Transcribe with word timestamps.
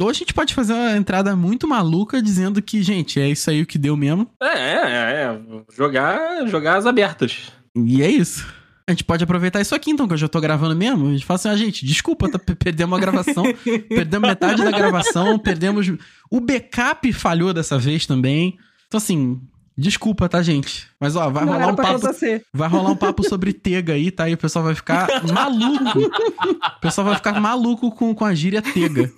Ou 0.00 0.08
a 0.08 0.12
gente 0.12 0.32
pode 0.32 0.54
fazer 0.54 0.72
uma 0.72 0.96
entrada 0.96 1.36
muito 1.36 1.68
maluca 1.68 2.22
dizendo 2.22 2.62
que, 2.62 2.82
gente, 2.82 3.20
é 3.20 3.28
isso 3.28 3.50
aí 3.50 3.60
o 3.60 3.66
que 3.66 3.76
deu 3.76 3.96
mesmo. 3.96 4.28
É, 4.42 4.46
é, 4.46 5.24
é. 5.24 5.40
Jogar, 5.76 6.46
jogar 6.46 6.76
as 6.76 6.86
abertas. 6.86 7.52
E 7.76 8.02
é 8.02 8.10
isso. 8.10 8.46
A 8.86 8.92
gente 8.92 9.04
pode 9.04 9.22
aproveitar 9.22 9.60
isso 9.60 9.74
aqui, 9.74 9.90
então, 9.90 10.08
que 10.08 10.14
eu 10.14 10.18
já 10.18 10.28
tô 10.28 10.40
gravando 10.40 10.74
mesmo. 10.74 11.08
A 11.08 11.12
gente 11.12 11.24
fala 11.24 11.36
assim, 11.36 11.48
ah, 11.48 11.56
gente, 11.56 11.86
desculpa, 11.86 12.28
tá, 12.28 12.38
perdemos 12.38 12.96
a 12.96 13.00
gravação, 13.00 13.44
perdemos 13.88 14.28
metade 14.28 14.64
da 14.64 14.70
gravação, 14.70 15.38
perdemos. 15.38 15.86
O 16.30 16.40
backup 16.40 17.12
falhou 17.12 17.52
dessa 17.52 17.78
vez 17.78 18.06
também. 18.06 18.58
Então, 18.88 18.98
assim, 18.98 19.40
Desculpa, 19.76 20.28
tá, 20.28 20.42
gente? 20.42 20.86
Mas 21.00 21.16
ó, 21.16 21.30
vai 21.30 21.44
Não 21.44 21.52
rolar 21.54 21.68
um 21.68 21.74
papo. 21.74 21.88
Acontecer. 21.88 22.44
Vai 22.52 22.68
rolar 22.68 22.90
um 22.90 22.96
papo 22.96 23.26
sobre 23.26 23.52
tega 23.52 23.94
aí, 23.94 24.10
tá? 24.10 24.28
E 24.28 24.34
o 24.34 24.38
pessoal 24.38 24.64
vai 24.64 24.74
ficar 24.74 25.08
maluco. 25.32 25.98
o 25.98 26.80
pessoal 26.80 27.06
vai 27.06 27.16
ficar 27.16 27.40
maluco 27.40 27.90
com, 27.92 28.14
com 28.14 28.24
a 28.24 28.34
gíria 28.34 28.60
tega. 28.60 29.10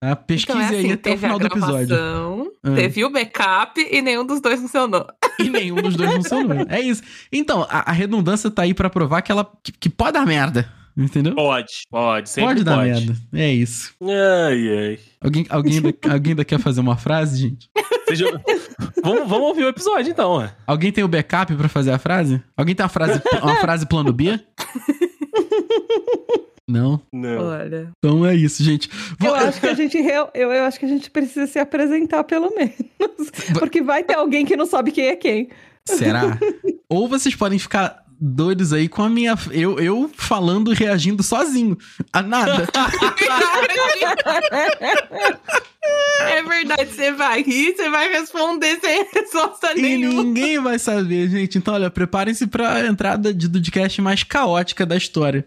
Tá? 0.00 0.16
Pesquise 0.16 0.58
então 0.58 0.60
é 0.60 0.66
assim, 0.66 0.86
aí 0.86 0.92
até 0.92 1.14
o 1.14 1.18
final 1.18 1.38
do 1.38 1.46
episódio. 1.46 1.96
Ah. 2.62 2.74
Teve 2.74 3.04
o 3.04 3.10
backup 3.10 3.80
e 3.80 4.02
nenhum 4.02 4.26
dos 4.26 4.40
dois 4.40 4.60
funcionou. 4.60 5.06
E 5.38 5.48
nenhum 5.48 5.76
dos 5.76 5.96
dois 5.96 6.12
funcionou. 6.12 6.66
É 6.68 6.80
isso. 6.80 7.02
Então, 7.32 7.66
a, 7.70 7.90
a 7.90 7.92
redundância 7.92 8.50
tá 8.50 8.62
aí 8.62 8.74
para 8.74 8.90
provar 8.90 9.22
que 9.22 9.32
ela 9.32 9.50
que, 9.62 9.72
que 9.72 9.88
pode 9.88 10.12
dar 10.12 10.26
merda. 10.26 10.68
Entendeu? 10.96 11.34
Pode, 11.34 11.82
pode, 11.90 12.30
sempre 12.30 12.62
pode. 12.62 12.64
Pode 12.64 12.76
dar 12.76 12.84
merda. 12.84 13.16
É 13.32 13.52
isso. 13.52 13.94
Ai, 14.00 14.78
ai. 14.78 14.98
Alguém, 15.20 15.46
alguém, 15.48 15.74
ainda, 15.74 15.94
alguém 16.12 16.32
ainda 16.32 16.44
quer 16.44 16.60
fazer 16.60 16.80
uma 16.80 16.96
frase, 16.96 17.40
gente? 17.40 17.68
Seja... 18.08 18.26
vamos, 19.02 19.28
vamos 19.28 19.48
ouvir 19.48 19.64
o 19.64 19.68
episódio, 19.68 20.10
então. 20.10 20.36
Ué. 20.36 20.54
Alguém 20.66 20.92
tem 20.92 21.02
o 21.02 21.08
backup 21.08 21.54
pra 21.54 21.68
fazer 21.68 21.90
a 21.90 21.98
frase? 21.98 22.40
Alguém 22.56 22.74
tem 22.74 22.84
uma 22.84 22.88
frase, 22.88 23.20
uma 23.42 23.56
frase 23.56 23.86
plano 23.86 24.12
B? 24.12 24.38
Não? 26.66 27.00
Não. 27.12 27.48
Olha. 27.48 27.90
Então 27.98 28.24
é 28.24 28.34
isso, 28.34 28.62
gente. 28.62 28.88
Vou... 29.18 29.30
Eu 29.30 29.34
acho 29.36 29.60
que 29.60 29.66
a 29.66 29.74
gente 29.74 29.98
eu, 29.98 30.30
eu 30.34 30.64
acho 30.64 30.78
que 30.78 30.86
a 30.86 30.88
gente 30.88 31.10
precisa 31.10 31.46
se 31.46 31.58
apresentar 31.58 32.24
pelo 32.24 32.54
menos, 32.54 33.30
porque 33.58 33.82
vai 33.82 34.02
ter 34.02 34.14
alguém 34.14 34.46
que 34.46 34.56
não 34.56 34.64
sabe 34.64 34.90
quem 34.90 35.08
é 35.08 35.16
quem. 35.16 35.50
Será? 35.86 36.38
Ou 36.88 37.06
vocês 37.08 37.34
podem 37.34 37.58
ficar 37.58 38.03
doidos 38.20 38.72
aí 38.72 38.88
com 38.88 39.02
a 39.02 39.08
minha. 39.08 39.34
Eu, 39.50 39.78
eu 39.78 40.10
falando 40.14 40.72
e 40.72 40.76
reagindo 40.76 41.22
sozinho. 41.22 41.76
A 42.12 42.22
nada. 42.22 42.66
É 46.20 46.42
verdade, 46.42 46.86
você 46.86 47.12
vai 47.12 47.42
rir, 47.42 47.74
você 47.74 47.88
vai 47.90 48.08
responder 48.08 48.78
sem 48.80 49.06
resposta 49.12 49.74
nenhuma. 49.74 50.22
E 50.22 50.24
ninguém 50.24 50.58
vai 50.58 50.78
saber, 50.78 51.28
gente. 51.28 51.58
Então, 51.58 51.74
olha, 51.74 51.90
preparem-se 51.90 52.46
pra 52.46 52.86
entrada 52.86 53.32
de 53.32 53.48
Dudcast 53.48 54.00
mais 54.00 54.22
caótica 54.22 54.86
da 54.86 54.96
história. 54.96 55.44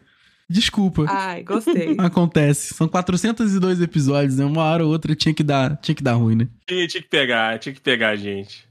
Desculpa. 0.49 1.05
Ai, 1.09 1.43
gostei. 1.43 1.95
Acontece. 1.99 2.73
São 2.73 2.87
402 2.87 3.81
episódios, 3.81 4.37
né? 4.37 4.45
Uma 4.45 4.63
hora 4.63 4.85
ou 4.85 4.91
outra 4.91 5.13
tinha 5.13 5.33
que 5.33 5.43
dar, 5.43 5.75
tinha 5.77 5.95
que 5.95 6.03
dar 6.03 6.13
ruim, 6.13 6.35
né? 6.35 6.47
Tinha, 6.65 6.87
tinha 6.87 7.01
que 7.01 7.09
pegar, 7.09 7.59
tinha 7.59 7.73
que 7.73 7.81
pegar, 7.81 8.15
gente. 8.15 8.65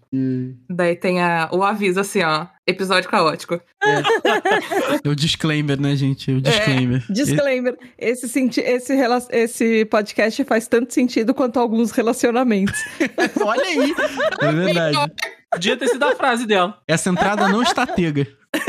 Daí 0.69 0.97
tem 0.97 1.21
a, 1.21 1.49
o 1.53 1.63
aviso 1.63 2.01
assim, 2.01 2.23
ó. 2.23 2.47
Episódio 2.69 3.09
caótico. 3.09 3.61
É. 3.85 5.09
o 5.09 5.15
disclaimer, 5.15 5.81
né, 5.81 5.95
gente? 5.95 6.33
O 6.33 6.41
disclaimer. 6.41 7.05
É, 7.09 7.13
disclaimer. 7.13 7.79
Esse, 7.97 8.27
esse, 8.27 8.61
esse, 8.61 8.95
esse 9.31 9.85
podcast 9.85 10.43
faz 10.43 10.67
tanto 10.67 10.93
sentido 10.93 11.33
quanto 11.33 11.61
alguns 11.61 11.93
relacionamentos. 11.93 12.81
Olha 13.41 13.63
aí. 13.63 13.95
É 14.41 14.53
verdade. 14.53 14.99
Podia 15.53 15.77
ter 15.77 15.89
sido 15.89 16.03
a 16.03 16.17
frase 16.17 16.45
dela. 16.45 16.77
Essa 16.89 17.09
entrada 17.09 17.49
não 17.49 17.63
está 17.63 17.87
tega. 17.87 18.27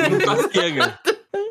Não 0.09 0.17
está 0.17 0.48
tega. 0.50 1.00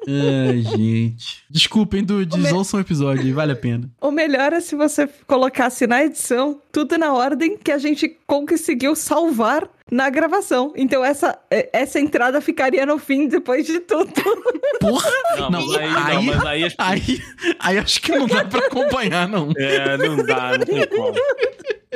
Ai, 0.09 0.61
gente. 0.61 1.45
Desculpem, 1.51 2.05
Dudes, 2.05 2.39
me... 2.39 2.53
ouçam 2.53 2.79
o 2.79 2.81
episódio, 2.81 3.35
vale 3.35 3.53
a 3.53 3.57
pena. 3.57 3.91
O 4.01 4.13
melhor 4.13 4.53
é 4.53 4.61
se 4.61 4.77
você 4.77 5.09
colocasse 5.27 5.85
na 5.87 6.05
edição 6.05 6.61
tudo 6.71 6.97
na 6.97 7.13
ordem 7.13 7.59
que 7.59 7.73
a 7.73 7.79
gente 7.79 8.09
conseguiu 8.27 8.97
salvar 8.97 9.69
na 9.91 10.11
gravação. 10.11 10.73
Então 10.77 11.05
essa, 11.05 11.39
é, 11.51 11.71
essa 11.73 12.01
entrada 12.01 12.41
ficaria 12.41 12.85
no 12.85 12.99
fim 12.99 13.29
depois 13.29 13.67
de 13.67 13.81
tudo. 13.81 14.13
Porra! 14.81 15.11
Não, 15.39 15.51
não, 15.51 15.77
aí, 15.77 15.85
aí, 15.85 16.27
não, 16.27 16.47
aí, 16.47 16.75
aí, 16.79 17.23
aí, 17.59 17.79
acho 17.79 18.03
que 18.03 18.13
não 18.13 18.27
dá 18.27 18.45
pra 18.45 18.67
acompanhar, 18.67 19.29
não. 19.29 19.53
É, 19.57 19.97
não 19.97 20.17
dá, 20.17 20.59
não 20.59 20.67
tem 20.67 20.87
como. 20.89 21.15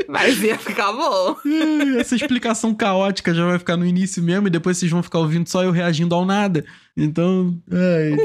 Mas 0.08 0.42
ia 0.42 0.58
ficar 0.58 0.92
bom. 0.92 1.36
Essa 1.98 2.14
explicação 2.14 2.74
caótica 2.74 3.34
já 3.34 3.46
vai 3.46 3.58
ficar 3.58 3.76
no 3.76 3.86
início 3.86 4.22
mesmo 4.22 4.46
e 4.46 4.50
depois 4.50 4.78
vocês 4.78 4.90
vão 4.90 5.02
ficar 5.02 5.18
ouvindo 5.18 5.48
só 5.48 5.62
eu 5.62 5.70
reagindo 5.70 6.14
ao 6.14 6.24
nada. 6.24 6.64
Então. 6.96 7.56
Ai, 7.70 8.16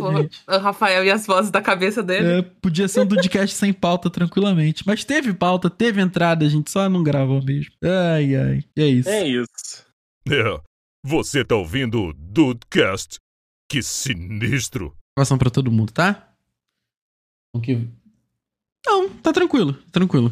o 0.47 0.59
Rafael 0.59 1.05
e 1.05 1.11
as 1.11 1.25
vozes 1.25 1.51
da 1.51 1.61
cabeça 1.61 2.01
dele. 2.01 2.39
É, 2.39 2.41
podia 2.41 2.87
ser 2.87 3.01
um 3.01 3.07
podcast 3.07 3.55
sem 3.55 3.72
pauta 3.72 4.09
tranquilamente. 4.09 4.83
Mas 4.85 5.03
teve 5.03 5.33
pauta, 5.33 5.69
teve 5.69 6.01
entrada, 6.01 6.45
a 6.45 6.49
gente 6.49 6.72
só 6.72 6.89
não 6.89 7.03
gravou 7.03 7.43
mesmo. 7.43 7.72
Ai, 7.95 8.35
ai. 8.35 8.63
É 8.75 8.88
isso. 8.88 9.09
É 9.09 9.28
isso. 9.28 9.85
É. 10.29 10.61
Você 11.03 11.45
tá 11.45 11.56
ouvindo 11.56 12.01
o 12.01 12.13
Dudecast? 12.13 13.19
Que 13.69 13.81
sinistro. 13.81 14.95
Gravação 15.16 15.38
pra 15.38 15.50
todo 15.50 15.72
mundo, 15.72 15.91
tá? 15.91 16.31
que... 17.63 17.88
Não, 18.85 19.09
tá 19.09 19.31
tranquilo, 19.31 19.73
tranquilo. 19.91 20.31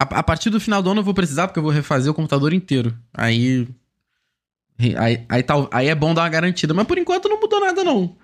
A, 0.00 0.04
a, 0.04 0.22
partir 0.22 0.50
do 0.50 0.60
final 0.60 0.82
do 0.82 0.90
ano 0.90 1.00
eu 1.00 1.04
vou 1.04 1.14
precisar, 1.14 1.48
porque 1.48 1.58
eu 1.58 1.62
vou 1.62 1.72
refazer 1.72 2.10
o 2.10 2.14
computador 2.14 2.52
inteiro. 2.52 2.96
Aí. 3.12 3.68
Aí, 4.96 5.24
aí, 5.28 5.42
tá, 5.42 5.54
aí 5.72 5.88
é 5.88 5.94
bom 5.94 6.14
dar 6.14 6.22
uma 6.22 6.28
garantida. 6.28 6.74
Mas 6.74 6.86
por 6.86 6.98
enquanto 6.98 7.28
não 7.28 7.40
mudou 7.40 7.60
nada, 7.60 7.82
não. 7.82 8.16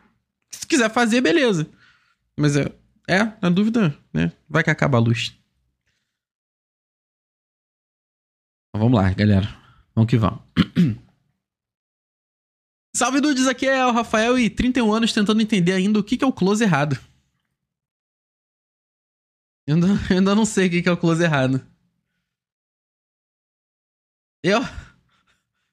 Se 0.51 0.67
quiser 0.67 0.91
fazer, 0.91 1.21
beleza. 1.21 1.67
Mas 2.37 2.57
é. 2.57 2.73
É, 3.09 3.33
na 3.41 3.51
dúvida, 3.51 3.95
né? 4.13 4.33
Vai 4.49 4.65
que 4.65 4.71
acaba 4.71 4.97
a 4.97 5.01
luz. 5.01 5.37
Vamos 8.79 8.99
lá, 8.99 9.11
galera. 9.13 9.49
Vamos 9.95 10.11
que 10.11 10.17
vamos. 10.17 10.41
Salve 12.97 13.21
Dudes, 13.21 13.47
aqui 13.47 13.67
é 13.67 13.85
o 13.85 13.93
Rafael 13.93 14.39
e 14.39 14.49
31 14.49 14.93
anos 14.93 15.13
tentando 15.13 15.43
entender 15.43 15.73
ainda 15.73 15.99
o 15.99 16.05
que 16.05 16.23
é 16.23 16.27
o 16.27 16.33
close 16.33 16.63
errado. 16.63 16.99
Eu 19.67 19.75
ainda, 19.75 19.87
eu 20.11 20.17
ainda 20.19 20.35
não 20.35 20.45
sei 20.45 20.69
o 20.69 20.71
que 20.71 20.89
é 20.89 20.93
o 20.93 20.97
close 20.97 21.23
errado. 21.23 21.65
Eu. 24.43 24.61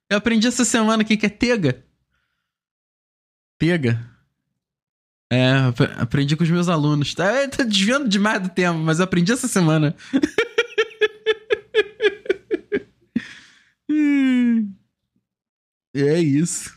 Eu 0.09 0.17
aprendi 0.17 0.47
essa 0.47 0.65
semana 0.65 1.03
o 1.03 1.05
que 1.05 1.25
é 1.25 1.29
tega. 1.29 1.85
Pega. 3.59 4.09
É, 5.31 5.53
aprendi 5.97 6.35
com 6.35 6.43
os 6.43 6.49
meus 6.49 6.67
alunos. 6.67 7.13
Tá, 7.13 7.47
tá 7.47 7.63
desviando 7.63 8.09
demais 8.09 8.41
do 8.41 8.49
tema, 8.49 8.77
mas 8.77 8.99
eu 8.99 9.05
aprendi 9.05 9.31
essa 9.31 9.47
semana. 9.47 9.95
é 15.93 16.19
isso. 16.19 16.75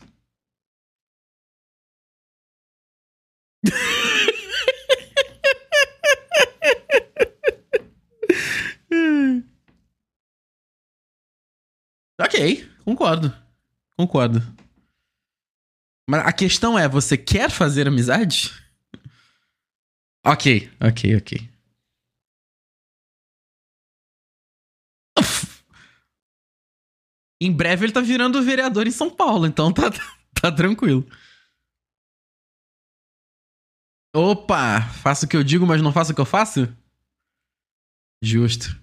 ok, 12.19 12.69
concordo. 12.83 13.33
Concordo. 13.97 14.41
Mas 16.07 16.25
a 16.25 16.31
questão 16.31 16.77
é, 16.77 16.87
você 16.87 17.17
quer 17.17 17.49
fazer 17.49 17.87
amizade? 17.87 18.53
ok, 20.25 20.69
ok, 20.79 21.17
ok. 21.17 21.54
Em 27.41 27.51
breve 27.51 27.85
ele 27.85 27.93
tá 27.93 28.01
virando 28.01 28.41
vereador 28.41 28.87
em 28.87 28.91
São 28.91 29.09
Paulo, 29.09 29.45
então 29.45 29.73
tá, 29.73 29.89
tá 30.41 30.51
tranquilo. 30.51 31.05
Opa, 34.15 34.81
faço 35.03 35.25
o 35.25 35.29
que 35.29 35.35
eu 35.35 35.43
digo, 35.43 35.65
mas 35.65 35.81
não 35.81 35.91
faço 35.91 36.13
o 36.13 36.15
que 36.15 36.21
eu 36.21 36.25
faço? 36.25 36.73
Justo. 38.23 38.81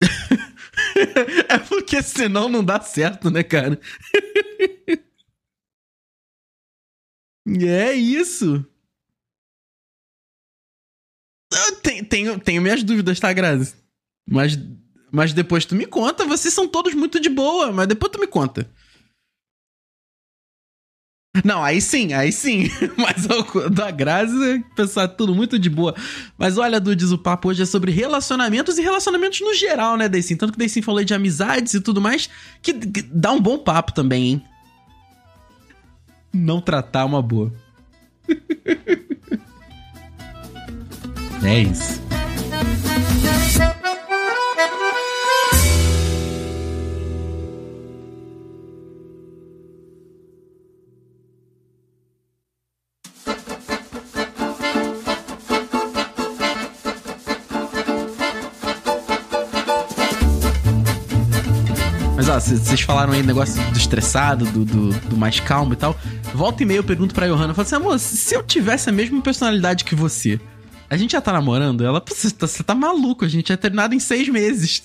é 1.48 1.58
porque 1.58 2.00
senão 2.02 2.48
não 2.48 2.64
dá 2.64 2.80
certo, 2.80 3.30
né, 3.30 3.42
cara? 3.42 3.80
é 7.66 7.92
isso. 7.92 8.64
Eu 11.52 11.80
tenho, 11.82 12.08
tenho, 12.08 12.40
tenho 12.40 12.62
minhas 12.62 12.82
dúvidas, 12.82 13.20
tá, 13.20 13.32
Grazi? 13.32 13.74
Mas, 14.28 14.56
mas 15.12 15.34
depois 15.34 15.66
tu 15.66 15.74
me 15.74 15.84
conta. 15.84 16.24
Vocês 16.24 16.54
são 16.54 16.66
todos 16.66 16.94
muito 16.94 17.20
de 17.20 17.28
boa, 17.28 17.70
mas 17.70 17.86
depois 17.86 18.10
tu 18.10 18.18
me 18.18 18.26
conta. 18.26 18.68
Não, 21.44 21.62
aí 21.62 21.80
sim, 21.80 22.12
aí 22.12 22.30
sim. 22.30 22.68
Mas 22.96 23.24
o 23.24 23.70
da 23.70 23.90
Grazi, 23.90 24.62
pessoal, 24.76 25.08
tudo 25.08 25.34
muito 25.34 25.58
de 25.58 25.70
boa. 25.70 25.94
Mas 26.36 26.58
olha, 26.58 26.78
Dudes, 26.78 27.10
o 27.10 27.16
papo 27.16 27.48
hoje 27.48 27.62
é 27.62 27.64
sobre 27.64 27.90
relacionamentos 27.90 28.76
e 28.76 28.82
relacionamentos 28.82 29.40
no 29.40 29.54
geral, 29.54 29.96
né, 29.96 30.10
Deicin? 30.10 30.36
Tanto 30.36 30.52
que 30.52 30.58
Deicin 30.58 30.82
falou 30.82 31.02
de 31.02 31.14
amizades 31.14 31.72
e 31.72 31.80
tudo 31.80 32.02
mais, 32.02 32.28
que, 32.60 32.74
que 32.74 33.00
dá 33.00 33.32
um 33.32 33.40
bom 33.40 33.56
papo 33.56 33.94
também, 33.94 34.24
hein? 34.24 34.42
Não 36.34 36.60
tratar 36.60 37.06
uma 37.06 37.22
boa. 37.22 37.50
É 41.44 41.58
isso. 41.58 42.11
Vocês 62.42 62.80
falaram 62.80 63.12
aí 63.12 63.22
negócio 63.22 63.62
do 63.70 63.78
estressado, 63.78 64.44
do, 64.46 64.64
do, 64.64 64.88
do 64.92 65.16
mais 65.16 65.40
calmo 65.40 65.72
e 65.72 65.76
tal. 65.76 65.96
Volta 66.34 66.62
e 66.62 66.66
meia 66.66 66.78
eu 66.78 66.84
pergunto 66.84 67.14
pra 67.14 67.26
Johanna, 67.26 67.50
eu 67.50 67.54
falo 67.54 67.66
assim, 67.66 67.74
amor, 67.76 67.98
se 67.98 68.34
eu 68.34 68.42
tivesse 68.42 68.88
a 68.88 68.92
mesma 68.92 69.20
personalidade 69.22 69.84
que 69.84 69.94
você, 69.94 70.40
a 70.90 70.96
gente 70.96 71.12
já 71.12 71.20
tá 71.20 71.32
namorando? 71.32 71.84
Ela, 71.84 72.00
"Pô, 72.00 72.14
você 72.14 72.30
tá, 72.30 72.46
você 72.46 72.62
tá 72.62 72.74
maluco, 72.74 73.24
a 73.24 73.28
gente 73.28 73.52
é 73.52 73.56
terminado 73.56 73.94
em 73.94 74.00
seis 74.00 74.28
meses. 74.28 74.82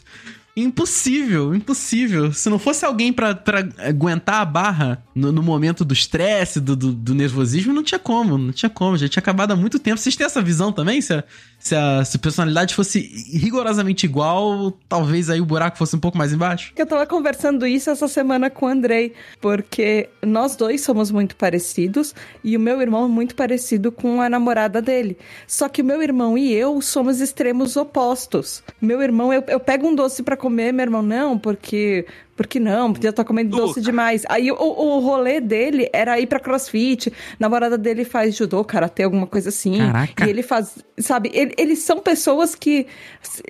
Impossível, 0.60 1.54
impossível. 1.54 2.34
Se 2.34 2.50
não 2.50 2.58
fosse 2.58 2.84
alguém 2.84 3.14
pra 3.14 3.40
aguentar 3.78 4.42
a 4.42 4.46
barra 4.46 5.04
no, 5.14 5.32
no 5.32 5.44
momento 5.44 5.86
do 5.86 5.94
estresse, 5.94 6.60
do, 6.60 6.76
do, 6.76 6.92
do 6.92 7.14
nervosismo, 7.14 7.72
não 7.72 7.84
tinha 7.84 8.00
como, 8.00 8.40
não 8.40 8.52
tinha 8.52 8.70
como, 8.70 8.98
já 8.98 9.08
tinha 9.08 9.22
acabado 9.22 9.52
há 9.52 9.56
muito 9.56 9.78
tempo. 9.78 10.00
Vocês 10.00 10.16
têm 10.16 10.26
essa 10.26 10.42
visão 10.42 10.72
também? 10.72 11.00
Se 11.00 11.14
a, 11.14 11.24
se 11.60 11.76
a, 11.76 12.04
se 12.04 12.18
a 12.18 12.20
personalidade 12.20 12.74
fosse 12.74 13.02
rigorosamente 13.34 14.08
igual, 14.08 14.72
talvez 14.90 15.30
aí 15.30 15.40
o 15.40 15.46
buraco 15.46 15.78
fosse 15.78 15.96
um 15.96 16.00
pouco 16.00 16.18
mais 16.18 16.34
embaixo? 16.34 16.74
Eu 16.76 16.88
tava 16.88 17.06
conversando 17.06 17.68
isso 17.68 17.92
essa 17.92 18.08
semana 18.08 18.50
com 18.50 18.66
o 18.66 18.70
Andrei, 18.70 19.14
porque 19.40 20.10
nós 20.26 20.56
dois 20.56 20.82
somos 20.82 21.12
muito 21.12 21.36
parecidos 21.36 22.16
e 22.44 22.58
o 22.58 22.60
meu 22.60 22.82
irmão 22.82 23.06
é 23.06 23.08
muito 23.08 23.36
parecido 23.36 23.92
com 23.92 24.22
a 24.24 24.28
namorada 24.28 24.82
dele. 24.82 25.20
Só 25.46 25.70
que 25.70 25.84
o 25.84 25.86
meu 25.86 26.02
irmão 26.02 26.36
e 26.36 26.52
eu 26.52 26.82
somos 26.82 27.22
extremos 27.22 27.78
opostos. 27.78 28.64
Meu 28.82 29.04
irmão, 29.04 29.32
eu, 29.32 29.44
eu 29.48 29.60
pego 29.60 29.88
um 29.88 29.94
doce 29.94 30.24
pra 30.24 30.36
comer, 30.48 30.72
meu 30.72 30.84
irmão, 30.84 31.02
não, 31.02 31.38
porque. 31.38 32.06
Porque 32.38 32.60
não, 32.60 32.94
porque 32.94 33.08
eu 33.08 33.12
tô 33.12 33.26
comendo 33.26 33.58
doce 33.58 33.82
demais. 33.82 34.24
Aí 34.30 34.52
o, 34.52 34.56
o 34.56 35.00
rolê 35.00 35.42
dele 35.42 35.90
era 35.92 36.20
ir 36.20 36.28
pra 36.28 36.40
crossfit. 36.40 37.12
namorada 37.40 37.78
dele 37.78 38.06
faz 38.06 38.36
judô, 38.36 38.64
karatê, 38.64 39.04
alguma 39.04 39.26
coisa 39.28 39.50
assim. 39.50 39.78
Caraca. 39.80 40.26
E 40.26 40.30
ele 40.30 40.44
faz, 40.44 40.78
sabe, 41.00 41.32
ele- 41.34 41.56
eles 41.58 41.80
são 41.80 41.98
pessoas 42.00 42.54
que 42.54 42.86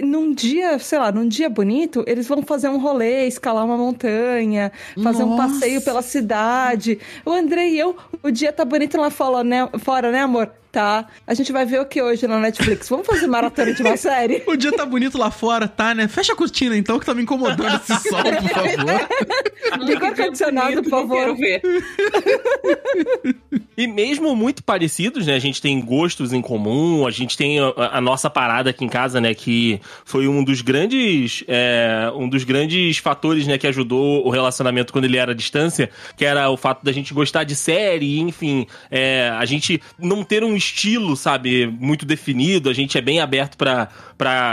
num 0.01 0.33
dia, 0.33 0.79
sei 0.79 0.99
lá, 0.99 1.11
num 1.11 1.27
dia 1.27 1.49
bonito, 1.49 2.03
eles 2.07 2.27
vão 2.27 2.41
fazer 2.41 2.69
um 2.69 2.79
rolê, 2.79 3.27
escalar 3.27 3.65
uma 3.65 3.77
montanha, 3.77 4.71
fazer 5.03 5.23
um 5.23 5.35
Nossa. 5.35 5.53
passeio 5.53 5.81
pela 5.81 6.01
cidade. 6.01 6.97
O 7.25 7.31
André 7.31 7.67
e 7.69 7.77
eu, 7.79 7.95
o 8.23 8.31
dia 8.31 8.53
tá 8.53 8.63
bonito 8.63 8.97
lá 8.97 9.09
fora, 9.09 9.43
né, 9.43 9.67
fora, 9.79 10.11
né, 10.11 10.21
amor? 10.21 10.49
Tá. 10.69 11.07
A 11.25 11.33
gente 11.33 11.51
vai 11.51 11.65
ver 11.65 11.79
o 11.81 11.85
que 11.85 11.99
hoje 12.01 12.27
na 12.27 12.39
Netflix? 12.39 12.87
Vamos 12.89 13.07
fazer 13.07 13.25
maratona 13.25 13.73
de 13.73 13.81
uma 13.81 13.95
série? 13.97 14.43
O 14.45 14.55
dia 14.55 14.71
tá 14.71 14.85
bonito 14.85 15.17
lá 15.17 15.31
fora, 15.31 15.67
tá, 15.67 15.95
né? 15.95 16.07
Fecha 16.07 16.33
a 16.33 16.35
cortina 16.35 16.77
então, 16.77 16.99
que 16.99 17.05
tá 17.05 17.15
me 17.15 17.23
incomodando 17.23 17.77
esse 17.77 17.95
sol, 18.07 18.21
por 18.21 18.49
favor. 18.49 18.76
Liga 19.79 20.03
o 20.03 20.07
ar-condicionado, 20.07 20.83
por 20.83 20.89
favor. 20.89 21.17
Quero 21.17 21.35
ver. 21.35 21.61
E 23.77 23.87
mesmo 23.87 24.35
muito 24.35 24.63
parecidos, 24.63 25.27
né? 25.27 25.35
A 25.35 25.39
gente 25.39 25.61
tem 25.61 25.79
gostos 25.79 26.33
em 26.33 26.41
comum, 26.41 27.05
a 27.05 27.11
gente 27.11 27.37
tem 27.37 27.59
a, 27.59 27.73
a 27.93 28.01
nossa 28.01 28.29
parada 28.29 28.69
aqui 28.69 28.83
em 28.83 28.89
casa, 28.89 29.21
né? 29.21 29.33
Que 29.33 29.79
foi 30.05 30.27
um 30.27 30.43
dos 30.43 30.61
grandes. 30.61 31.43
é, 31.47 32.11
um 32.15 32.27
dos 32.27 32.43
grandes 32.43 32.97
fatores, 32.97 33.47
né, 33.47 33.57
que 33.57 33.67
ajudou 33.67 34.25
o 34.25 34.29
relacionamento 34.29 34.91
quando 34.91 35.05
ele 35.05 35.17
era 35.17 35.31
à 35.31 35.35
distância, 35.35 35.89
que 36.15 36.25
era 36.25 36.49
o 36.49 36.57
fato 36.57 36.83
da 36.83 36.91
gente 36.91 37.13
gostar 37.13 37.43
de 37.43 37.55
série, 37.55 38.19
enfim, 38.19 38.67
é, 38.91 39.29
a 39.37 39.45
gente 39.45 39.81
não 39.97 40.23
ter 40.23 40.43
um 40.43 40.55
estilo, 40.55 41.15
sabe, 41.15 41.67
muito 41.67 42.05
definido, 42.05 42.69
a 42.69 42.73
gente 42.73 42.97
é 42.97 43.01
bem 43.01 43.19
aberto 43.19 43.57
pra, 43.57 43.89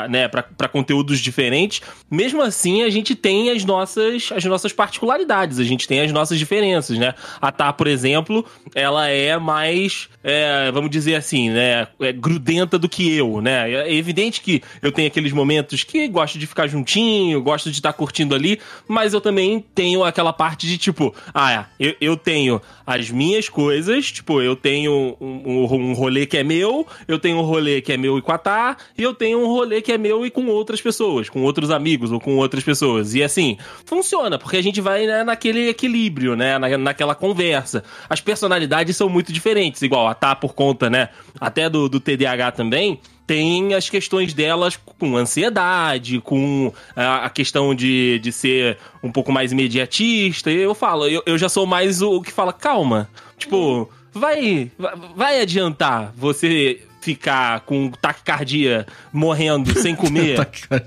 né, 0.09 0.29
pra 0.29 0.69
conteúdos 0.69 1.21
diferentes. 1.21 1.81
Mesmo 2.11 2.43
assim, 2.43 2.83
a 2.83 2.91
gente 2.91 3.15
tem 3.15 3.51
as 3.51 3.65
nossas, 3.65 4.14
as 4.35 4.45
nossas 4.45 4.73
particularidades, 4.73 5.59
a 5.59 5.65
gente 5.65 5.87
tem 5.87 6.01
as 6.01 6.13
nossas 6.13 6.39
diferenças, 6.39 6.99
né? 6.99 7.15
A 7.41 7.55
Tá, 7.55 7.73
por 7.73 7.87
exemplo, 7.87 8.45
ela 8.75 9.09
é 9.09 9.39
mais, 9.39 10.09
é, 10.23 10.71
vamos 10.73 10.91
dizer 10.91 11.15
assim, 11.15 11.51
né, 11.51 11.87
é 12.01 12.13
grudenta 12.13 12.79
do 12.79 12.89
que 12.89 13.17
eu, 13.17 13.41
né? 13.41 13.71
É 13.71 13.95
evidente 13.95 14.41
que 14.41 14.61
eu 14.83 14.91
tenho 14.91 15.07
aqueles 15.07 15.33
momentos 15.33 15.85
que 15.85 16.09
gosto 16.09 16.39
de 16.39 16.47
ficar 16.47 16.67
juntinho, 16.67 17.41
gosto 17.41 17.71
de 17.71 17.77
estar 17.77 17.93
curtindo 17.93 18.35
ali, 18.35 18.59
mas 18.89 19.15
eu 19.15 19.21
também 19.21 19.65
tenho 19.75 20.03
aquela 20.03 20.33
parte 20.33 20.67
de 20.67 20.77
tipo, 20.77 21.15
ah, 21.33 21.53
é, 21.53 21.67
eu, 21.79 21.95
eu 22.01 22.17
tenho 22.17 22.61
as 22.87 23.11
minhas 23.11 23.49
coisas, 23.49 24.11
tipo, 24.11 24.43
eu 24.43 24.57
tenho 24.57 25.17
um, 25.21 25.43
um, 25.45 25.91
um 25.91 25.93
rolê 25.93 26.27
que 26.27 26.37
é 26.37 26.45
meu, 26.45 26.87
eu 27.07 27.19
tenho 27.19 27.39
um 27.39 27.43
rolê 27.43 27.81
que 27.81 27.93
é 27.93 27.97
meu 27.97 28.19
e 28.19 28.23
com 28.23 28.33
a 28.33 28.39
Tá, 28.39 28.77
e 28.99 29.03
eu 29.03 29.15
tenho 29.15 29.39
um 29.39 29.47
rolê 29.47 29.81
que 29.81 29.91
é 29.91 29.97
meu 29.97 30.27
e 30.27 30.31
com 30.31 30.47
outras 30.49 30.81
pessoas, 30.81 31.31
com 31.31 31.43
outros 31.43 31.71
amigos 31.71 32.13
ou 32.13 32.21
com 32.21 32.37
outras 32.37 32.63
pessoas. 32.63 33.15
E 33.15 33.23
assim, 33.23 33.57
funciona, 34.05 34.39
porque 34.39 34.59
a 34.59 34.63
gente 34.63 34.81
vai 34.81 35.07
né, 35.07 35.25
naquele 35.25 35.71
equilíbrio, 35.71 36.37
né? 36.37 36.59
Na, 36.59 36.77
naquela 36.79 37.15
conversa. 37.15 37.83
As 38.09 38.21
personalidades 38.21 38.97
são 38.97 39.09
muito 39.09 39.33
diferentes, 39.33 39.81
igual 39.83 40.07
a 40.07 40.15
Tá 40.15 40.37
por 40.37 40.55
conta, 40.55 40.89
né? 40.91 41.09
Até 41.41 41.69
do, 41.69 41.89
do 41.89 41.99
TDAH 41.99 42.53
também. 42.53 43.01
Tem 43.27 43.75
as 43.75 43.89
questões 43.89 44.35
delas 44.35 44.79
com 44.99 45.17
ansiedade, 45.17 46.21
com 46.21 46.73
a, 46.95 47.29
questão 47.31 47.75
de, 47.75 48.19
de 48.19 48.31
ser 48.31 48.77
um 49.03 49.11
pouco 49.11 49.33
mais 49.33 49.51
imediatista. 49.51 50.51
E 50.51 50.61
eu 50.61 50.75
falo, 50.75 51.09
eu, 51.09 51.23
eu 51.25 51.39
já 51.39 51.49
sou 51.49 51.67
mais 51.67 52.03
o, 52.03 52.21
que 52.21 52.31
fala, 52.31 52.53
calma. 52.53 53.09
Tipo, 53.39 53.91
vai, 54.13 54.71
vai- 55.17 55.41
adiantar 55.41 56.13
você 56.15 56.83
ficar 57.01 57.61
com 57.61 57.91
taquicardia 57.91 58.87
morrendo 59.13 59.79
sem 59.79 59.97
comer. 59.97 60.37
Tá, 60.37 60.81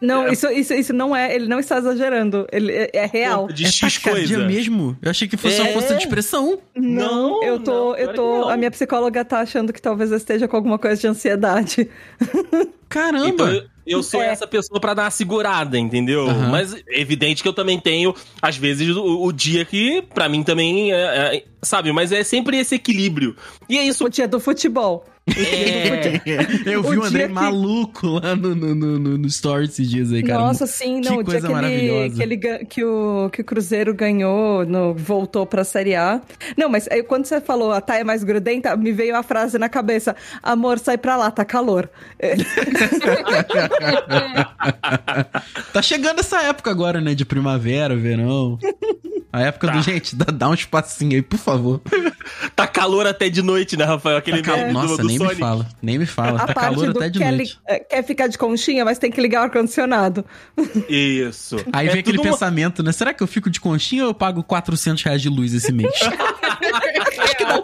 Não, 0.00 0.26
isso, 0.28 0.48
isso, 0.48 0.74
isso 0.74 0.92
não 0.92 1.14
é, 1.14 1.34
ele 1.34 1.46
não 1.46 1.58
está 1.60 1.78
exagerando, 1.78 2.46
ele 2.50 2.72
é, 2.72 2.90
é 2.92 3.06
real. 3.06 3.46
de 3.48 3.64
é 3.64 3.70
X 3.70 3.98
coisa. 3.98 4.38
mesmo? 4.46 4.96
Eu 5.00 5.10
achei 5.10 5.28
que 5.28 5.36
fosse 5.36 5.60
uma 5.60 5.68
É. 5.70 5.72
força 5.72 5.94
de 5.94 6.02
expressão. 6.02 6.58
Não, 6.74 7.30
Não, 7.40 7.42
eu 7.44 7.60
tô, 7.60 7.90
não, 7.90 7.96
eu 7.96 8.12
tô, 8.14 8.48
a 8.48 8.56
minha 8.56 8.70
psicóloga 8.70 9.24
tá 9.24 9.40
achando 9.40 9.72
que 9.72 9.80
talvez 9.80 10.10
eu 10.10 10.16
esteja 10.16 10.48
com 10.48 10.56
alguma 10.56 10.78
coisa 10.78 11.00
de 11.00 11.06
ansiedade. 11.06 11.88
Caramba! 12.88 13.28
Então 13.28 13.48
eu, 13.48 13.62
eu 13.86 14.02
sou 14.02 14.22
É. 14.22 14.28
essa 14.28 14.46
pessoa 14.46 14.80
pra 14.80 14.94
dar 14.94 15.04
uma 15.04 15.10
segurada, 15.10 15.78
entendeu? 15.78 16.28
Aham. 16.28 16.50
Mas 16.50 16.74
é 16.74 17.00
evidente 17.00 17.42
que 17.42 17.48
eu 17.48 17.52
também 17.52 17.78
tenho, 17.80 18.14
às 18.40 18.56
vezes, 18.56 18.94
o, 18.96 19.22
o 19.24 19.32
dia 19.32 19.64
que 19.64 20.02
pra 20.14 20.28
mim 20.28 20.42
também 20.42 20.92
é, 20.92 21.36
é- 21.36 21.44
Sabe? 21.62 21.90
Mas 21.92 22.12
é 22.12 22.22
sempre 22.22 22.56
esse 22.58 22.76
equilíbrio. 22.76 23.34
E 23.68 23.76
é 23.76 23.82
isso. 23.84 24.04
O 24.04 24.08
dia 24.08 24.28
do 24.28 24.38
futebol. 24.38 25.04
É, 25.36 26.20
Eu 26.70 26.80
vi 26.84 26.96
O 26.96 27.00
o 27.00 27.04
André 27.04 27.26
que- 27.26 27.32
maluco 27.32 28.06
lá 28.06 28.36
no, 28.36 28.54
no, 28.54 28.72
no, 28.74 28.98
no, 29.00 29.18
no 29.18 29.26
story 29.26 29.64
esses 29.64 29.90
dias 29.90 30.12
aí, 30.12 30.22
cara. 30.22 30.38
Nossa, 30.38 30.64
sim, 30.68 31.00
que 31.00 31.08
não, 31.08 31.16
o 31.18 31.22
dia 31.24 31.40
coisa 31.40 31.40
que 31.40 31.46
ele, 31.46 31.54
maravilhosa. 31.54 32.16
que, 32.16 32.22
ele, 32.22 32.36
que, 32.66 32.84
o, 32.84 33.30
que 33.32 33.40
o 33.40 33.44
Cruzeiro 33.44 33.92
ganhou, 33.92 34.64
no, 34.64 34.94
voltou 34.94 35.44
pra 35.44 35.64
Série 35.64 35.96
A. 35.96 36.20
Não, 36.56 36.68
mas 36.68 36.86
aí, 36.88 37.02
quando 37.02 37.24
você 37.24 37.40
falou 37.40 37.72
a 37.72 37.80
Thay 37.80 38.02
é 38.02 38.04
mais 38.04 38.22
grudenta, 38.22 38.76
me 38.76 38.92
veio 38.92 39.16
a 39.16 39.22
frase 39.24 39.58
na 39.58 39.68
cabeça: 39.68 40.14
amor, 40.40 40.78
sai 40.78 40.96
pra 40.98 41.16
lá, 41.16 41.32
tá 41.32 41.44
calor. 41.44 41.90
Tá 45.72 45.82
chegando 45.82 46.20
essa 46.20 46.40
época 46.42 46.70
agora, 46.70 47.00
né? 47.00 47.14
De 47.14 47.24
primavera, 47.24 47.96
verão. 47.96 48.58
A 49.32 49.42
época 49.42 49.66
Tá. 49.66 49.72
do. 49.74 49.82
Gente, 49.82 50.14
dá, 50.16 50.26
dá 50.32 50.48
um 50.48 50.54
espacinho 50.54 51.12
aí, 51.14 51.22
por 51.22 51.38
favor. 51.38 51.80
tá 52.54 52.66
calor 52.66 53.06
até 53.06 53.28
de 53.28 53.42
noite, 53.42 53.76
né, 53.76 53.84
Rafael? 53.84 54.16
Aquele 54.16 54.42
Tá 54.42 54.52
cal- 54.56 54.66
do- 54.66 54.72
Nossa, 54.72 55.02
do 55.02 55.08
nem 55.08 55.18
me 55.18 55.24
Sonic. 55.24 55.40
fala. 55.40 55.66
Nem 55.82 55.98
me 55.98 56.06
fala. 56.06 56.42
a 56.42 56.46
Tá 56.46 56.54
calor 56.54 56.90
até 56.90 57.08
de 57.10 57.18
quer, 57.18 57.30
li- 57.32 57.36
noite. 57.38 57.58
é, 57.68 57.78
quer 57.80 58.02
ficar 58.04 58.26
de 58.28 58.38
conchinha, 58.38 58.84
mas 58.84 58.98
tem 58.98 59.10
que 59.10 59.20
ligar 59.20 59.40
o 59.40 59.44
ar-condicionado. 59.44 60.24
Isso. 60.88 61.56
Aí 61.72 61.88
É 61.88 61.90
vem 61.90 62.00
aquele 62.00 62.18
uma- 62.18 62.24
pensamento, 62.30 62.82
né? 62.82 62.92
Será 62.92 63.12
que 63.12 63.22
eu 63.22 63.26
fico 63.26 63.50
de 63.50 63.60
conchinha 63.60 64.04
ou 64.04 64.10
eu 64.10 64.14
pago 64.14 64.42
400 64.42 65.02
reais 65.02 65.20
de 65.20 65.28
luz 65.28 65.52
esse 65.52 65.72
mês? 65.72 65.92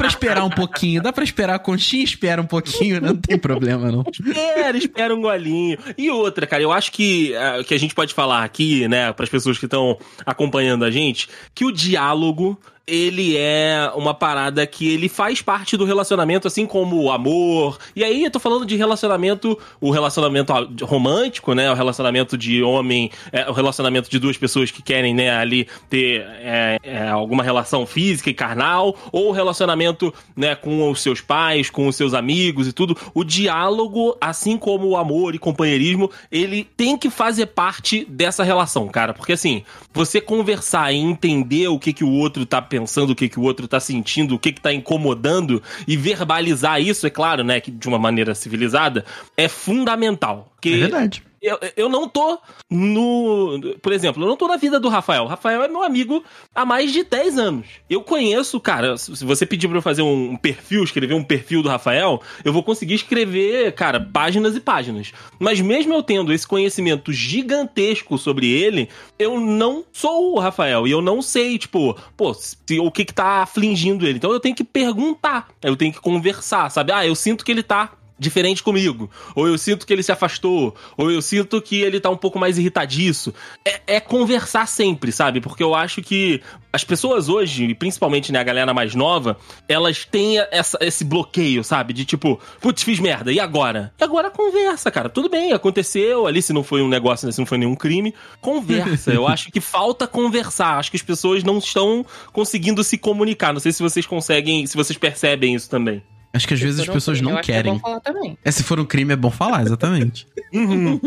Pra 0.03 0.09
esperar 0.09 0.45
um 0.45 0.51
pouquinho. 0.51 1.01
Dá 1.01 1.13
pra 1.13 1.23
esperar 1.23 1.55
a 1.55 1.59
conchinha, 1.61 2.03
espera 2.03 2.43
um 2.43 2.47
pouquinho? 2.47 3.01
Não 3.01 3.15
tem 3.15 3.39
problema, 3.39 3.89
não. 3.93 4.05
Espera, 4.11 4.77
espera 4.77 5.15
um 5.15 5.21
golinho. 5.21 5.79
E 5.97 6.11
outra, 6.11 6.45
cara, 6.45 6.61
eu 6.61 6.73
acho 6.73 6.91
que, 6.91 7.33
ah, 7.37 7.63
que 7.65 7.73
a 7.73 7.79
gente 7.79 7.95
pode 7.95 8.13
falar 8.13 8.43
aqui, 8.43 8.89
né, 8.89 9.13
para 9.13 9.23
as 9.23 9.31
pessoas 9.31 9.59
que 9.59 9.67
estão 9.67 9.97
acompanhando 10.27 10.85
a 10.85 10.91
gente, 10.91 11.29
que 11.55 11.65
o 11.65 11.71
diálogo 11.71 12.59
ele 12.87 13.37
é 13.37 13.91
uma 13.95 14.12
parada 14.12 14.67
que 14.67 14.93
ele 14.93 15.09
faz 15.09 15.41
parte 15.41 15.77
do 15.77 15.85
relacionamento, 15.85 16.49
assim 16.49 16.67
como 16.67 17.01
o 17.01 17.12
amor. 17.12 17.79
E 17.95 18.03
aí 18.03 18.25
eu 18.25 18.31
tô 18.31 18.41
falando 18.41 18.67
de 18.67 18.77
relacionamento, 18.77 19.59
o 19.81 19.91
relacionamento 19.91 20.53
romântico, 20.83 21.55
né? 21.55 21.71
O 21.71 21.75
relacionamento 21.75 22.37
de 22.37 22.62
homem, 22.62 23.11
é, 23.31 23.49
o 23.49 23.53
relacionamento 23.53 24.11
de 24.11 24.19
duas 24.19 24.37
pessoas 24.37 24.71
que 24.71 24.83
querem, 24.83 25.15
né, 25.15 25.31
ali 25.31 25.69
ter 25.89 26.23
é, 26.41 26.79
é, 26.83 27.09
alguma 27.09 27.43
relação 27.43 27.87
física 27.87 28.31
e 28.31 28.35
carnal, 28.35 28.97
ou 29.12 29.29
o 29.29 29.33
relacionamento, 29.33 30.12
né, 30.37 30.55
com 30.55 30.91
os 30.91 31.01
seus 31.01 31.21
pais, 31.21 31.71
com 31.71 31.87
os 31.87 31.95
seus 31.95 32.15
amigos 32.15 32.67
e 32.67 32.73
tudo. 32.73 32.97
O 33.15 33.23
diálogo, 33.23 34.17
assim 34.21 34.57
como 34.57 34.89
o 34.89 34.97
amor 34.97 35.35
e 35.35 35.39
companheirismo, 35.39 36.11
ele 36.31 36.65
tem 36.77 36.99
que 36.99 37.11
fazer 37.11 37.47
parte 37.47 38.05
dessa 38.09 38.43
relação, 38.43 38.89
cara. 38.89 39.15
Porque 39.15 39.33
assim, 39.33 39.62
você 39.93 40.21
conversar 40.21 40.93
e 40.93 40.97
entender 40.97 41.69
o 41.69 41.79
que, 41.79 41.93
que 41.93 42.05
o 42.05 42.11
outro 42.11 42.45
tá 42.45 42.61
pensando, 42.73 43.11
o 43.11 43.14
que, 43.14 43.29
que 43.29 43.38
o 43.38 43.43
outro 43.43 43.69
tá 43.69 43.79
sentindo, 43.79 44.35
o 44.35 44.38
que, 44.38 44.50
que 44.50 44.61
tá 44.61 44.73
incomodando, 44.73 45.62
e 45.87 45.95
verbalizar 45.95 46.81
isso, 46.81 47.07
é 47.07 47.11
claro, 47.11 47.45
né, 47.45 47.61
que 47.61 47.71
de 47.71 47.87
uma 47.87 47.99
maneira 47.99 48.35
civilizada, 48.35 49.05
é 49.37 49.47
fundamental. 49.47 50.50
É 50.76 50.79
verdade. 50.79 51.23
Eu, 51.43 51.59
eu 51.77 51.89
não 51.89 52.09
tô 52.09 52.39
no. 52.71 53.61
Por 53.83 53.93
exemplo, 53.93 54.23
eu 54.23 54.29
não 54.29 54.37
tô 54.37 54.47
na 54.47 54.57
vida 54.57 54.79
do 54.79 54.89
Rafael. 54.89 55.25
O 55.25 55.27
Rafael 55.27 55.63
é 55.65 55.69
meu 55.69 55.83
amigo 55.83 56.23
há 56.55 56.65
mais 56.65 56.93
de 56.93 57.03
10 57.03 57.39
anos. 57.39 57.67
Eu 57.91 58.03
conheço, 58.03 58.61
cara, 58.61 58.97
se 58.97 59.25
você 59.25 59.45
pedir 59.45 59.67
pra 59.67 59.79
eu 59.79 59.83
fazer 59.83 60.03
um 60.03 60.37
perfil, 60.37 60.85
escrever 60.85 61.15
um 61.15 61.25
perfil 61.25 61.63
do 61.63 61.69
Rafael, 61.69 62.23
eu 62.45 62.53
vou 62.53 62.63
conseguir 62.63 62.95
escrever, 62.95 63.73
cara, 63.73 64.01
páginas 64.01 64.55
e 64.55 64.61
páginas. 64.61 65.13
Mas 65.39 65.61
mesmo 65.61 65.93
eu 65.93 66.03
tendo 66.03 66.33
esse 66.33 66.47
conhecimento 66.47 67.13
gigantesco 67.13 68.17
sobre 68.17 68.49
ele, 68.49 68.89
eu 69.19 69.41
não 69.41 69.85
sou 69.93 70.35
o 70.35 70.39
Rafael. 70.39 70.87
E 70.87 70.93
eu 70.93 71.03
não 71.03 71.21
sei, 71.21 71.59
tipo, 71.59 71.99
pô, 72.17 72.33
se, 72.33 72.57
o 72.79 72.91
que 72.91 73.05
que 73.05 73.13
tá 73.13 73.43
afligindo 73.43 74.07
ele. 74.07 74.19
Então 74.19 74.31
eu 74.31 74.41
tenho 74.41 74.55
que 74.55 74.65
perguntar, 74.65 75.49
eu 75.61 75.77
tenho 75.77 75.93
que 75.93 76.01
conversar, 76.01 76.71
sabe? 76.71 76.93
Ah, 76.93 77.05
eu 77.05 77.15
sinto 77.17 77.45
que 77.45 77.51
ele 77.51 77.63
tá 77.63 77.93
diferente 78.23 78.62
comigo. 78.62 79.11
Ou 79.35 79.47
eu 79.47 79.59
sinto 79.59 79.87
que 79.87 79.93
ele 79.93 80.02
se 80.02 80.12
afastou. 80.12 80.75
Ou 80.97 81.11
eu 81.11 81.21
sinto 81.21 81.61
que 81.61 81.81
ele 81.81 82.00
tá 82.00 82.09
um 82.09 82.17
pouco 82.17 82.38
mais 82.38 82.57
irritadiço. 82.57 83.35
É, 83.64 83.81
é 83.97 84.00
conversar 84.00 84.67
sempre, 84.67 85.12
sabe? 85.12 85.41
Porque 85.41 85.62
eu 85.62 85.75
acho 85.75 86.00
que 86.00 86.41
as 86.73 86.85
pessoas 86.85 87.29
hoje, 87.29 87.64
e 87.64 87.75
principalmente 87.75 88.33
né, 88.33 88.38
a 88.38 88.43
galera 88.43 88.73
mais 88.73 88.95
nova, 88.95 89.37
elas 89.69 90.07
têm 90.07 90.38
essa- 90.50 90.79
esse 90.81 91.05
bloqueio, 91.05 91.62
sabe? 91.62 91.93
De 91.93 92.05
tipo, 92.07 92.41
putz, 92.61 92.83
fiz 92.83 92.99
merda, 92.99 93.31
e 93.31 93.38
agora? 93.38 93.93
E 94.00 94.05
agora 94.05 94.31
conversa, 94.31 94.91
cara. 94.91 95.11
Tudo 95.11 95.29
bem, 95.29 95.52
aconteceu 95.52 96.26
ali, 96.26 96.41
se 96.41 96.52
não 96.52 96.64
foi 96.64 96.81
um 96.81 96.88
negócio, 96.88 97.26
né, 97.26 97.33
se 97.33 97.38
não 97.38 97.47
foi 97.47 97.59
nenhum 97.59 97.75
crime, 97.75 98.14
conversa. 98.41 99.12
eu 99.12 99.26
acho 99.29 99.50
que 99.50 99.61
falta 99.61 100.07
conversar. 100.07 100.79
Acho 100.79 100.91
que 100.91 100.97
as 100.97 101.02
pessoas 101.02 101.43
não 101.45 101.59
estão 101.59 102.07
conseguindo 102.33 102.83
se 102.83 102.97
comunicar. 102.97 103.52
Não 103.52 103.61
sei 103.61 103.73
se 103.73 103.83
vocês 103.83 104.07
conseguem, 104.07 104.67
se 104.67 104.76
vocês 104.76 104.97
percebem 104.99 105.55
isso 105.55 105.69
também. 105.69 106.02
Acho 106.33 106.49
que 106.49 106.55
às 106.55 106.61
vezes 106.61 106.81
as 106.81 106.89
pessoas 106.89 107.21
não 107.21 107.41
querem. 107.43 107.73
É 107.73 107.75
bom 107.75 107.81
falar 107.81 108.01
também. 108.01 108.39
É, 108.43 108.51
se 108.51 108.62
for 108.62 108.81
um 108.81 108.85
crime 108.85 109.12
é 109.12 109.17
bom 109.17 109.31
falar, 109.31 109.62
exatamente. 109.62 110.27
Uhum. 110.53 111.01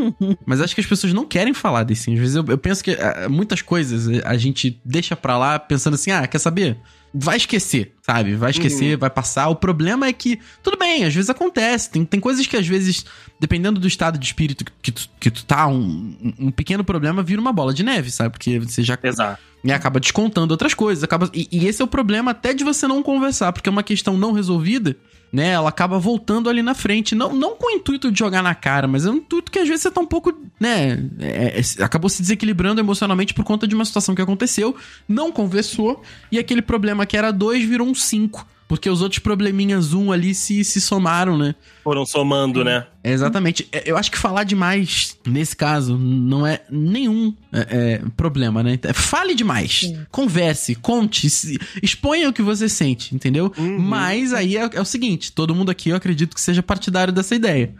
Mas 0.44 0.60
acho 0.60 0.74
que 0.74 0.82
as 0.82 0.88
pessoas 0.88 1.14
não 1.14 1.24
querem 1.24 1.54
falar 1.54 1.84
desse. 1.84 2.12
Às 2.12 2.18
vezes 2.18 2.36
eu, 2.36 2.44
eu 2.48 2.58
penso 2.58 2.84
que 2.84 2.94
ah, 2.94 3.30
muitas 3.30 3.62
coisas 3.62 4.08
a 4.26 4.36
gente 4.38 4.82
deixa 4.84 5.16
pra 5.16 5.38
lá 5.38 5.60
pensando 5.60 5.94
assim, 5.94 6.10
ah, 6.10 6.26
quer 6.26 6.40
saber? 6.40 6.76
Vai 7.14 7.38
esquecer, 7.38 7.94
sabe? 8.02 8.34
Vai 8.34 8.50
esquecer, 8.50 8.98
vai 8.98 9.10
passar. 9.12 9.48
O 9.50 9.56
problema 9.56 10.08
é 10.08 10.14
que, 10.14 10.40
tudo 10.64 10.80
bem, 10.80 11.06
às 11.06 11.14
vezes 11.14 11.30
acontece. 11.30 11.92
Tem, 11.92 12.04
tem 12.04 12.20
coisas 12.20 12.48
que 12.48 12.58
às 12.58 12.68
vezes, 12.68 13.06
dependendo 13.40 13.80
do 13.80 13.88
estado 13.88 14.18
de 14.18 14.26
espírito 14.26 14.66
que 14.82 14.92
tu, 14.92 15.08
que 15.20 15.30
tu 15.30 15.46
tá, 15.46 15.68
um, 15.68 16.34
um 16.40 16.50
pequeno 16.50 16.84
problema 16.84 17.22
vira 17.22 17.40
uma 17.40 17.54
bola 17.54 17.72
de 17.72 17.84
neve, 17.84 18.10
sabe? 18.10 18.32
Porque 18.32 18.58
você 18.58 18.82
já 18.82 18.98
Exato. 19.04 19.40
E 19.66 19.72
acaba 19.72 20.00
descontando 20.00 20.54
outras 20.54 20.76
coisas. 20.76 21.04
Acaba, 21.04 21.28
e, 21.34 21.48
e 21.52 21.68
esse 21.68 21.82
é 21.82 21.86
o 21.86 21.88
problema 21.88 22.32
até 22.32 22.54
de 22.54 22.64
você 22.64 22.88
não 22.88 23.02
conversar, 23.02 23.52
porque 23.52 23.68
é 23.68 23.72
uma 23.72 23.82
questão 23.82 24.16
não 24.16 24.32
resolvida, 24.32 24.96
né? 25.34 25.50
Ela 25.50 25.70
acaba 25.70 25.98
voltando 25.98 26.48
ali 26.48 26.62
na 26.62 26.76
frente. 26.76 27.16
Não, 27.16 27.36
não 27.36 27.56
com 27.56 27.68
o 27.68 27.76
intuito 27.76 28.12
de 28.12 28.20
jogar 28.20 28.44
na 28.44 28.54
cara, 28.54 28.88
mas 28.88 29.08
é 29.08 29.10
um 29.10 29.16
intuito 29.16 29.52
que 29.52 29.58
às 29.58 29.68
vezes 29.68 29.82
você 29.82 29.90
tá 29.92 30.00
um 30.00 30.06
pouco, 30.06 30.32
né? 30.60 31.04
é- 31.20 31.60
é- 31.60 31.84
acabou 31.84 32.10
se 32.10 32.22
desequilibrando 32.22 32.80
emocionalmente 32.80 33.34
por 33.34 33.44
conta 33.44 33.68
de 33.68 33.74
uma 33.74 33.84
situação 33.84 34.14
que 34.14 34.22
aconteceu, 34.22 34.76
não 35.10 35.32
conversou, 35.32 36.04
e 36.32 36.38
aquele 36.38 36.62
problema 36.62 37.04
que 37.08 37.18
era 37.18 37.32
dois 37.32 37.64
virou 37.66 37.88
um 37.88 37.96
cinco. 37.96 38.48
Porque 38.68 38.90
os 38.90 39.02
outros 39.02 39.20
probleminhas 39.20 39.94
um 39.94 40.12
ali 40.12 40.34
se, 40.34 40.64
se 40.64 40.82
somaram, 40.82 41.38
né? 41.38 41.54
Foram 41.84 42.04
somando, 42.04 42.64
né? 42.64 42.88
É, 43.04 43.12
exatamente. 43.12 43.68
Eu 43.86 43.96
acho 43.96 44.12
que 44.12 44.18
falar 44.18 44.44
demais, 44.44 45.16
nesse 45.26 45.56
caso, 45.56 45.96
não 45.98 46.48
é 46.48 46.62
nenhum 46.72 47.32
é, 47.54 47.60
é, 47.70 48.02
problema, 48.18 48.64
né? 48.64 48.80
É, 48.82 48.92
Fale 48.94 49.36
demais. 49.36 49.94
Converse, 50.10 50.74
conte, 50.74 51.30
se- 51.30 51.60
exponha 51.84 52.28
o 52.28 52.34
que 52.34 52.42
você 52.42 52.68
sente, 52.68 53.14
entendeu? 53.14 53.54
Mas 53.80 54.34
aí 54.34 54.58
é, 54.58 54.68
é 54.74 54.82
o 54.82 54.86
seguinte: 54.86 55.32
todo 55.32 55.54
mundo 55.54 55.70
aqui 55.70 55.90
eu 55.90 55.96
acredito 55.96 56.34
que 56.34 56.42
seja 56.42 56.64
partidário 56.64 57.14
dessa 57.14 57.36
ideia. 57.36 57.72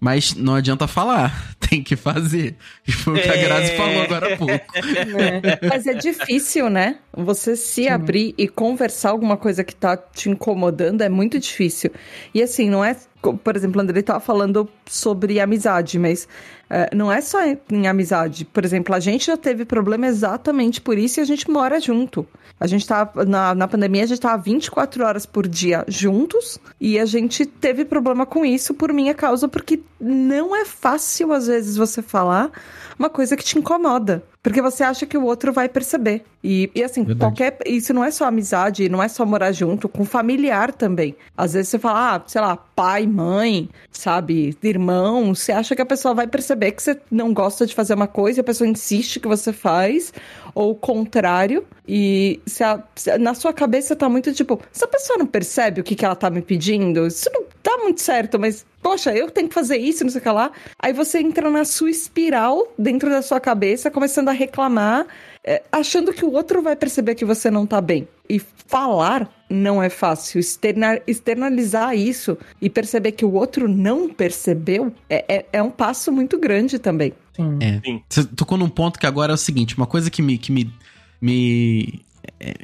Mas 0.00 0.34
não 0.34 0.54
adianta 0.54 0.86
falar, 0.86 1.54
tem 1.70 1.82
que 1.84 1.94
fazer. 1.94 2.56
E 2.86 2.90
foi 2.90 3.16
o 3.16 3.22
que 3.22 3.28
a 3.28 3.36
É. 3.36 3.44
Grazi 3.44 3.76
falou 3.76 4.02
agora 4.02 4.34
há 4.34 4.36
pouco. 4.36 4.52
É. 4.52 5.68
Mas 5.68 5.86
é 5.86 5.94
difícil, 5.94 6.68
né? 6.68 6.96
Você 7.16 7.54
se 7.54 7.88
abrir 7.88 8.34
e 8.36 8.48
conversar 8.48 9.10
alguma 9.10 9.36
coisa 9.36 9.62
que 9.62 9.74
tá 9.74 9.96
te 9.96 10.28
incomodando 10.28 11.02
é 11.02 11.08
muito 11.08 11.38
difícil. 11.38 11.92
E 12.34 12.42
assim, 12.42 12.68
não 12.68 12.84
é. 12.84 12.96
Por 13.22 13.54
exemplo, 13.54 13.78
o 13.80 13.82
André 13.82 14.02
tava 14.02 14.18
falando 14.18 14.68
sobre 14.86 15.38
amizade, 15.38 15.98
mas 15.98 16.26
é, 16.70 16.94
não 16.94 17.10
é 17.10 17.20
só 17.20 17.40
em 17.44 17.88
amizade. 17.88 18.44
Por 18.44 18.64
exemplo, 18.64 18.94
a 18.94 19.00
gente 19.00 19.26
já 19.26 19.36
teve 19.36 19.64
problema 19.64 20.06
exatamente 20.06 20.80
por 20.80 20.96
isso 20.96 21.18
e 21.18 21.22
a 21.22 21.24
gente 21.24 21.50
mora 21.50 21.80
junto. 21.80 22.24
A 22.60 22.66
gente 22.66 22.86
tá. 22.86 23.10
Na, 23.26 23.54
na 23.54 23.66
pandemia, 23.66 24.04
a 24.04 24.06
gente 24.06 24.20
tava 24.20 24.40
24 24.40 25.04
horas 25.04 25.26
por 25.26 25.48
dia 25.48 25.84
juntos 25.88 26.58
e 26.80 26.96
a 26.98 27.04
gente 27.04 27.44
teve 27.44 27.84
problema 27.84 28.24
com 28.24 28.44
isso 28.44 28.72
por 28.72 28.92
minha 28.92 29.14
causa, 29.14 29.48
porque 29.48 29.80
não 30.00 30.54
é 30.54 30.64
fácil, 30.64 31.32
às 31.32 31.48
vezes, 31.48 31.76
você 31.76 32.00
falar 32.02 32.52
uma 32.96 33.10
coisa 33.10 33.36
que 33.36 33.44
te 33.44 33.58
incomoda. 33.58 34.22
Porque 34.42 34.62
você 34.62 34.82
acha 34.82 35.04
que 35.04 35.18
o 35.18 35.24
outro 35.24 35.52
vai 35.52 35.68
perceber. 35.68 36.24
E, 36.42 36.70
e 36.74 36.82
assim, 36.82 37.04
Verdade. 37.04 37.20
qualquer. 37.20 37.58
Isso 37.66 37.92
não 37.92 38.02
é 38.02 38.10
só 38.10 38.24
amizade, 38.24 38.88
não 38.88 39.02
é 39.02 39.08
só 39.08 39.26
morar 39.26 39.52
junto, 39.52 39.88
com 39.88 40.04
familiar 40.04 40.72
também. 40.72 41.14
Às 41.36 41.52
vezes 41.52 41.68
você 41.68 41.78
fala, 41.78 42.16
ah, 42.16 42.22
sei 42.26 42.40
lá, 42.40 42.56
pai, 42.56 43.06
mãe, 43.06 43.68
sabe, 43.90 44.56
irmão. 44.62 45.34
Você 45.34 45.52
acha 45.52 45.76
que 45.76 45.82
a 45.82 45.86
pessoa 45.86 46.14
vai 46.14 46.26
perceber 46.26 46.72
que 46.72 46.82
você 46.82 46.98
não 47.10 47.34
gosta 47.34 47.66
de 47.66 47.74
fazer 47.74 47.92
uma 47.92 48.06
coisa 48.06 48.40
e 48.40 48.42
a 48.42 48.44
pessoa 48.44 48.68
insiste 48.68 49.20
que 49.20 49.28
você 49.28 49.52
faz, 49.52 50.12
ou 50.54 50.70
o 50.72 50.74
contrário. 50.74 51.66
E 51.86 52.40
se 52.46 52.62
a- 52.62 52.82
se- 52.94 53.16
na 53.18 53.34
sua 53.34 53.52
cabeça 53.52 53.94
tá 53.96 54.08
muito 54.08 54.32
tipo, 54.32 54.60
se 54.72 54.84
a 54.84 54.88
pessoa 54.88 55.18
não 55.18 55.26
percebe 55.26 55.80
o 55.80 55.84
que, 55.84 55.94
que 55.94 56.04
ela 56.04 56.14
tá 56.16 56.30
me 56.30 56.42
pedindo, 56.42 57.06
isso 57.06 57.28
não 57.32 57.44
tá 57.62 57.76
muito 57.78 58.00
certo, 58.00 58.38
mas. 58.38 58.64
Poxa, 58.82 59.14
eu 59.14 59.30
tenho 59.30 59.46
que 59.48 59.54
fazer 59.54 59.76
isso, 59.76 60.04
não 60.04 60.10
sei 60.10 60.20
o 60.20 60.22
que 60.22 60.30
lá. 60.30 60.50
Aí 60.78 60.92
você 60.94 61.18
entra 61.18 61.50
na 61.50 61.66
sua 61.66 61.90
espiral 61.90 62.66
dentro 62.78 63.10
da 63.10 63.20
sua 63.20 63.38
cabeça, 63.38 63.90
começando 63.90 64.28
a 64.30 64.32
reclamar, 64.32 65.06
é, 65.44 65.62
achando 65.70 66.14
que 66.14 66.24
o 66.24 66.32
outro 66.32 66.62
vai 66.62 66.74
perceber 66.74 67.14
que 67.14 67.24
você 67.24 67.50
não 67.50 67.66
tá 67.66 67.78
bem. 67.80 68.08
E 68.28 68.40
falar 68.66 69.30
não 69.50 69.82
é 69.82 69.90
fácil. 69.90 70.38
Externa- 70.38 71.00
externalizar 71.06 71.94
isso 71.94 72.38
e 72.62 72.70
perceber 72.70 73.12
que 73.12 73.24
o 73.24 73.32
outro 73.32 73.68
não 73.68 74.08
percebeu 74.08 74.92
é, 75.08 75.24
é, 75.28 75.46
é 75.54 75.62
um 75.62 75.70
passo 75.70 76.12
muito 76.12 76.38
grande 76.38 76.78
também. 76.78 77.12
Sim. 77.34 77.58
É. 77.60 77.80
Sim. 77.84 78.02
Você 78.08 78.24
tocou 78.24 78.56
num 78.56 78.68
ponto 78.68 78.98
que 78.98 79.06
agora 79.06 79.32
é 79.32 79.34
o 79.34 79.38
seguinte: 79.38 79.76
uma 79.76 79.86
coisa 79.86 80.10
que 80.10 80.22
me. 80.22 80.38
Que 80.38 80.52
me, 80.52 80.72
me 81.20 82.00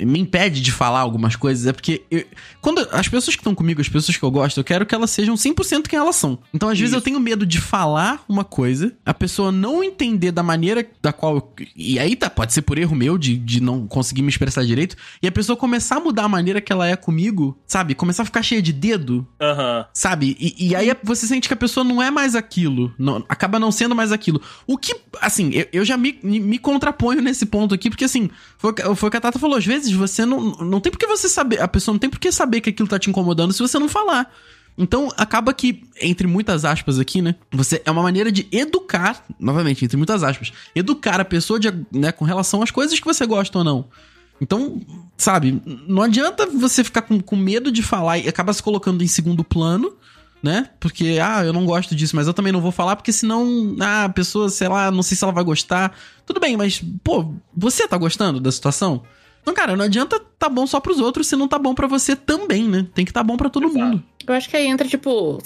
me 0.04 0.18
impede 0.18 0.60
de 0.60 0.72
falar 0.72 1.00
algumas 1.00 1.36
coisas 1.36 1.66
é 1.66 1.72
porque 1.72 2.02
eu- 2.10 2.24
quando 2.60 2.78
as 2.92 3.08
pessoas 3.08 3.36
que 3.36 3.40
estão 3.40 3.54
comigo, 3.54 3.80
as 3.80 3.88
pessoas 3.88 4.16
que 4.16 4.22
eu 4.22 4.30
gosto, 4.30 4.58
eu 4.58 4.64
quero 4.64 4.86
que 4.86 4.94
elas 4.94 5.10
sejam 5.10 5.36
100% 5.36 5.88
quem 5.88 5.98
elas 5.98 6.16
são. 6.16 6.38
Então, 6.54 6.68
às 6.68 6.78
vezes, 6.78 6.92
Isso. 6.92 6.98
eu 6.98 7.02
tenho 7.04 7.20
medo 7.20 7.44
de 7.44 7.60
falar 7.60 8.24
uma 8.28 8.44
coisa, 8.44 8.92
a 9.04 9.12
pessoa 9.14 9.52
não 9.52 9.84
entender 9.84 10.32
da 10.32 10.42
maneira 10.42 10.86
da 11.02 11.12
qual. 11.12 11.36
eu- 11.36 11.52
e 11.76 11.98
aí 11.98 12.16
tá, 12.16 12.30
pode 12.30 12.52
ser 12.52 12.62
por 12.62 12.78
erro 12.78 12.94
meu 12.96 13.18
de, 13.18 13.36
de 13.36 13.60
não 13.62 13.86
conseguir 13.86 14.22
me 14.22 14.28
expressar 14.28 14.64
direito, 14.64 14.96
e 15.22 15.26
a 15.28 15.32
pessoa 15.32 15.56
começar 15.56 15.96
a 15.96 16.00
mudar 16.00 16.24
a 16.24 16.28
maneira 16.28 16.60
que 16.60 16.72
ela 16.72 16.88
é 16.88 16.96
comigo, 16.96 17.58
sabe? 17.66 17.94
Começar 17.94 18.22
a 18.22 18.26
ficar 18.26 18.42
cheia 18.42 18.62
de 18.62 18.72
dedo, 18.72 19.26
Aham. 19.40 19.86
Sabe? 19.92 20.36
E, 20.40 20.68
e 20.68 20.74
aí 20.74 20.90
você 21.02 21.26
sente 21.26 21.48
que 21.48 21.54
a 21.54 21.56
pessoa 21.56 21.84
não 21.84 22.02
é 22.02 22.10
mais 22.10 22.34
aquilo. 22.34 22.94
não- 22.98 23.24
acaba 23.28 23.58
não 23.58 23.70
sendo 23.70 23.94
mais 23.94 24.12
aquilo. 24.12 24.40
O 24.66 24.78
que, 24.78 24.94
assim, 25.20 25.50
eu, 25.52 25.66
eu 25.72 25.84
já 25.84 25.96
me, 25.96 26.18
me 26.22 26.58
contraponho 26.58 27.20
nesse 27.20 27.44
ponto 27.46 27.74
aqui, 27.74 27.90
porque 27.90 28.04
assim, 28.04 28.30
foi, 28.74 28.94
foi 28.96 29.08
o 29.08 29.10
que 29.10 29.16
a 29.16 29.20
Tata 29.20 29.38
falou. 29.38 29.56
Às 29.56 29.66
vezes 29.66 29.92
você 29.92 30.24
não. 30.24 30.52
Não 30.56 30.80
tem 30.80 30.90
por 30.90 30.98
que 30.98 31.06
você 31.06 31.28
saber. 31.28 31.60
A 31.60 31.68
pessoa 31.68 31.92
não 31.92 31.98
tem 31.98 32.10
por 32.10 32.18
que 32.18 32.32
saber 32.32 32.60
que 32.60 32.70
aquilo 32.70 32.88
tá 32.88 32.98
te 32.98 33.10
incomodando 33.10 33.52
se 33.52 33.60
você 33.60 33.78
não 33.78 33.88
falar. 33.88 34.32
Então, 34.78 35.10
acaba 35.16 35.54
que, 35.54 35.82
entre 36.02 36.26
muitas 36.26 36.64
aspas 36.64 36.98
aqui, 36.98 37.22
né? 37.22 37.34
Você 37.50 37.80
é 37.84 37.90
uma 37.90 38.02
maneira 38.02 38.30
de 38.30 38.46
educar, 38.52 39.24
novamente, 39.40 39.82
entre 39.84 39.96
muitas 39.96 40.22
aspas, 40.22 40.52
educar 40.74 41.18
a 41.18 41.24
pessoa 41.24 41.58
de, 41.58 41.72
né, 41.90 42.12
com 42.12 42.26
relação 42.26 42.62
às 42.62 42.70
coisas 42.70 43.00
que 43.00 43.06
você 43.06 43.24
gosta 43.24 43.56
ou 43.56 43.64
não. 43.64 43.88
Então, 44.38 44.78
sabe, 45.16 45.62
não 45.88 46.02
adianta 46.02 46.44
você 46.44 46.84
ficar 46.84 47.02
com, 47.02 47.18
com 47.20 47.36
medo 47.36 47.72
de 47.72 47.82
falar 47.82 48.18
e 48.18 48.28
acaba 48.28 48.52
se 48.52 48.62
colocando 48.62 49.02
em 49.02 49.06
segundo 49.06 49.42
plano, 49.42 49.94
né? 50.42 50.70
Porque, 50.78 51.18
ah, 51.22 51.44
eu 51.44 51.52
não 51.52 51.64
gosto 51.64 51.94
disso, 51.94 52.14
mas 52.14 52.26
eu 52.26 52.34
também 52.34 52.52
não 52.52 52.60
vou 52.60 52.72
falar, 52.72 52.96
porque 52.96 53.12
senão, 53.12 53.76
ah, 53.80 54.04
a 54.04 54.08
pessoa, 54.08 54.48
sei 54.48 54.68
lá, 54.68 54.90
não 54.90 55.02
sei 55.02 55.16
se 55.16 55.24
ela 55.24 55.32
vai 55.32 55.44
gostar. 55.44 55.96
Tudo 56.24 56.40
bem, 56.40 56.56
mas, 56.56 56.82
pô, 57.02 57.34
você 57.56 57.86
tá 57.88 57.96
gostando 57.96 58.40
da 58.40 58.52
situação? 58.52 59.02
Então, 59.42 59.54
cara, 59.54 59.76
não 59.76 59.84
adianta 59.84 60.20
tá 60.38 60.48
bom 60.48 60.66
só 60.66 60.80
pros 60.80 61.00
outros 61.00 61.26
se 61.26 61.36
não 61.36 61.48
tá 61.48 61.58
bom 61.58 61.74
pra 61.74 61.86
você 61.86 62.14
também, 62.16 62.68
né? 62.68 62.86
Tem 62.94 63.04
que 63.04 63.12
tá 63.12 63.22
bom 63.22 63.36
pra 63.36 63.48
todo 63.50 63.66
Exato. 63.68 63.78
mundo. 63.84 64.02
Eu 64.26 64.34
acho 64.34 64.48
que 64.50 64.56
aí 64.56 64.66
entra, 64.66 64.88
tipo, 64.88 65.40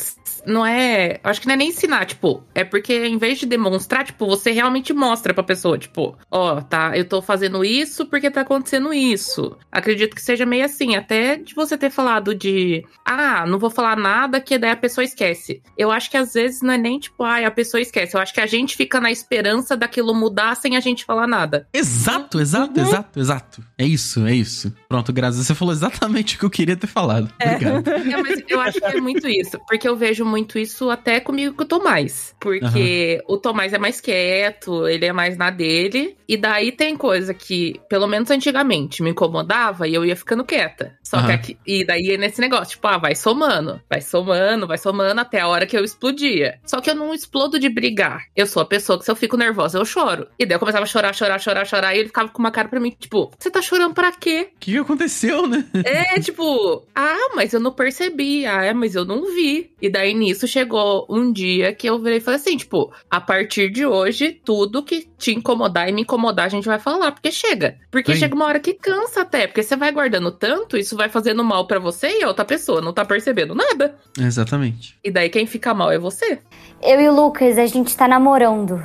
não 0.47 0.65
é. 0.65 1.21
Eu 1.23 1.31
acho 1.31 1.39
que 1.41 1.47
não 1.47 1.53
é 1.53 1.57
nem 1.57 1.69
ensinar, 1.69 2.07
tipo, 2.07 2.43
é 2.55 2.65
porque 2.65 3.07
em 3.07 3.19
vez 3.19 3.39
de 3.39 3.45
demonstrar, 3.45 4.05
tipo, 4.07 4.27
você 4.27 4.53
realmente 4.53 4.95
mostra 4.95 5.35
pra 5.35 5.43
pessoa, 5.43 5.77
tipo, 5.77 6.17
ó, 6.31 6.63
tá, 6.63 6.97
eu 6.97 7.07
tô 7.07 7.21
fazendo 7.21 7.63
isso 7.63 8.07
porque 8.07 8.31
tá 8.31 8.41
acontecendo 8.41 8.91
isso. 8.95 9.55
Acredito 9.71 10.15
que 10.17 10.23
seja 10.23 10.47
meio 10.47 10.65
assim, 10.65 10.97
até 10.97 11.37
de 11.37 11.55
você 11.55 11.77
ter 11.77 11.91
falado 11.91 12.35
de, 12.35 12.83
ah, 13.05 13.45
não 13.47 13.59
vou 13.59 13.69
falar 13.69 13.97
nada 13.99 14.41
que 14.41 14.57
daí 14.57 14.71
a 14.71 14.77
pessoa 14.77 15.05
esquece. 15.05 15.61
Eu 15.77 15.91
acho 15.91 16.11
que 16.11 16.17
às 16.17 16.33
vezes 16.33 16.63
não 16.63 16.73
é 16.73 16.79
nem 16.79 16.99
tipo, 16.99 17.23
ah, 17.23 17.47
a 17.47 17.51
pessoa 17.51 17.83
esquece. 17.83 18.17
Eu 18.17 18.21
acho 18.23 18.33
que 18.33 18.41
a 18.41 18.47
gente 18.47 18.77
fica 18.79 18.99
na 18.99 19.11
esperança 19.13 19.77
daquilo 19.77 20.15
mudar 20.15 20.57
sem 20.57 20.75
a 20.75 20.81
gente 20.81 21.05
falar 21.05 21.27
nada. 21.27 21.69
Exato, 21.75 22.41
exato, 22.41 22.81
Uhum. 22.81 22.87
exato, 22.87 23.21
exato. 23.21 23.63
É 23.77 23.85
isso, 23.85 24.27
é 24.27 24.35
isso. 24.35 24.73
Pronto, 24.91 25.13
Grazi, 25.13 25.45
você 25.45 25.55
falou 25.55 25.73
exatamente 25.73 26.35
o 26.35 26.39
que 26.41 26.45
eu 26.45 26.51
queria 26.51 26.77
ter 26.77 26.89
falado. 26.89 27.33
Obrigado. 27.41 27.89
É, 28.11 28.17
mas 28.17 28.43
eu 28.49 28.61
acho 28.61 28.81
que 28.81 28.87
é 28.87 29.01
muito 29.01 29.29
isso. 29.29 29.61
Porque 29.69 29.87
eu 29.87 29.95
vejo 29.95 30.25
muito 30.25 30.59
isso 30.59 30.91
até 30.91 31.21
comigo 31.21 31.55
com 31.55 31.63
o 31.63 31.67
Tomás. 31.67 32.35
Porque 32.41 33.23
o 33.29 33.37
Tomás 33.37 33.73
é 33.73 33.79
mais 33.79 34.01
quieto, 34.01 34.89
ele 34.89 35.07
é 35.07 35.13
mais 35.13 35.37
na 35.37 35.51
dele. 35.51 36.17
E 36.27 36.37
daí 36.37 36.73
tem 36.73 36.97
coisa 36.97 37.33
que, 37.33 37.81
pelo 37.89 38.09
menos 38.09 38.31
antigamente, 38.31 39.03
me 39.03 39.11
incomodava 39.11 39.87
e 39.87 39.95
eu 39.95 40.05
ia 40.05 40.17
ficando 40.17 40.45
quieta. 40.45 40.99
Só 41.05 41.19
que 41.19 41.25
Aham. 41.25 41.35
aqui, 41.35 41.59
e 41.65 41.85
daí 41.85 42.11
é 42.11 42.17
nesse 42.17 42.41
negócio, 42.41 42.71
tipo, 42.71 42.87
ah, 42.89 42.99
vai 42.99 43.15
somando, 43.15 43.81
vai 43.89 44.01
somando, 44.01 44.67
vai 44.67 44.79
somando 44.79 45.21
até 45.21 45.41
a 45.41 45.47
hora 45.47 45.67
que 45.67 45.77
eu 45.77 45.85
explodia. 45.85 46.59
Só 46.65 46.81
que 46.81 46.91
eu 46.91 46.95
não 46.97 47.15
explodo 47.15 47.61
de 47.61 47.69
brigar. 47.69 48.25
Eu 48.35 48.47
sou 48.47 48.63
a 48.63 48.67
pessoa 48.67 48.99
que 48.99 49.05
se 49.05 49.11
eu 49.11 49.17
fico 49.17 49.37
nervosa, 49.37 49.79
eu 49.79 49.85
choro. 49.85 50.27
E 50.39 50.45
daí 50.45 50.57
eu 50.57 50.61
começava 50.61 50.85
a 50.85 50.89
chorar, 50.89 51.15
chorar, 51.15 51.39
chorar, 51.39 51.65
chorar. 51.65 51.95
E 51.95 51.99
ele 51.99 52.09
ficava 52.09 52.29
com 52.29 52.39
uma 52.41 52.51
cara 52.51 52.69
pra 52.69 52.81
mim, 52.81 52.91
tipo, 52.99 53.31
você 53.39 53.51
tá 53.51 53.63
chorando 53.63 53.95
pra 53.95 54.11
quê? 54.13 54.51
Que 54.59 54.80
que 54.80 54.80
aconteceu, 54.83 55.47
né? 55.47 55.65
É, 55.85 56.19
tipo, 56.21 56.85
ah, 56.95 57.31
mas 57.35 57.53
eu 57.53 57.61
não 57.61 57.73
percebi. 57.73 58.47
Ah, 58.47 58.65
é, 58.65 58.73
mas 58.73 58.95
eu 58.95 59.05
não 59.05 59.35
vi. 59.35 59.73
E 59.81 59.89
daí 59.89 60.15
nisso 60.15 60.47
chegou 60.47 61.07
um 61.09 61.33
dia 61.33 61.75
que 61.75 61.89
eu 61.89 61.99
virei 61.99 62.19
e 62.19 62.21
falei 62.21 62.41
assim, 62.41 62.57
tipo, 62.57 62.93
a 63.11 63.21
partir 63.21 63.71
de 63.71 63.87
hoje, 63.87 64.41
tudo 64.45 64.83
que 64.83 65.09
te 65.19 65.33
incomodar 65.33 65.89
e 65.89 65.93
me 65.93 66.03
incomodar, 66.03 66.47
a 66.47 66.51
gente 66.51 66.67
vai 66.67 66.79
falar, 66.79 67.13
porque 67.13 67.31
chega. 67.31 67.79
Porque 67.91 68.15
Sim. 68.15 68.21
chega 68.21 68.35
uma 68.35 68.47
hora 68.47 68.61
que 68.61 68.75
cansa 68.75 69.23
até, 69.23 69.47
porque 69.47 69.63
você 69.63 69.77
vai 69.77 69.93
guardando 69.93 70.31
tanto, 70.31 70.77
isso 70.77 70.97
vai 70.97 71.09
fazendo 71.09 71.45
mal 71.45 71.67
pra 71.67 71.79
você 71.79 72.21
e 72.21 72.23
a 72.23 72.29
outra 72.29 72.45
pessoa 72.45 72.81
não 72.81 72.93
tá 72.93 73.05
percebendo 73.05 73.55
nada. 73.55 73.95
Exatamente. 74.19 74.99
E 75.03 75.11
daí 75.11 75.29
quem 75.29 75.47
fica 75.47 75.75
mal 75.75 75.91
é 75.91 75.99
você. 75.99 76.39
Eu 76.83 77.01
e 77.01 77.09
o 77.09 77.15
Lucas, 77.15 77.59
a 77.59 77.67
gente 77.67 77.97
tá 77.97 78.09
namorando. 78.09 78.83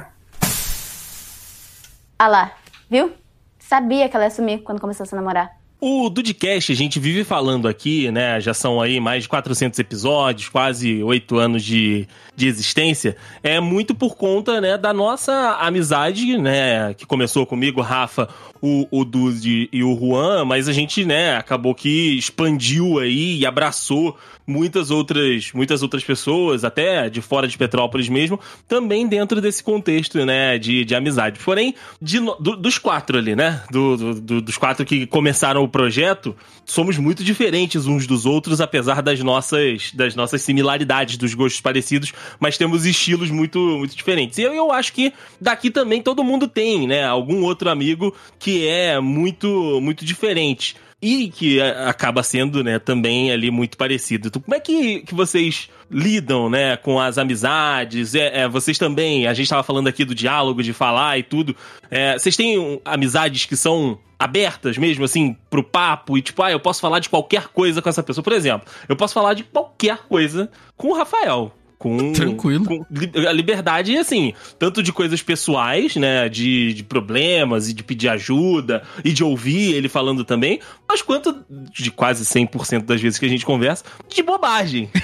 Ah 2.17 2.27
lá, 2.27 2.51
viu? 2.89 3.13
Sabia 3.59 4.07
que 4.07 4.15
ela 4.15 4.25
ia 4.25 4.31
sumir 4.31 4.59
quando 4.59 4.79
começou 4.79 5.05
a 5.11 5.15
namorar. 5.15 5.64
O 5.87 6.09
Dudcast, 6.09 6.71
a 6.71 6.75
gente 6.75 6.99
vive 6.99 7.23
falando 7.23 7.67
aqui, 7.67 8.09
né? 8.09 8.41
Já 8.41 8.55
são 8.55 8.81
aí 8.81 8.99
mais 8.99 9.21
de 9.21 9.29
400 9.29 9.77
episódios, 9.77 10.49
quase 10.49 11.03
oito 11.03 11.37
anos 11.37 11.63
de, 11.63 12.07
de 12.35 12.47
existência. 12.47 13.15
É 13.43 13.59
muito 13.59 13.93
por 13.93 14.15
conta, 14.15 14.59
né, 14.59 14.79
da 14.79 14.91
nossa 14.91 15.31
amizade, 15.59 16.39
né? 16.39 16.95
Que 16.95 17.05
começou 17.05 17.45
comigo, 17.45 17.81
Rafa, 17.81 18.27
o, 18.59 18.87
o 18.89 19.05
Dude 19.05 19.69
e 19.71 19.83
o 19.83 19.95
Juan, 19.95 20.43
mas 20.43 20.67
a 20.67 20.73
gente, 20.73 21.05
né, 21.05 21.37
acabou 21.37 21.75
que 21.75 22.17
expandiu 22.17 22.97
aí 22.97 23.37
e 23.37 23.45
abraçou 23.45 24.17
muitas 24.47 24.91
outras, 24.91 25.51
muitas 25.53 25.81
outras 25.81 26.03
pessoas, 26.03 26.63
até 26.63 27.09
de 27.09 27.21
fora 27.21 27.47
de 27.47 27.57
Petrópolis 27.57 28.07
mesmo, 28.09 28.39
também 28.67 29.07
dentro 29.07 29.41
desse 29.41 29.63
contexto, 29.63 30.23
né, 30.25 30.57
de, 30.57 30.85
de 30.85 30.95
amizade. 30.95 31.39
Porém, 31.43 31.73
de 32.01 32.19
do- 32.19 32.55
dos 32.55 32.77
quatro 32.77 33.17
ali, 33.17 33.35
né, 33.35 33.61
do- 33.71 34.13
do- 34.21 34.41
dos 34.41 34.57
quatro 34.57 34.85
que 34.85 35.05
começaram 35.07 35.63
o 35.63 35.67
projeto, 35.67 36.35
somos 36.65 36.97
muito 36.97 37.23
diferentes 37.23 37.85
uns 37.87 38.05
dos 38.07 38.25
outros, 38.25 38.61
apesar 38.61 39.01
das 39.01 39.19
nossas, 39.21 39.91
das 39.93 40.15
nossas 40.15 40.41
similaridades, 40.41 41.17
dos 41.17 41.33
gostos 41.33 41.61
parecidos, 41.61 42.13
mas 42.39 42.57
temos 42.57 42.85
estilos 42.85 43.29
muito, 43.31 43.59
muito 43.59 43.95
diferentes. 43.95 44.37
E 44.37 44.43
eu, 44.43 44.53
eu 44.53 44.71
acho 44.71 44.93
que 44.93 45.11
daqui 45.41 45.69
também 45.71 46.01
todo 46.01 46.23
mundo 46.23 46.47
tem, 46.47 46.87
né, 46.87 47.03
algum 47.03 47.43
outro 47.43 47.69
amigo 47.69 48.13
que 48.39 48.67
é 48.67 48.99
muito, 48.99 49.79
muito 49.81 50.05
diferente 50.05 50.75
e 51.01 51.29
que 51.29 51.61
a- 51.61 51.89
acaba 51.89 52.23
sendo, 52.23 52.63
né, 52.63 52.79
também 52.79 53.31
ali 53.31 53.51
muito 53.51 53.77
parecido. 53.77 54.27
Então, 54.27 54.41
como 54.41 54.55
é 54.55 54.59
que, 54.59 55.01
que 55.01 55.13
vocês 55.13 55.69
lidam, 55.91 56.49
né, 56.49 56.77
com 56.77 56.99
as 56.99 57.17
amizades? 57.17 58.15
É, 58.15 58.41
é, 58.41 58.47
vocês 58.47 58.77
também, 58.77 59.27
a 59.27 59.33
gente 59.33 59.45
estava 59.45 59.63
falando 59.63 59.87
aqui 59.87 60.03
do 60.05 60.15
diálogo, 60.15 60.63
de 60.63 60.73
falar 60.73 61.17
e 61.19 61.23
tudo. 61.23 61.55
É, 61.91 62.17
vocês 62.17 62.35
têm 62.35 62.81
amizades 62.85 63.45
que 63.45 63.55
são 63.55 63.99
abertas 64.17 64.77
mesmo, 64.77 65.03
assim, 65.03 65.35
pro 65.49 65.61
papo 65.63 66.17
e 66.17 66.21
tipo, 66.21 66.41
ah, 66.41 66.51
eu 66.51 66.59
posso 66.59 66.79
falar 66.79 66.99
de 66.99 67.09
qualquer 67.09 67.49
coisa 67.49 67.81
com 67.81 67.89
essa 67.89 68.01
pessoa. 68.01 68.23
Por 68.23 68.33
exemplo, 68.33 68.67
eu 68.87 68.95
posso 68.95 69.13
falar 69.13 69.33
de 69.33 69.43
qualquer 69.43 69.97
coisa 70.07 70.49
com 70.77 70.87
o 70.89 70.93
Rafael. 70.95 71.53
Com, 71.77 72.13
Tranquilo. 72.13 72.65
com 72.65 72.85
a 73.27 73.31
liberdade, 73.31 73.97
assim, 73.97 74.33
tanto 74.57 74.81
de 74.81 74.93
coisas 74.93 75.21
pessoais, 75.21 75.95
né? 75.95 76.29
De, 76.29 76.73
de 76.73 76.83
problemas 76.83 77.69
e 77.69 77.73
de 77.73 77.83
pedir 77.83 78.09
ajuda 78.09 78.83
e 79.03 79.11
de 79.11 79.23
ouvir 79.23 79.73
ele 79.73 79.89
falando 79.89 80.23
também, 80.23 80.59
mas 80.87 81.01
quanto 81.01 81.45
de 81.49 81.91
quase 81.91 82.23
100% 82.23 82.85
das 82.85 83.01
vezes 83.01 83.19
que 83.19 83.25
a 83.25 83.29
gente 83.29 83.45
conversa, 83.45 83.83
de 84.07 84.23
bobagem. 84.23 84.89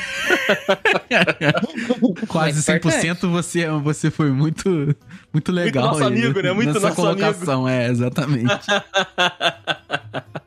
Quase 2.28 2.72
Muito 2.72 2.88
100% 2.90 3.30
você, 3.30 3.68
você 3.70 4.12
foi 4.12 4.32
muito, 4.32 4.96
muito 5.34 5.52
legal. 5.52 5.88
nosso 5.88 6.04
aí 6.04 6.08
amigo, 6.08 6.42
né? 6.42 6.52
Muito 6.52 6.74
nessa 6.74 6.90
nosso 6.90 6.96
colocação, 6.96 7.68
é, 7.68 7.88
exatamente. 7.90 8.52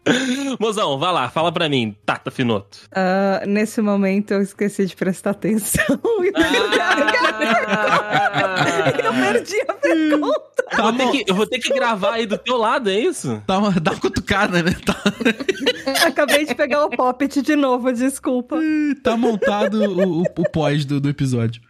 Mozão, 0.61 0.99
vai 0.99 1.13
lá, 1.13 1.29
fala 1.31 1.51
pra 1.51 1.69
mim, 1.69 1.97
Tata 2.05 2.31
Finoto. 2.31 2.79
Ah, 2.95 3.43
nesse 3.47 3.81
momento 3.81 4.33
eu 4.33 4.43
esqueci 4.43 4.85
de 4.87 4.95
prestar 4.95 5.31
atenção. 5.31 5.85
eu 9.05 9.13
perdi 9.13 9.61
a 9.69 9.73
pergunta. 9.75 10.65
Eu 10.77 10.83
vou, 10.83 10.93
ter 10.93 11.11
que, 11.11 11.25
eu 11.31 11.35
vou 11.35 11.47
ter 11.47 11.59
que 11.59 11.73
gravar 11.73 12.15
aí 12.15 12.27
do 12.27 12.37
teu 12.39 12.57
lado, 12.57 12.91
é 12.91 12.99
isso? 12.99 13.43
Dá 13.47 13.59
uma, 13.59 13.71
dá 13.73 13.93
uma 13.93 14.01
cutucada, 14.01 14.63
né? 14.63 14.75
Tá, 14.85 14.95
Acabei 16.07 16.45
de 16.47 16.55
pegar 16.55 16.85
o 16.85 16.91
poppet 16.91 17.41
de 17.43 17.55
novo, 17.57 17.93
desculpa. 17.93 18.59
tá 19.03 19.17
montado 19.17 19.75
o, 19.83 20.21
o- 20.21 20.23
o 20.23 20.51
pós 20.51 20.85
do, 20.85 21.01
do 21.01 21.09
episódio. 21.09 21.63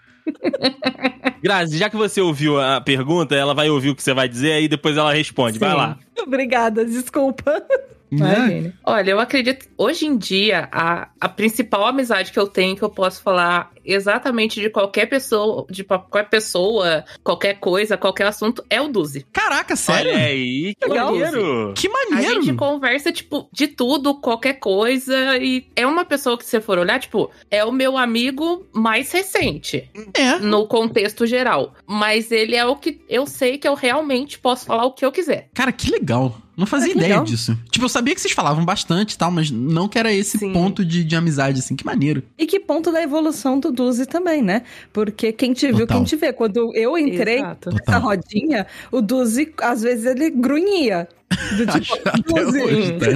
Grazi, 1.43 1.77
já 1.77 1.91
que 1.91 1.97
você 1.97 2.21
ouviu 2.21 2.59
a 2.61 2.81
pergunta, 2.81 3.35
ela 3.35 3.53
vai 3.55 3.69
ouvir 3.69 3.91
o 3.91 3.95
que 3.95 4.03
você 4.03 4.15
vai 4.15 4.27
dizer, 4.29 4.53
aí 4.53 4.69
depois 4.69 4.97
ela 4.97 5.13
responde. 5.13 5.59
Vai 5.59 5.71
Sim. 5.71 5.77
lá. 5.77 5.99
Obrigada, 6.23 6.85
desculpa. 6.85 7.63
Né? 8.11 8.37
Imagina. 8.37 8.75
Olha, 8.85 9.11
eu 9.11 9.19
acredito. 9.21 9.67
Hoje 9.77 10.07
em 10.07 10.17
dia, 10.17 10.69
a, 10.71 11.09
a 11.21 11.29
principal 11.29 11.87
amizade 11.87 12.31
que 12.33 12.39
eu 12.39 12.47
tenho, 12.47 12.77
que 12.77 12.83
eu 12.83 12.91
posso 12.91 13.21
falar 13.23 13.73
exatamente 13.85 14.61
de 14.61 14.71
qualquer 14.71 15.07
pessoa, 15.07 15.67
de 15.69 15.83
qualquer 15.85 16.29
pessoa, 16.29 17.05
qualquer 17.23 17.55
coisa, 17.59 17.97
qualquer 17.97 18.27
assunto, 18.27 18.65
é 18.71 18.81
o 18.81 18.89
Duzi. 18.89 19.27
Caraca, 19.33 19.75
sério? 19.77 20.13
Olha 20.13 20.25
aí, 20.27 20.75
que 20.81 20.89
Legal. 20.89 21.13
maneiro. 21.15 21.75
Que 21.77 21.89
A 21.89 21.91
maneiro! 21.91 22.43
gente 22.43 22.57
conversa, 22.57 23.13
tipo, 23.13 23.49
de 23.53 23.67
tudo, 23.69 24.15
qualquer 24.15 24.55
coisa. 24.55 25.37
E 25.39 25.67
é 25.77 25.87
uma 25.87 26.05
pessoa 26.05 26.39
que, 26.39 26.45
se 26.45 26.51
você 26.53 26.61
for 26.61 26.79
olhar, 26.79 26.99
tipo, 27.01 27.31
é 27.51 27.65
o 27.65 27.73
meu 27.73 27.99
amigo 27.99 28.67
mais 28.73 29.11
recente, 29.13 29.91
É. 30.15 30.39
no 30.39 30.67
contexto 30.67 31.27
geral. 31.27 31.75
Mas 31.87 32.31
ele 32.31 32.55
é 32.57 32.65
o 32.65 32.77
que 32.77 33.01
eu 33.09 33.27
sei 33.27 33.59
que 33.59 33.67
eu 33.69 33.75
realmente 33.75 34.39
posso 34.39 34.67
falar 34.67 34.85
o 34.85 34.93
que 34.93 35.05
eu 35.05 35.13
quiser. 35.13 35.49
Cara, 35.53 35.73
que 35.73 35.91
legal. 35.91 36.37
Não 36.57 36.67
fazia 36.67 36.89
Ah, 36.93 36.97
ideia 36.97 37.09
legal. 37.09 37.25
disso. 37.25 37.59
Tipo, 37.71 37.85
eu 37.87 37.89
sabia 37.89 38.15
que 38.15 38.21
vocês 38.21 38.33
falavam 38.33 38.65
bastante 38.65 39.13
e 39.13 39.19
tal, 39.19 39.31
mas 39.31 39.51
não 39.51 39.89
que 39.89 39.99
era 39.99 40.13
esse 40.13 40.39
Sim. 40.39 40.53
ponto 40.53 40.85
de, 40.85 41.03
de 41.05 41.17
amizade, 41.17 41.59
assim. 41.61 41.75
Que 41.75 41.85
maneiro. 41.85 42.23
E 42.39 42.47
que 42.47 42.61
ponto 42.61 42.93
da 42.93 43.03
evolução 43.03 43.59
do 43.59 43.73
Duzi 43.73 44.07
também, 44.07 44.41
né? 44.43 44.63
Porque 44.93 45.33
quem 45.33 45.53
te 45.53 45.67
viu, 45.69 45.79
Total. 45.81 45.97
quem 45.99 46.05
te 46.05 46.17
vê. 46.17 46.33
Quando 46.33 46.71
eu 46.77 46.97
entrei 46.97 47.39
Exato. 47.39 47.71
nessa 47.71 47.85
Total. 47.85 48.01
rodinha, 48.03 48.67
o 48.93 49.01
Duzi, 49.01 49.53
às 49.61 49.83
vezes, 49.83 50.05
ele 50.07 50.31
grunhia. 50.31 51.09
Do 51.57 51.67
tipo, 51.81 51.97
Duzi, 52.35 52.63
hoje, 52.63 52.93
tá? 52.99 53.07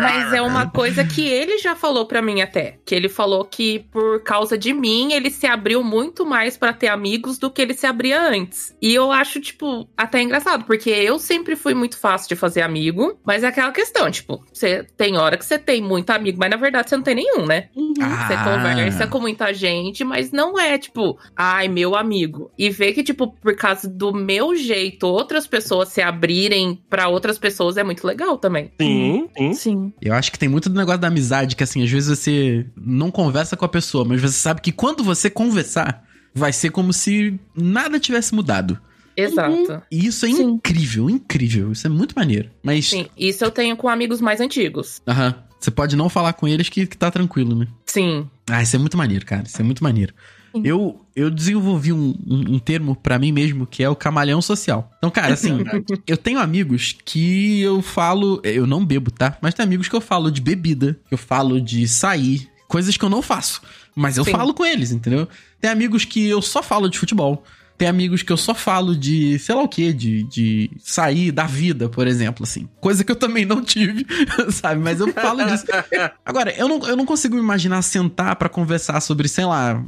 Mas 0.00 0.32
é 0.32 0.40
uma 0.40 0.70
coisa 0.70 1.04
que 1.04 1.26
ele 1.26 1.58
já 1.58 1.74
falou 1.74 2.06
pra 2.06 2.22
mim 2.22 2.40
até, 2.40 2.78
que 2.86 2.94
ele 2.94 3.08
falou 3.08 3.44
que 3.44 3.80
por 3.90 4.22
causa 4.22 4.56
de 4.56 4.72
mim 4.72 5.12
ele 5.12 5.28
se 5.28 5.44
abriu 5.46 5.82
muito 5.82 6.24
mais 6.24 6.56
pra 6.56 6.72
ter 6.72 6.86
amigos 6.86 7.36
do 7.36 7.50
que 7.50 7.60
ele 7.62 7.74
se 7.74 7.84
abria 7.84 8.20
antes. 8.22 8.74
E 8.80 8.94
eu 8.94 9.10
acho 9.10 9.40
tipo 9.40 9.88
até 9.96 10.22
engraçado, 10.22 10.64
porque 10.64 10.88
eu 10.90 11.18
sempre 11.18 11.56
fui 11.56 11.74
muito 11.74 11.98
fácil 11.98 12.28
de 12.28 12.36
fazer 12.36 12.62
amigo, 12.62 13.18
mas 13.26 13.42
é 13.42 13.48
aquela 13.48 13.72
questão, 13.72 14.08
tipo, 14.10 14.44
você 14.52 14.84
tem 14.96 15.18
hora 15.18 15.36
que 15.36 15.44
você 15.44 15.58
tem 15.58 15.82
muito 15.82 16.10
amigo, 16.10 16.38
mas 16.38 16.48
na 16.50 16.56
verdade 16.56 16.88
você 16.88 16.96
não 16.96 17.02
tem 17.04 17.16
nenhum, 17.16 17.44
né? 17.44 17.68
Você 17.74 18.34
Ah. 18.34 18.44
conversa 18.44 19.06
com 19.08 19.18
muita 19.20 19.52
gente, 19.52 20.04
mas 20.04 20.30
não 20.30 20.58
é 20.58 20.78
tipo, 20.78 21.18
ai, 21.36 21.68
meu 21.76 21.94
amigo. 21.94 22.50
E 22.58 22.70
ver 22.70 22.94
que, 22.94 23.02
tipo, 23.04 23.28
por 23.28 23.54
causa 23.54 23.86
do 23.86 24.14
meu 24.14 24.56
jeito, 24.56 25.06
outras 25.06 25.46
pessoas 25.46 25.90
se 25.90 26.00
abrirem 26.00 26.80
pra 26.88 27.08
outras 27.08 27.38
pessoas 27.38 27.76
é 27.76 27.84
muito 27.84 28.06
legal 28.06 28.38
também. 28.38 28.72
Sim, 28.80 29.28
sim. 29.36 29.52
Sim. 29.52 29.92
Eu 30.00 30.14
acho 30.14 30.32
que 30.32 30.38
tem 30.38 30.48
muito 30.48 30.70
do 30.70 30.74
negócio 30.78 31.00
da 31.00 31.08
amizade, 31.08 31.54
que 31.54 31.62
assim, 31.62 31.84
às 31.84 31.90
vezes 31.90 32.18
você 32.18 32.64
não 32.74 33.10
conversa 33.10 33.58
com 33.58 33.66
a 33.66 33.68
pessoa, 33.68 34.06
mas 34.06 34.22
você 34.22 34.32
sabe 34.38 34.62
que 34.62 34.72
quando 34.72 35.04
você 35.04 35.28
conversar, 35.28 36.02
vai 36.34 36.50
ser 36.52 36.70
como 36.70 36.92
se 36.94 37.38
nada 37.54 38.00
tivesse 38.00 38.34
mudado. 38.34 38.80
Exato. 39.14 39.82
E 39.90 40.06
isso 40.06 40.24
é 40.26 40.30
Sim. 40.30 40.42
incrível, 40.42 41.10
incrível. 41.10 41.72
Isso 41.72 41.86
é 41.86 41.90
muito 41.90 42.14
maneiro. 42.16 42.50
Mas, 42.62 42.88
Sim, 42.88 43.06
isso 43.16 43.44
eu 43.44 43.50
tenho 43.50 43.76
com 43.76 43.88
amigos 43.88 44.20
mais 44.20 44.40
antigos. 44.40 45.00
aham, 45.06 45.34
você 45.60 45.70
pode 45.70 45.94
não 45.96 46.08
falar 46.08 46.32
com 46.34 46.46
eles 46.46 46.68
que, 46.68 46.86
que 46.86 46.96
tá 46.96 47.10
tranquilo, 47.10 47.54
né? 47.54 47.66
Sim. 47.86 48.28
Ah, 48.48 48.62
isso 48.62 48.76
é 48.76 48.78
muito 48.78 48.96
maneiro, 48.96 49.24
cara. 49.26 49.44
Isso 49.46 49.60
é 49.60 49.64
muito 49.64 49.82
maneiro. 49.82 50.14
Sim. 50.56 50.62
Eu, 50.64 51.00
eu 51.14 51.30
desenvolvi 51.30 51.92
um, 51.92 52.14
um, 52.26 52.54
um 52.54 52.58
termo 52.58 52.96
pra 52.96 53.18
mim 53.18 53.32
mesmo 53.32 53.66
que 53.66 53.82
é 53.82 53.88
o 53.88 53.96
camaleão 53.96 54.42
social. 54.42 54.90
Então, 54.98 55.10
cara, 55.10 55.34
assim, 55.34 55.58
eu 56.06 56.16
tenho 56.16 56.38
amigos 56.38 56.96
que 57.04 57.60
eu 57.60 57.82
falo. 57.82 58.40
Eu 58.42 58.66
não 58.66 58.84
bebo, 58.84 59.10
tá? 59.10 59.36
Mas 59.40 59.54
tem 59.54 59.64
amigos 59.64 59.88
que 59.88 59.96
eu 59.96 60.00
falo 60.00 60.30
de 60.30 60.40
bebida, 60.40 60.98
que 61.08 61.14
eu 61.14 61.18
falo 61.18 61.60
de 61.60 61.86
sair, 61.86 62.48
coisas 62.68 62.96
que 62.96 63.04
eu 63.04 63.10
não 63.10 63.22
faço. 63.22 63.62
Mas 63.94 64.18
eu 64.18 64.24
Sim. 64.24 64.32
falo 64.32 64.52
com 64.52 64.64
eles, 64.64 64.92
entendeu? 64.92 65.26
Tem 65.60 65.70
amigos 65.70 66.04
que 66.04 66.26
eu 66.26 66.42
só 66.42 66.62
falo 66.62 66.88
de 66.88 66.98
futebol. 66.98 67.42
Tem 67.78 67.88
amigos 67.88 68.22
que 68.22 68.32
eu 68.32 68.36
só 68.38 68.54
falo 68.54 68.96
de, 68.96 69.38
sei 69.38 69.54
lá 69.54 69.62
o 69.62 69.68
quê, 69.68 69.92
de, 69.92 70.22
de 70.24 70.70
sair 70.78 71.30
da 71.30 71.44
vida, 71.44 71.88
por 71.90 72.06
exemplo, 72.06 72.44
assim. 72.44 72.66
Coisa 72.80 73.04
que 73.04 73.12
eu 73.12 73.16
também 73.16 73.44
não 73.44 73.62
tive, 73.62 74.06
sabe? 74.50 74.80
Mas 74.80 74.98
eu 74.98 75.12
falo 75.12 75.44
disso. 75.44 75.66
Agora, 76.24 76.54
eu 76.56 76.68
não, 76.68 76.86
eu 76.88 76.96
não 76.96 77.04
consigo 77.04 77.34
me 77.34 77.42
imaginar 77.42 77.82
sentar 77.82 78.36
pra 78.36 78.48
conversar 78.48 79.00
sobre, 79.00 79.28
sei 79.28 79.44
lá. 79.44 79.84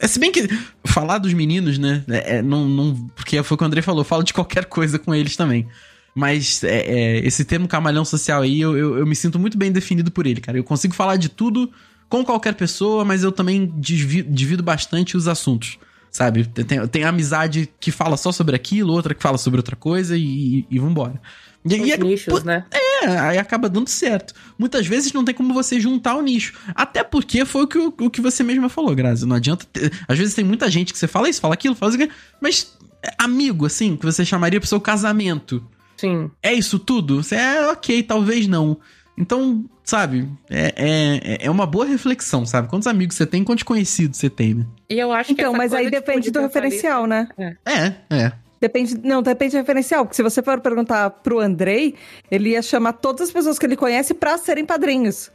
É, 0.00 0.08
se 0.08 0.18
bem 0.18 0.32
que 0.32 0.48
falar 0.84 1.18
dos 1.18 1.32
meninos, 1.32 1.78
né? 1.78 2.04
É, 2.08 2.36
é, 2.36 2.42
não, 2.42 2.68
não, 2.68 2.94
porque 3.14 3.42
foi 3.42 3.54
o 3.54 3.58
que 3.58 3.64
o 3.64 3.66
André 3.66 3.82
falou, 3.82 4.00
eu 4.00 4.04
falo 4.04 4.22
de 4.22 4.32
qualquer 4.32 4.64
coisa 4.66 4.98
com 4.98 5.14
eles 5.14 5.36
também. 5.36 5.66
Mas 6.14 6.64
é, 6.64 6.78
é, 6.78 7.26
esse 7.26 7.44
termo 7.44 7.68
camalhão 7.68 8.04
social 8.04 8.42
aí, 8.42 8.60
eu, 8.60 8.76
eu, 8.76 8.98
eu 8.98 9.06
me 9.06 9.14
sinto 9.14 9.38
muito 9.38 9.58
bem 9.58 9.70
definido 9.70 10.10
por 10.10 10.26
ele, 10.26 10.40
cara. 10.40 10.56
Eu 10.56 10.64
consigo 10.64 10.94
falar 10.94 11.16
de 11.16 11.28
tudo 11.28 11.70
com 12.08 12.24
qualquer 12.24 12.54
pessoa, 12.54 13.04
mas 13.04 13.22
eu 13.22 13.30
também 13.30 13.72
divido, 13.76 14.30
divido 14.32 14.62
bastante 14.62 15.16
os 15.16 15.28
assuntos. 15.28 15.78
Sabe? 16.10 16.46
Tem, 16.46 16.86
tem 16.88 17.04
amizade 17.04 17.68
que 17.78 17.90
fala 17.90 18.16
só 18.16 18.32
sobre 18.32 18.56
aquilo, 18.56 18.94
outra 18.94 19.14
que 19.14 19.22
fala 19.22 19.36
sobre 19.36 19.58
outra 19.58 19.76
coisa 19.76 20.16
e, 20.16 20.60
e, 20.60 20.66
e 20.70 20.78
vambora. 20.78 21.20
E, 21.68 21.80
Os 21.80 21.88
e 21.88 21.92
é- 21.92 21.96
nichos, 21.96 22.44
né? 22.44 22.64
é, 23.02 23.06
aí 23.18 23.38
acaba 23.38 23.68
dando 23.68 23.88
certo. 23.88 24.32
Muitas 24.58 24.86
vezes 24.86 25.12
não 25.12 25.24
tem 25.24 25.34
como 25.34 25.52
você 25.52 25.80
juntar 25.80 26.14
o 26.16 26.22
nicho. 26.22 26.54
Até 26.74 27.02
porque 27.02 27.44
foi 27.44 27.62
o 27.64 27.66
que, 27.66 27.78
o, 27.78 27.94
o 28.02 28.10
que 28.10 28.20
você 28.20 28.42
mesma 28.44 28.68
falou, 28.68 28.94
Grazi. 28.94 29.26
Não 29.26 29.36
adianta. 29.36 29.66
ter- 29.72 29.92
Às 30.06 30.18
vezes 30.18 30.34
tem 30.34 30.44
muita 30.44 30.70
gente 30.70 30.92
que 30.92 30.98
você 30.98 31.06
fala 31.08 31.28
isso, 31.28 31.40
fala 31.40 31.54
aquilo, 31.54 31.74
fala 31.74 31.94
isso, 31.96 32.08
mas 32.40 32.76
é 33.02 33.10
amigo, 33.18 33.66
assim, 33.66 33.96
que 33.96 34.04
você 34.04 34.24
chamaria 34.24 34.60
pro 34.60 34.68
seu 34.68 34.80
casamento. 34.80 35.62
Sim. 35.96 36.30
É 36.42 36.52
isso 36.52 36.78
tudo? 36.78 37.22
Você 37.22 37.34
é 37.34 37.68
ok, 37.70 38.02
talvez 38.02 38.46
não. 38.46 38.78
Então, 39.18 39.64
sabe, 39.82 40.28
é, 40.50 40.74
é, 40.76 41.46
é 41.46 41.50
uma 41.50 41.64
boa 41.64 41.86
reflexão, 41.86 42.44
sabe? 42.44 42.68
Quantos 42.68 42.86
amigos 42.86 43.16
você 43.16 43.24
tem, 43.24 43.42
quantos 43.42 43.62
conhecidos 43.64 44.18
você 44.18 44.28
tem, 44.28 44.52
né? 44.54 44.66
E 44.90 44.98
eu 44.98 45.10
acho 45.10 45.34
que 45.34 45.40
Então, 45.40 45.54
mas 45.54 45.72
aí 45.72 45.86
tipo, 45.86 45.96
depende 45.96 46.26
de 46.26 46.30
do 46.32 46.40
referencial, 46.40 47.06
né? 47.06 47.26
É, 47.64 47.92
é. 48.10 48.32
Depende, 48.60 48.98
não, 49.02 49.22
depende 49.22 49.52
do 49.52 49.58
referencial. 49.58 50.04
Porque 50.04 50.16
se 50.16 50.22
você 50.22 50.42
for 50.42 50.60
perguntar 50.60 51.10
pro 51.10 51.40
Andrei, 51.40 51.94
ele 52.30 52.50
ia 52.50 52.62
chamar 52.62 52.94
todas 52.94 53.28
as 53.28 53.32
pessoas 53.32 53.58
que 53.58 53.66
ele 53.66 53.76
conhece 53.76 54.14
pra 54.14 54.38
serem 54.38 54.64
padrinhos. 54.64 55.30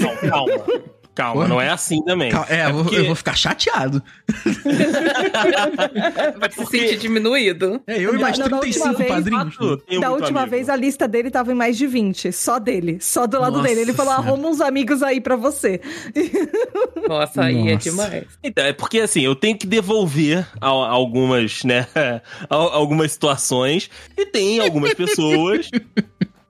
Não, 0.00 0.30
calma. 0.30 0.93
Calma, 1.14 1.46
não 1.46 1.60
é 1.60 1.68
assim 1.70 2.02
também. 2.04 2.30
Cal- 2.30 2.46
É, 2.48 2.66
eu 2.68 2.72
vou- 2.74 2.82
porque- 2.84 2.98
eu 2.98 3.06
vou 3.06 3.14
ficar 3.14 3.36
chateado. 3.36 4.02
Vai 6.38 6.50
se 6.50 6.56
Porque- 6.56 6.78
sentir 6.78 6.98
diminuído. 6.98 7.80
É, 7.86 7.98
eu 8.00 8.14
e 8.14 8.18
mais 8.18 8.38
Não, 8.38 8.48
da 8.48 8.58
35 8.58 8.88
última 8.88 8.98
vez, 8.98 9.08
padrinhos. 9.10 9.54
Fato, 9.54 10.00
da 10.00 10.10
última 10.10 10.40
amigo. 10.40 10.56
vez, 10.56 10.68
a 10.68 10.76
lista 10.76 11.06
dele 11.08 11.30
tava 11.30 11.52
em 11.52 11.54
mais 11.54 11.76
de 11.76 11.86
20. 11.86 12.32
Só 12.32 12.58
dele. 12.58 12.98
Só 13.00 13.26
do 13.26 13.38
lado 13.38 13.56
Nossa 13.58 13.68
dele. 13.68 13.80
Ele 13.82 13.92
falou: 13.92 14.12
Senhora. 14.14 14.28
arruma 14.30 14.48
uns 14.48 14.60
amigos 14.60 15.02
aí 15.02 15.20
pra 15.20 15.36
você. 15.36 15.80
Nossa, 17.08 17.44
aí 17.44 17.68
é 17.68 17.74
Nossa. 17.74 17.90
demais. 17.90 18.24
Então, 18.42 18.64
é 18.64 18.72
porque 18.72 19.00
assim, 19.00 19.22
eu 19.22 19.34
tenho 19.34 19.56
que 19.56 19.66
devolver 19.66 20.46
al- 20.60 20.84
algumas, 20.84 21.62
né, 21.64 21.86
al- 22.48 22.72
algumas 22.72 23.12
situações 23.12 23.90
e 24.16 24.26
tem 24.26 24.60
algumas 24.60 24.94
pessoas 24.94 25.70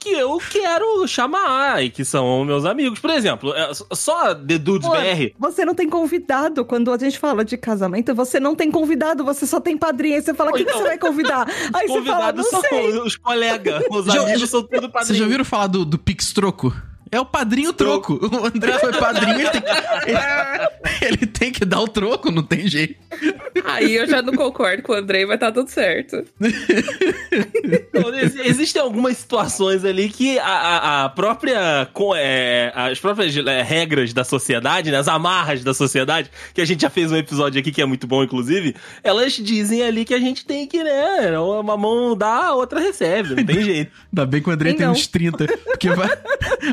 que 0.05 0.11
eu 0.11 0.39
quero 0.51 1.07
chamar 1.09 1.83
e 1.83 1.89
que 1.89 2.05
são 2.05 2.45
meus 2.45 2.67
amigos. 2.67 2.99
Por 2.99 3.09
exemplo, 3.11 3.55
é, 3.55 3.71
só 3.95 4.35
The 4.35 4.59
Dudes 4.59 4.87
Pô, 4.87 4.95
BR. 4.95 5.33
Você 5.39 5.65
não 5.65 5.75
tem 5.75 5.89
convidado. 5.89 6.65
Quando 6.65 6.93
a 6.93 6.99
gente 6.99 7.19
fala 7.19 7.43
de 7.45 7.57
casamento, 7.57 8.15
você 8.15 8.39
não 8.39 8.55
tem 8.55 8.71
convidado, 8.71 9.25
você 9.25 9.47
só 9.47 9.59
tem 9.61 9.77
padrinho. 9.79 10.17
Aí 10.17 10.23
você 10.23 10.35
fala: 10.35 10.51
Pô, 10.51 10.57
quem 10.57 10.65
que 10.67 10.71
então, 10.71 10.83
você 10.83 10.89
vai 10.89 10.99
convidar? 10.99 11.49
Aí 11.73 11.89
você 11.89 12.03
fala: 12.03 12.33
Convidados 12.33 12.45
não 12.45 12.51
são 12.51 12.61
sei. 12.69 12.99
os 12.99 13.17
colegas, 13.17 13.83
os 13.91 14.09
amigos 14.15 14.41
já- 14.41 14.47
são 14.47 14.63
tudo 14.63 14.81
Vocês 14.81 14.93
padrinhos. 14.93 15.17
já 15.19 15.25
ouviram 15.25 15.45
falar 15.45 15.67
do, 15.69 15.85
do 15.85 15.99
Pix 15.99 16.33
Troco? 16.33 16.75
É 17.15 17.21
o 17.21 17.25
padrinho 17.25 17.73
troco. 17.73 18.15
O 18.15 18.47
André 18.47 18.79
foi 18.79 18.93
padrinho, 18.93 19.41
ele 19.41 19.51
tem, 19.51 19.61
que, 19.63 19.71
ele, 20.11 20.19
ele 21.15 21.27
tem 21.27 21.53
que 21.53 21.65
dar 21.65 21.81
o 21.81 21.89
troco, 21.89 22.31
não 22.31 22.43
tem 22.43 22.67
jeito. 22.67 22.97
Aí 23.65 23.95
eu 23.95 24.07
já 24.09 24.21
não 24.21 24.35
concordo 24.35 24.83
com 24.83 24.93
o 24.93 24.97
Andrei, 24.97 25.25
vai 25.25 25.37
estar 25.37 25.53
tudo 25.53 25.69
certo. 25.69 26.25
Então, 27.65 28.15
ex- 28.15 28.37
existem 28.37 28.81
algumas 28.83 29.17
situações 29.17 29.85
ali 29.85 30.09
que 30.09 30.39
a, 30.39 30.45
a- 30.47 31.05
a 31.05 31.09
própria. 31.09 31.89
co- 31.93 32.15
é, 32.17 32.73
as 32.75 32.99
próprias 33.01 33.37
é, 33.37 33.63
regras 33.63 34.13
da 34.13 34.25
sociedade, 34.25 34.91
né, 34.91 34.99
as 34.99 35.09
amarras 35.09 35.63
da 35.65 35.73
sociedade, 35.75 36.31
que 36.53 36.61
a 36.61 36.65
gente 36.65 36.83
já 36.83 36.91
fez 36.91 37.11
um 37.11 37.17
episódio 37.17 37.61
aqui 37.61 37.71
que 37.73 37.81
é 37.83 37.87
muito 37.87 38.07
bom, 38.07 38.23
inclusive, 38.23 38.75
elas 39.03 39.33
dizem 39.35 39.83
ali 39.83 40.05
que 40.05 40.15
a 40.15 40.19
gente 40.19 40.45
tem 40.45 40.67
que, 40.67 40.83
né? 40.83 41.39
Uma 41.39 41.77
mão 41.77 42.17
dá, 42.17 42.47
a 42.47 42.55
outra 42.55 42.81
recebe, 42.81 43.35
não 43.35 43.45
tem 43.45 43.63
jeito. 43.65 43.93
Ainda 44.13 44.27
bem 44.27 44.43
que 44.43 44.49
o 44.49 44.53
André 44.53 44.75
Tem 44.75 44.89
uns 44.89 45.07
30. 45.07 45.47
Porque 45.65 45.91
vai... 45.91 46.09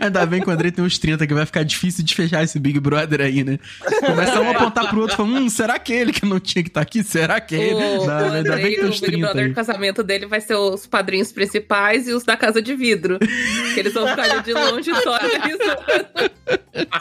Ainda 0.02 0.26
bem 0.32 0.42
que 0.42 0.50
o 0.50 0.52
André 0.52 0.72
tem 0.72 0.84
uns 0.84 0.98
30, 0.98 1.28
que 1.28 1.34
vai 1.34 1.46
ficar 1.46 1.64
difícil 1.64 2.04
de 2.04 2.16
fechar 2.16 2.44
esse 2.44 2.58
Big 2.58 2.80
Brother 2.80 3.22
aí, 3.22 3.44
né? 3.44 3.60
Começa 4.00 4.40
um 4.42 4.48
a 4.48 4.52
apontar 4.52 4.90
pro 4.90 5.02
outro 5.02 5.14
e 5.14 5.18
fala: 5.18 5.30
hum, 5.30 5.50
será 5.50 5.78
que 5.78 5.94
ele 5.94 6.12
que 6.14 6.26
não 6.26 6.40
tinha 6.40 6.64
que 6.64 6.70
estar 6.70 6.82
aqui? 6.82 7.04
Será 7.04 7.40
que 7.40 7.56
ele? 7.56 7.74
O, 7.74 8.06
Não, 8.06 8.30
o 8.30 8.34
ainda 8.34 8.56
bem 8.56 8.72
que 8.72 8.76
tem 8.78 8.86
o 8.86 8.90
uns 8.90 9.00
Big 9.00 9.12
30 9.12 9.26
Brother, 9.26 9.46
aí. 9.46 9.52
o 9.52 9.56
casamento 9.56 10.04
dele 10.04 10.26
vai 10.26 10.42
ser 10.42 10.56
os 10.56 10.88
padrinhos 10.88 11.32
principais 11.32 12.08
e 12.08 12.14
os 12.14 12.24
da 12.24 12.38
casa 12.38 12.62
de 12.62 12.76
vidro. 12.76 13.20
que 13.20 13.80
eles 13.80 13.94
vão 13.94 14.08
ficar 14.08 14.24
ali 14.24 14.42
de 14.42 14.54
longe 14.54 14.92
só 15.04 15.16
analisando. 15.16 16.32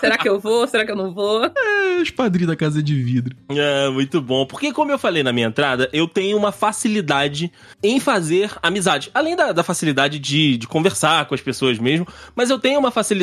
Será 0.00 0.18
que 0.18 0.28
eu 0.28 0.38
vou? 0.38 0.66
Será 0.66 0.84
que 0.84 0.90
eu 0.90 0.96
não 0.96 1.12
vou? 1.12 1.44
É, 1.44 2.02
os 2.02 2.10
padrinhos 2.10 2.48
da 2.48 2.56
casa 2.56 2.82
de 2.82 2.94
vidro. 2.94 3.36
É, 3.50 3.88
muito 3.90 4.20
bom. 4.20 4.44
Porque, 4.46 4.72
como 4.72 4.90
eu 4.90 4.98
falei 4.98 5.22
na 5.22 5.32
minha 5.32 5.46
entrada, 5.46 5.88
eu 5.92 6.08
tenho 6.08 6.36
uma 6.36 6.52
facilidade 6.52 7.52
em 7.82 8.00
fazer 8.00 8.52
amizade. 8.62 9.10
Além 9.14 9.36
da, 9.36 9.52
da 9.52 9.62
facilidade 9.62 10.18
de, 10.18 10.56
de 10.56 10.66
conversar 10.66 11.26
com 11.26 11.34
as 11.34 11.40
pessoas 11.40 11.78
mesmo, 11.78 12.06
mas 12.34 12.50
eu 12.50 12.58
tenho 12.58 12.78
uma 12.78 12.90
facilidade 12.90 13.19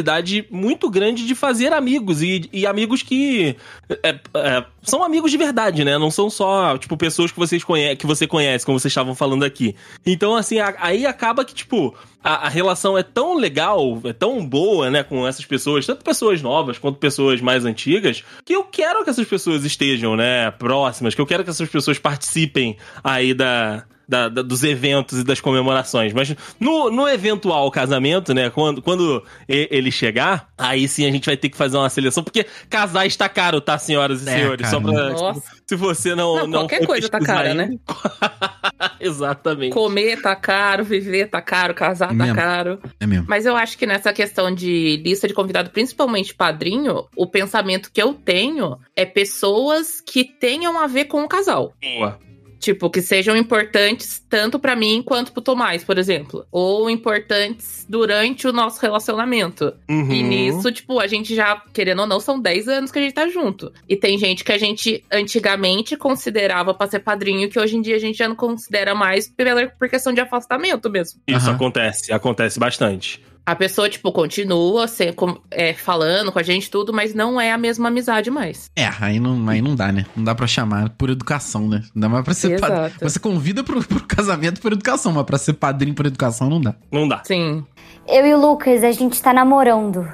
muito 0.52 0.90
grande 0.90 1.26
de 1.26 1.36
fazer 1.36 1.74
amigos. 1.74 2.22
E, 2.22 2.50
e 2.52 2.66
amigos 2.66 3.02
que 3.04 3.56
é, 4.04 4.10
é, 4.36 4.66
são 4.84 5.04
amigos 5.04 5.32
de 5.32 5.38
verdade, 5.38 5.84
né? 5.84 5.98
Não 5.98 6.12
são 6.12 6.30
só, 6.30 6.78
tipo, 6.78 6.96
pessoas 6.98 7.32
que, 7.32 7.38
vocês 7.40 7.64
conhe 7.64 7.96
que 7.96 8.06
você 8.06 8.26
conhece, 8.28 8.66
como 8.66 8.80
vocês 8.80 8.92
estavam 8.92 9.16
falando 9.16 9.44
aqui. 9.44 9.76
Então, 10.06 10.36
assim, 10.36 10.60
a- 10.60 10.76
aí 10.80 11.06
acaba 11.06 11.44
que, 11.46 11.54
tipo, 11.54 11.96
a, 12.24 12.48
a 12.48 12.50
relação 12.50 12.98
é 12.98 13.04
tão 13.04 13.36
legal, 13.38 14.00
é 14.04 14.14
tão 14.14 14.46
boa, 14.46 14.90
né, 14.90 15.04
com 15.04 15.26
essas 15.28 15.46
pessoas, 15.46 15.86
tanto 15.86 16.04
pessoas 16.04 16.42
novas 16.42 16.78
quanto 16.78 16.98
pessoas 17.00 17.42
mais 17.42 17.66
antigas, 17.66 18.24
que 18.46 18.56
eu 18.56 18.64
quero 18.64 19.04
que 19.04 19.10
essas 19.10 19.28
pessoas 19.28 19.64
estejam, 19.64 20.16
né, 20.16 20.52
próximas, 20.52 21.16
que 21.16 21.22
eu 21.22 21.26
quero 21.26 21.44
que 21.44 21.50
essas 21.50 21.70
pessoas 21.70 21.98
participem 22.00 22.78
aí 23.04 23.34
da. 23.34 23.84
Da- 24.08 24.30
da- 24.30 24.42
dos 24.42 24.64
eventos 24.64 25.20
e 25.20 25.24
das 25.24 25.42
comemorações. 25.42 26.14
Mas 26.14 26.36
no, 26.60 26.90
no 26.90 27.08
eventual 27.08 27.70
casamento, 27.72 28.34
né? 28.34 28.50
Quando, 28.50 28.82
quando 28.82 29.24
ele 29.48 29.92
chegar, 29.92 30.50
aí 30.58 30.88
sim 30.88 31.06
a 31.06 31.12
gente 31.12 31.26
vai 31.26 31.36
ter 31.38 31.50
que 31.50 31.58
fazer 31.58 31.78
uma 31.78 31.90
seleção, 31.90 32.24
porque 32.24 32.46
casar 32.70 33.06
está 33.06 33.28
caro, 33.28 33.60
tá, 33.60 33.78
senhoras 33.78 34.26
e 34.26 34.30
É, 34.30 34.34
senhores? 34.38 34.70
Só 34.70 34.80
cara. 34.82 34.94
pra. 34.94 35.10
Nossa. 35.10 35.40
tipo, 35.42 35.58
se 35.68 35.76
você 35.76 36.16
não. 36.16 36.36
Não, 36.38 36.48
não 36.48 36.60
qualquer 36.60 36.86
coisa 36.86 37.10
tá 37.10 37.20
cara, 37.20 37.54
né? 37.54 37.70
Exatamente. 39.00 39.74
Comer 39.74 40.22
tá 40.22 40.36
caro, 40.36 40.84
viver 40.84 41.28
tá 41.30 41.42
caro, 41.42 41.74
casar 41.74 42.08
tá 42.10 42.14
Mesmo. 42.14 42.36
caro. 42.36 42.80
É 43.00 43.06
mesmo. 43.06 43.26
Mas 43.28 43.46
eu 43.46 43.56
acho 43.56 43.78
que 43.78 43.86
nessa 43.86 44.14
questão 44.14 44.54
de 44.54 44.98
lista 45.04 45.28
de 45.28 45.34
convidado, 45.34 45.70
principalmente 45.70 46.34
padrinho, 46.34 47.06
o 47.16 47.28
pensamento 47.28 47.92
que 47.92 48.02
eu 48.02 48.14
tenho 48.14 48.78
é 48.96 49.06
pessoas 49.06 50.02
que 50.02 50.24
tenham 50.24 50.80
a 50.80 50.88
ver 50.88 51.06
com 51.06 51.24
o 51.24 51.28
casal. 51.28 51.74
Boa. 51.82 52.20
Tipo, 52.60 52.90
que 52.90 53.02
sejam 53.02 53.36
importantes 53.36 54.24
tanto 54.30 54.60
pra 54.60 54.76
mim 54.76 55.04
quanto 55.06 55.32
pro 55.32 55.42
Tomás, 55.42 55.84
por 55.84 55.98
exemplo. 55.98 56.46
Ou 56.52 56.90
importantes 56.90 57.86
durante 57.88 58.48
o 58.48 58.54
nosso 58.54 58.82
relacionamento. 58.82 59.74
Uhum. 59.90 60.12
E 60.12 60.24
nisso, 60.24 60.72
tipo, 60.72 61.00
a 61.00 61.08
gente 61.08 61.36
já, 61.36 61.62
querendo 61.74 62.00
ou 62.00 62.08
não, 62.08 62.20
são 62.20 62.40
10 62.40 62.68
anos 62.68 62.92
que 62.92 63.00
a 63.00 63.02
gente 63.02 63.14
tá 63.14 63.28
junto. 63.28 63.72
E 63.88 63.96
tem 63.96 64.18
gente 64.18 64.44
que 64.44 64.52
a 64.52 64.58
gente 64.58 65.04
antigamente 65.12 65.96
considerava 65.96 66.74
pra 66.74 66.88
ser 66.88 67.00
padrinho, 67.00 67.50
que 67.50 67.60
hoje 67.60 67.78
em 67.78 67.82
dia 67.82 67.96
a 67.96 68.00
gente 68.00 68.18
já 68.18 68.28
não 68.28 68.36
considera 68.36 68.96
mais 68.96 69.28
pela, 69.28 69.68
por 69.68 69.88
questão 69.88 70.14
de 70.14 70.20
afastamento 70.22 70.90
mesmo. 70.90 71.22
Isso 71.28 71.48
Aham. 71.48 71.56
acontece, 71.56 72.12
acontece 72.12 72.60
bastante. 72.60 73.22
A 73.48 73.56
pessoa, 73.56 73.90
tipo, 73.90 74.12
continua 74.12 74.90
se- 74.90 75.14
com- 75.14 75.40
é, 75.50 75.74
falando 75.74 76.34
com 76.34 76.38
a 76.38 76.44
gente 76.44 76.70
tudo, 76.70 76.92
mas 76.92 77.14
não 77.14 77.40
é 77.40 77.50
a 77.54 77.58
mesma 77.58 77.88
amizade 77.88 78.30
mais. 78.30 78.70
É, 78.76 78.90
aí 79.00 79.22
não, 79.22 79.48
aí 79.48 79.62
não 79.62 79.74
dá, 79.74 79.90
né? 79.90 80.06
Não 80.14 80.22
dá 80.26 80.36
pra 80.36 80.46
chamar 80.46 80.90
por 80.90 81.10
educação, 81.10 81.66
né? 81.66 81.82
Não 81.96 82.02
dá 82.02 82.10
mais 82.10 82.26
pra 82.26 82.34
ser 82.34 82.60
padrinho. 82.60 82.92
Você 83.00 83.18
convida 83.20 83.64
pro, 83.64 83.82
pro 83.88 84.04
casamento 84.06 84.60
por 84.60 84.74
educação, 84.74 85.14
mas 85.14 85.24
pra 85.24 85.38
ser 85.38 85.54
padrinho 85.54 85.96
por 85.96 86.06
educação 86.06 86.50
não 86.50 86.60
dá. 86.60 86.76
Não 86.92 87.08
dá. 87.08 87.22
Sim. 87.24 87.66
Eu 88.06 88.26
e 88.26 88.34
o 88.34 88.38
Lucas, 88.38 88.84
a 88.84 88.92
gente 88.92 89.22
tá 89.22 89.34
namorando. 89.34 90.06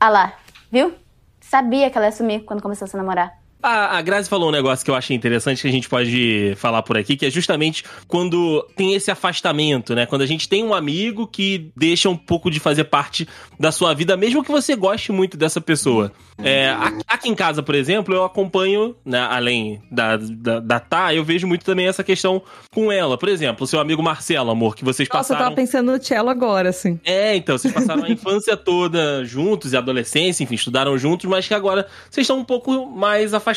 Ah 0.00 0.08
lá, 0.08 0.32
viu? 0.70 0.94
Sabia 1.40 1.90
que 1.90 1.98
ela 1.98 2.06
ia 2.06 2.12
sumir 2.12 2.44
quando 2.44 2.62
começou 2.62 2.84
a 2.86 2.88
se 2.88 2.96
namorar. 2.96 3.37
A, 3.62 3.98
a 3.98 4.02
Grazi 4.02 4.28
falou 4.28 4.48
um 4.48 4.52
negócio 4.52 4.84
que 4.84 4.90
eu 4.90 4.94
achei 4.94 5.16
interessante 5.16 5.62
que 5.62 5.68
a 5.68 5.72
gente 5.72 5.88
pode 5.88 6.54
falar 6.56 6.82
por 6.82 6.96
aqui, 6.96 7.16
que 7.16 7.26
é 7.26 7.30
justamente 7.30 7.84
quando 8.06 8.62
tem 8.76 8.94
esse 8.94 9.10
afastamento, 9.10 9.94
né? 9.94 10.06
Quando 10.06 10.22
a 10.22 10.26
gente 10.26 10.48
tem 10.48 10.64
um 10.64 10.72
amigo 10.72 11.26
que 11.26 11.70
deixa 11.76 12.08
um 12.08 12.16
pouco 12.16 12.50
de 12.50 12.60
fazer 12.60 12.84
parte 12.84 13.26
da 13.58 13.72
sua 13.72 13.94
vida, 13.94 14.16
mesmo 14.16 14.44
que 14.44 14.50
você 14.50 14.76
goste 14.76 15.10
muito 15.10 15.36
dessa 15.36 15.60
pessoa. 15.60 16.12
É, 16.42 16.72
Aqui 17.08 17.28
em 17.28 17.34
casa, 17.34 17.62
por 17.62 17.74
exemplo, 17.74 18.14
eu 18.14 18.24
acompanho, 18.24 18.94
né, 19.04 19.18
além 19.18 19.82
da, 19.90 20.16
da, 20.16 20.60
da 20.60 20.78
Tá, 20.78 21.12
eu 21.12 21.24
vejo 21.24 21.46
muito 21.46 21.64
também 21.64 21.86
essa 21.86 22.04
questão 22.04 22.40
com 22.72 22.92
ela. 22.92 23.18
Por 23.18 23.28
exemplo, 23.28 23.64
o 23.64 23.66
seu 23.66 23.80
amigo 23.80 24.02
Marcelo, 24.02 24.50
amor, 24.50 24.76
que 24.76 24.84
vocês 24.84 25.08
Nossa, 25.08 25.18
eu 25.18 25.36
passaram. 25.36 25.44
tava 25.44 25.56
pensando 25.56 25.92
no 25.92 26.02
cello 26.02 26.30
agora, 26.30 26.68
assim. 26.68 26.98
É, 27.04 27.34
então, 27.34 27.58
vocês 27.58 27.74
passaram 27.74 28.04
a 28.04 28.08
infância 28.10 28.56
toda 28.56 29.24
juntos 29.24 29.72
e 29.72 29.76
a 29.76 29.80
adolescência, 29.80 30.44
enfim, 30.44 30.54
estudaram 30.54 30.96
juntos, 30.96 31.28
mas 31.28 31.46
que 31.46 31.52
agora 31.52 31.86
vocês 32.08 32.24
estão 32.24 32.38
um 32.38 32.44
pouco 32.44 32.86
mais 32.86 33.34
afastados, 33.34 33.47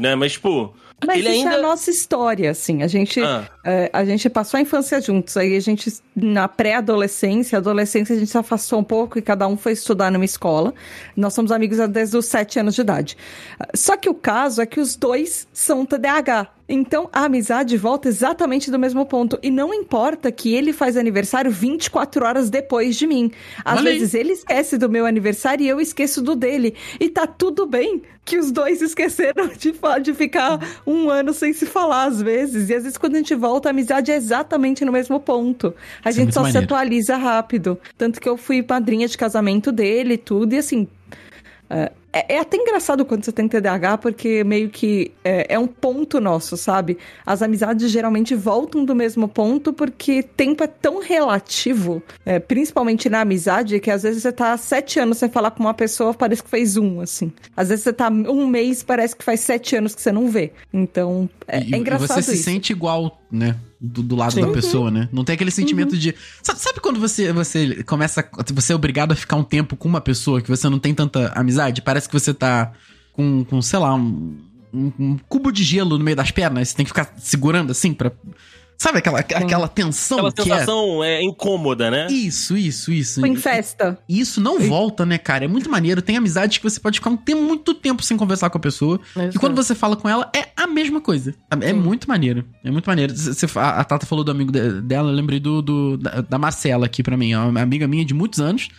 né? 0.00 0.14
Mas, 0.14 0.32
tipo, 0.32 0.74
Mas 1.06 1.18
ele 1.18 1.28
isso 1.30 1.38
ainda. 1.38 1.52
é 1.52 1.58
a 1.58 1.62
nossa 1.62 1.90
história, 1.90 2.50
assim. 2.50 2.82
A 2.82 2.86
gente, 2.86 3.20
Ah. 3.22 3.48
é, 3.64 3.90
a 3.92 4.04
gente 4.04 4.28
passou 4.28 4.58
a 4.58 4.60
infância 4.60 5.00
juntos. 5.00 5.36
Aí 5.36 5.56
a 5.56 5.60
gente, 5.60 5.92
na 6.14 6.46
pré-adolescência, 6.48 7.58
adolescência, 7.58 8.14
a 8.14 8.18
gente 8.18 8.30
se 8.30 8.38
afastou 8.38 8.78
um 8.80 8.84
pouco 8.84 9.18
e 9.18 9.22
cada 9.22 9.46
um 9.46 9.56
foi 9.56 9.72
estudar 9.72 10.10
numa 10.10 10.24
escola. 10.24 10.74
Nós 11.16 11.32
somos 11.34 11.52
amigos 11.52 11.78
desde 11.88 12.16
os 12.16 12.26
sete 12.26 12.58
anos 12.58 12.74
de 12.74 12.80
idade. 12.82 13.16
Só 13.74 13.96
que 13.96 14.08
o 14.08 14.14
caso 14.14 14.60
é 14.62 14.66
que 14.66 14.80
os 14.80 14.96
dois 14.96 15.46
são 15.52 15.84
TDAH. 15.86 16.48
Então, 16.72 17.10
a 17.12 17.24
amizade 17.24 17.76
volta 17.76 18.06
exatamente 18.06 18.70
do 18.70 18.78
mesmo 18.78 19.04
ponto. 19.04 19.36
E 19.42 19.50
não 19.50 19.74
importa 19.74 20.30
que 20.30 20.54
ele 20.54 20.72
faz 20.72 20.96
aniversário 20.96 21.50
24 21.50 22.24
horas 22.24 22.48
depois 22.48 22.94
de 22.94 23.08
mim. 23.08 23.32
Às 23.64 23.80
Olha 23.80 23.90
aí. 23.90 23.98
vezes 23.98 24.14
ele 24.14 24.32
esquece 24.32 24.78
do 24.78 24.88
meu 24.88 25.04
aniversário 25.04 25.64
e 25.64 25.68
eu 25.68 25.80
esqueço 25.80 26.22
do 26.22 26.36
dele. 26.36 26.76
E 27.00 27.08
tá 27.08 27.26
tudo 27.26 27.66
bem 27.66 28.00
que 28.24 28.38
os 28.38 28.52
dois 28.52 28.80
esqueceram 28.80 29.48
de, 29.58 29.74
de 30.02 30.14
ficar 30.14 30.60
um 30.86 31.10
ano 31.10 31.32
sem 31.32 31.52
se 31.52 31.66
falar, 31.66 32.04
às 32.04 32.22
vezes. 32.22 32.70
E 32.70 32.74
às 32.74 32.84
vezes, 32.84 32.96
quando 32.96 33.16
a 33.16 33.18
gente 33.18 33.34
volta, 33.34 33.68
a 33.68 33.70
amizade 33.70 34.12
é 34.12 34.14
exatamente 34.14 34.84
no 34.84 34.92
mesmo 34.92 35.18
ponto. 35.18 35.74
A 36.04 36.10
Isso 36.10 36.20
é 36.20 36.22
gente 36.22 36.24
muito 36.26 36.34
só 36.34 36.40
se 36.44 36.52
maneiro. 36.52 36.66
atualiza 36.66 37.16
rápido. 37.16 37.80
Tanto 37.98 38.20
que 38.20 38.28
eu 38.28 38.36
fui 38.36 38.64
madrinha 38.68 39.08
de 39.08 39.18
casamento 39.18 39.72
dele 39.72 40.14
e 40.14 40.18
tudo. 40.18 40.54
E 40.54 40.58
assim. 40.58 40.86
É, 42.12 42.34
é 42.34 42.38
até 42.40 42.56
engraçado 42.56 43.04
quando 43.04 43.24
você 43.24 43.30
tem 43.32 43.46
TDAH, 43.46 43.98
porque 43.98 44.42
meio 44.44 44.68
que 44.68 45.12
é, 45.24 45.54
é 45.54 45.58
um 45.58 45.66
ponto 45.66 46.20
nosso, 46.20 46.56
sabe? 46.56 46.98
As 47.24 47.40
amizades 47.42 47.90
geralmente 47.90 48.34
voltam 48.34 48.84
do 48.84 48.94
mesmo 48.94 49.28
ponto, 49.28 49.72
porque 49.72 50.22
tempo 50.22 50.64
é 50.64 50.66
tão 50.66 51.00
relativo, 51.00 52.02
é, 52.26 52.38
principalmente 52.38 53.08
na 53.08 53.20
amizade, 53.20 53.78
que 53.80 53.90
às 53.90 54.02
vezes 54.02 54.22
você 54.22 54.32
tá 54.32 54.52
há 54.52 54.56
sete 54.56 54.98
anos 54.98 55.18
sem 55.18 55.28
falar 55.28 55.52
com 55.52 55.60
uma 55.62 55.74
pessoa, 55.74 56.12
parece 56.12 56.42
que 56.42 56.50
fez 56.50 56.76
um, 56.76 57.00
assim. 57.00 57.32
Às 57.56 57.68
vezes 57.68 57.84
você 57.84 57.92
tá 57.92 58.08
um 58.08 58.46
mês, 58.46 58.82
parece 58.82 59.14
que 59.14 59.24
faz 59.24 59.40
sete 59.40 59.76
anos 59.76 59.94
que 59.94 60.02
você 60.02 60.10
não 60.12 60.28
vê. 60.28 60.52
Então, 60.72 61.28
é, 61.46 61.60
E- 61.60 61.74
é 61.74 61.78
engraçado 61.78 62.18
E 62.18 62.22
você 62.22 62.30
se 62.30 62.34
isso. 62.36 62.44
sente 62.44 62.72
igual, 62.72 63.19
né? 63.30 63.56
Do, 63.80 64.02
do 64.02 64.16
lado 64.16 64.32
Sim. 64.32 64.40
da 64.42 64.48
pessoa, 64.48 64.90
né? 64.90 65.08
Não 65.12 65.24
tem 65.24 65.34
aquele 65.34 65.50
sentimento 65.50 65.96
de. 65.96 66.14
Sabe, 66.42 66.58
sabe 66.60 66.80
quando 66.80 67.00
você, 67.00 67.32
você 67.32 67.82
começa. 67.84 68.28
Você 68.54 68.72
é 68.72 68.76
obrigado 68.76 69.12
a 69.12 69.16
ficar 69.16 69.36
um 69.36 69.44
tempo 69.44 69.76
com 69.76 69.88
uma 69.88 70.00
pessoa 70.00 70.40
que 70.42 70.48
você 70.48 70.68
não 70.68 70.78
tem 70.78 70.94
tanta 70.94 71.28
amizade? 71.34 71.80
Parece 71.82 72.08
que 72.08 72.12
você 72.12 72.34
tá 72.34 72.72
com, 73.12 73.44
com 73.44 73.62
sei 73.62 73.78
lá, 73.78 73.94
um, 73.94 74.36
um- 74.72 74.92
um 74.98 75.18
cubo 75.28 75.50
de 75.50 75.62
gelo 75.64 75.96
no 75.96 76.04
meio 76.04 76.16
das 76.16 76.30
pernas. 76.30 76.68
Você 76.68 76.76
tem 76.76 76.84
que 76.84 76.90
ficar 76.90 77.14
segurando 77.18 77.70
assim 77.70 77.94
pra. 77.94 78.12
Sabe 78.82 78.96
aquela, 78.96 79.18
aquela 79.20 79.68
tensão 79.68 80.16
Aquela 80.26 80.32
que 80.32 80.42
sensação 80.42 81.04
é... 81.04 81.22
incômoda, 81.22 81.90
né? 81.90 82.06
é. 82.08 82.12
Isso, 82.12 82.56
isso, 82.56 82.90
isso. 82.90 83.26
Em 83.26 83.36
festa. 83.36 83.98
E 84.08 84.18
isso 84.18 84.40
não 84.40 84.58
volta, 84.58 85.04
né, 85.04 85.18
cara? 85.18 85.44
É 85.44 85.48
muito 85.48 85.70
maneiro. 85.70 86.00
Tem 86.00 86.16
amizades 86.16 86.56
que 86.56 86.64
você 86.64 86.80
pode 86.80 86.98
ficar 86.98 87.10
um 87.10 87.16
tempo, 87.18 87.42
muito 87.42 87.74
tempo 87.74 88.02
sem 88.02 88.16
conversar 88.16 88.48
com 88.48 88.56
a 88.56 88.60
pessoa. 88.60 88.98
E 89.34 89.38
quando 89.38 89.54
você 89.54 89.74
fala 89.74 89.96
com 89.96 90.08
ela, 90.08 90.32
é 90.34 90.46
a 90.56 90.66
mesma 90.66 90.98
coisa. 90.98 91.34
É 91.60 91.74
muito 91.74 92.08
maneiro. 92.08 92.42
É 92.64 92.70
muito 92.70 92.86
maneiro. 92.86 93.14
Você, 93.14 93.44
a 93.58 93.80
a 93.80 93.84
Tata 93.84 94.06
falou 94.06 94.24
do 94.24 94.30
amigo 94.30 94.50
de- 94.50 94.80
dela, 94.80 95.10
eu 95.10 95.14
lembrei 95.14 95.38
do, 95.40 95.60
do- 95.60 95.98
da, 95.98 96.22
da 96.22 96.38
Marcela 96.38 96.86
aqui 96.86 97.02
pra 97.02 97.18
mim. 97.18 97.32
É 97.32 97.38
uma 97.38 97.60
amiga 97.60 97.86
minha 97.86 98.02
de 98.04 98.14
muitos 98.14 98.40
anos. 98.40 98.70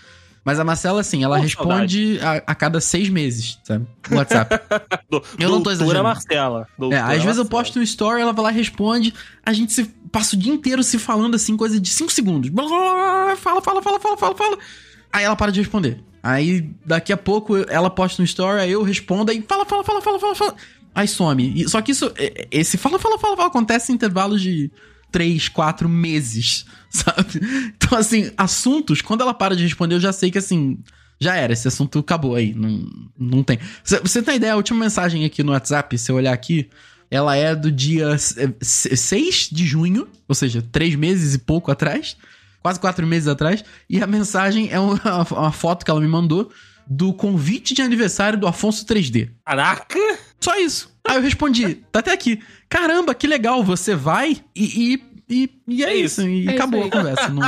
Mas 0.43 0.59
a 0.59 0.63
Marcela, 0.63 1.01
assim, 1.01 1.23
ela 1.23 1.35
Pô, 1.37 1.43
responde 1.43 2.19
a, 2.21 2.51
a 2.51 2.55
cada 2.55 2.81
seis 2.81 3.09
meses, 3.09 3.59
sabe? 3.63 3.85
No 4.09 4.17
WhatsApp. 4.17 4.59
Do, 5.09 5.21
Eu 5.37 5.49
não 5.49 5.61
tô 5.61 5.69
doutora 5.69 5.73
exagerando. 5.75 6.03
Marcela. 6.03 6.67
É, 6.67 6.79
Doutora 6.79 7.03
às 7.13 7.23
vezes 7.23 7.37
eu 7.37 7.45
posto 7.45 7.79
um 7.79 7.83
story, 7.83 8.21
ela 8.21 8.33
vai 8.33 8.45
lá 8.45 8.51
e 8.51 8.55
responde. 8.55 9.13
A 9.45 9.53
gente 9.53 9.71
se 9.71 9.83
passa 10.11 10.35
o 10.35 10.39
dia 10.39 10.51
inteiro 10.51 10.81
se 10.83 10.97
falando 10.97 11.35
assim, 11.35 11.55
coisa 11.55 11.79
de 11.79 11.89
5 11.89 12.11
segundos. 12.11 12.49
Blá, 12.49 12.65
blá, 12.65 12.77
blá, 12.79 13.35
Fala, 13.35 13.61
fala, 13.61 13.81
fala, 13.83 13.99
fala, 13.99 14.17
fala, 14.17 14.35
fala. 14.35 14.57
Aí 15.13 15.23
ela 15.23 15.35
para 15.35 15.51
de 15.51 15.59
responder. 15.59 16.01
Aí 16.23 16.69
daqui 16.85 17.13
a 17.13 17.17
pouco 17.17 17.57
ela 17.69 17.89
posta 17.89 18.21
um 18.21 18.25
story, 18.25 18.61
aí 18.61 18.71
eu 18.71 18.83
respondo, 18.83 19.31
aí 19.31 19.43
fala, 19.47 19.65
fala, 19.65 19.83
fala, 19.83 20.01
fala, 20.01 20.19
fala, 20.19 20.35
fala. 20.35 20.55
Aí 20.93 21.07
some. 21.07 21.53
E- 21.55 21.69
Só 21.69 21.81
que 21.81 21.91
isso, 21.91 22.11
é- 22.17 22.47
esse 22.51 22.77
fala, 22.77 22.97
fala, 22.99 23.17
fala, 23.17 23.35
fala 23.35 23.47
acontece 23.47 23.91
em 23.91 23.95
intervalos 23.95 24.41
de 24.41 24.71
3, 25.11 25.49
4 25.49 25.89
meses, 25.89 26.65
sabe? 26.89 27.41
Então, 27.75 27.97
assim, 27.97 28.31
assuntos, 28.37 29.01
quando 29.01 29.21
ela 29.21 29.33
para 29.33 29.55
de 29.55 29.63
responder, 29.63 29.95
eu 29.95 29.99
já 29.99 30.13
sei 30.13 30.31
que 30.31 30.37
assim. 30.37 30.79
Já 31.19 31.35
era, 31.35 31.53
esse 31.53 31.67
assunto 31.67 31.99
acabou 31.99 32.33
aí. 32.33 32.51
Não, 32.55 32.89
não 33.15 33.43
tem. 33.43 33.59
Você, 33.83 33.99
você 33.99 34.23
tem 34.23 34.37
ideia? 34.37 34.53
A 34.53 34.55
última 34.55 34.79
mensagem 34.79 35.23
aqui 35.23 35.43
no 35.43 35.51
WhatsApp, 35.51 35.95
se 35.95 36.11
eu 36.11 36.15
olhar 36.15 36.33
aqui, 36.33 36.67
ela 37.11 37.35
é 37.35 37.53
do 37.53 37.71
dia 37.71 38.15
eh, 38.37 38.53
6 38.59 39.49
de 39.51 39.67
junho, 39.67 40.07
ou 40.27 40.33
seja, 40.33 40.65
três 40.71 40.95
meses 40.95 41.35
e 41.35 41.37
pouco 41.37 41.69
atrás, 41.69 42.17
quase 42.63 42.79
quatro 42.79 43.05
meses 43.05 43.27
atrás, 43.27 43.63
e 43.89 44.01
a 44.01 44.07
mensagem 44.07 44.69
é 44.71 44.79
uma, 44.79 44.99
uma 45.29 45.51
foto 45.51 45.85
que 45.85 45.91
ela 45.91 45.99
me 45.99 46.07
mandou 46.07 46.49
do 46.87 47.13
convite 47.13 47.73
de 47.73 47.81
aniversário 47.81 48.39
do 48.39 48.47
Afonso 48.47 48.85
3D. 48.85 49.29
Caraca! 49.45 49.99
Só 50.39 50.57
isso. 50.59 50.90
Aí 51.07 51.15
eu 51.17 51.21
respondi, 51.21 51.75
tá 51.91 51.99
até 51.99 52.11
aqui. 52.13 52.39
Caramba, 52.69 53.13
que 53.15 53.27
legal, 53.27 53.63
você 53.63 53.95
vai 53.95 54.37
e. 54.55 54.93
e 54.95 55.11
e, 55.33 55.49
e 55.65 55.81
é, 55.81 55.91
É 55.91 55.95
isso, 55.95 56.19
isso. 56.23 56.29
e 56.29 56.47
É 56.49 56.51
acabou 56.51 56.81
isso 56.85 56.89
a 56.89 56.91
conversa. 56.97 57.29
Não, 57.29 57.41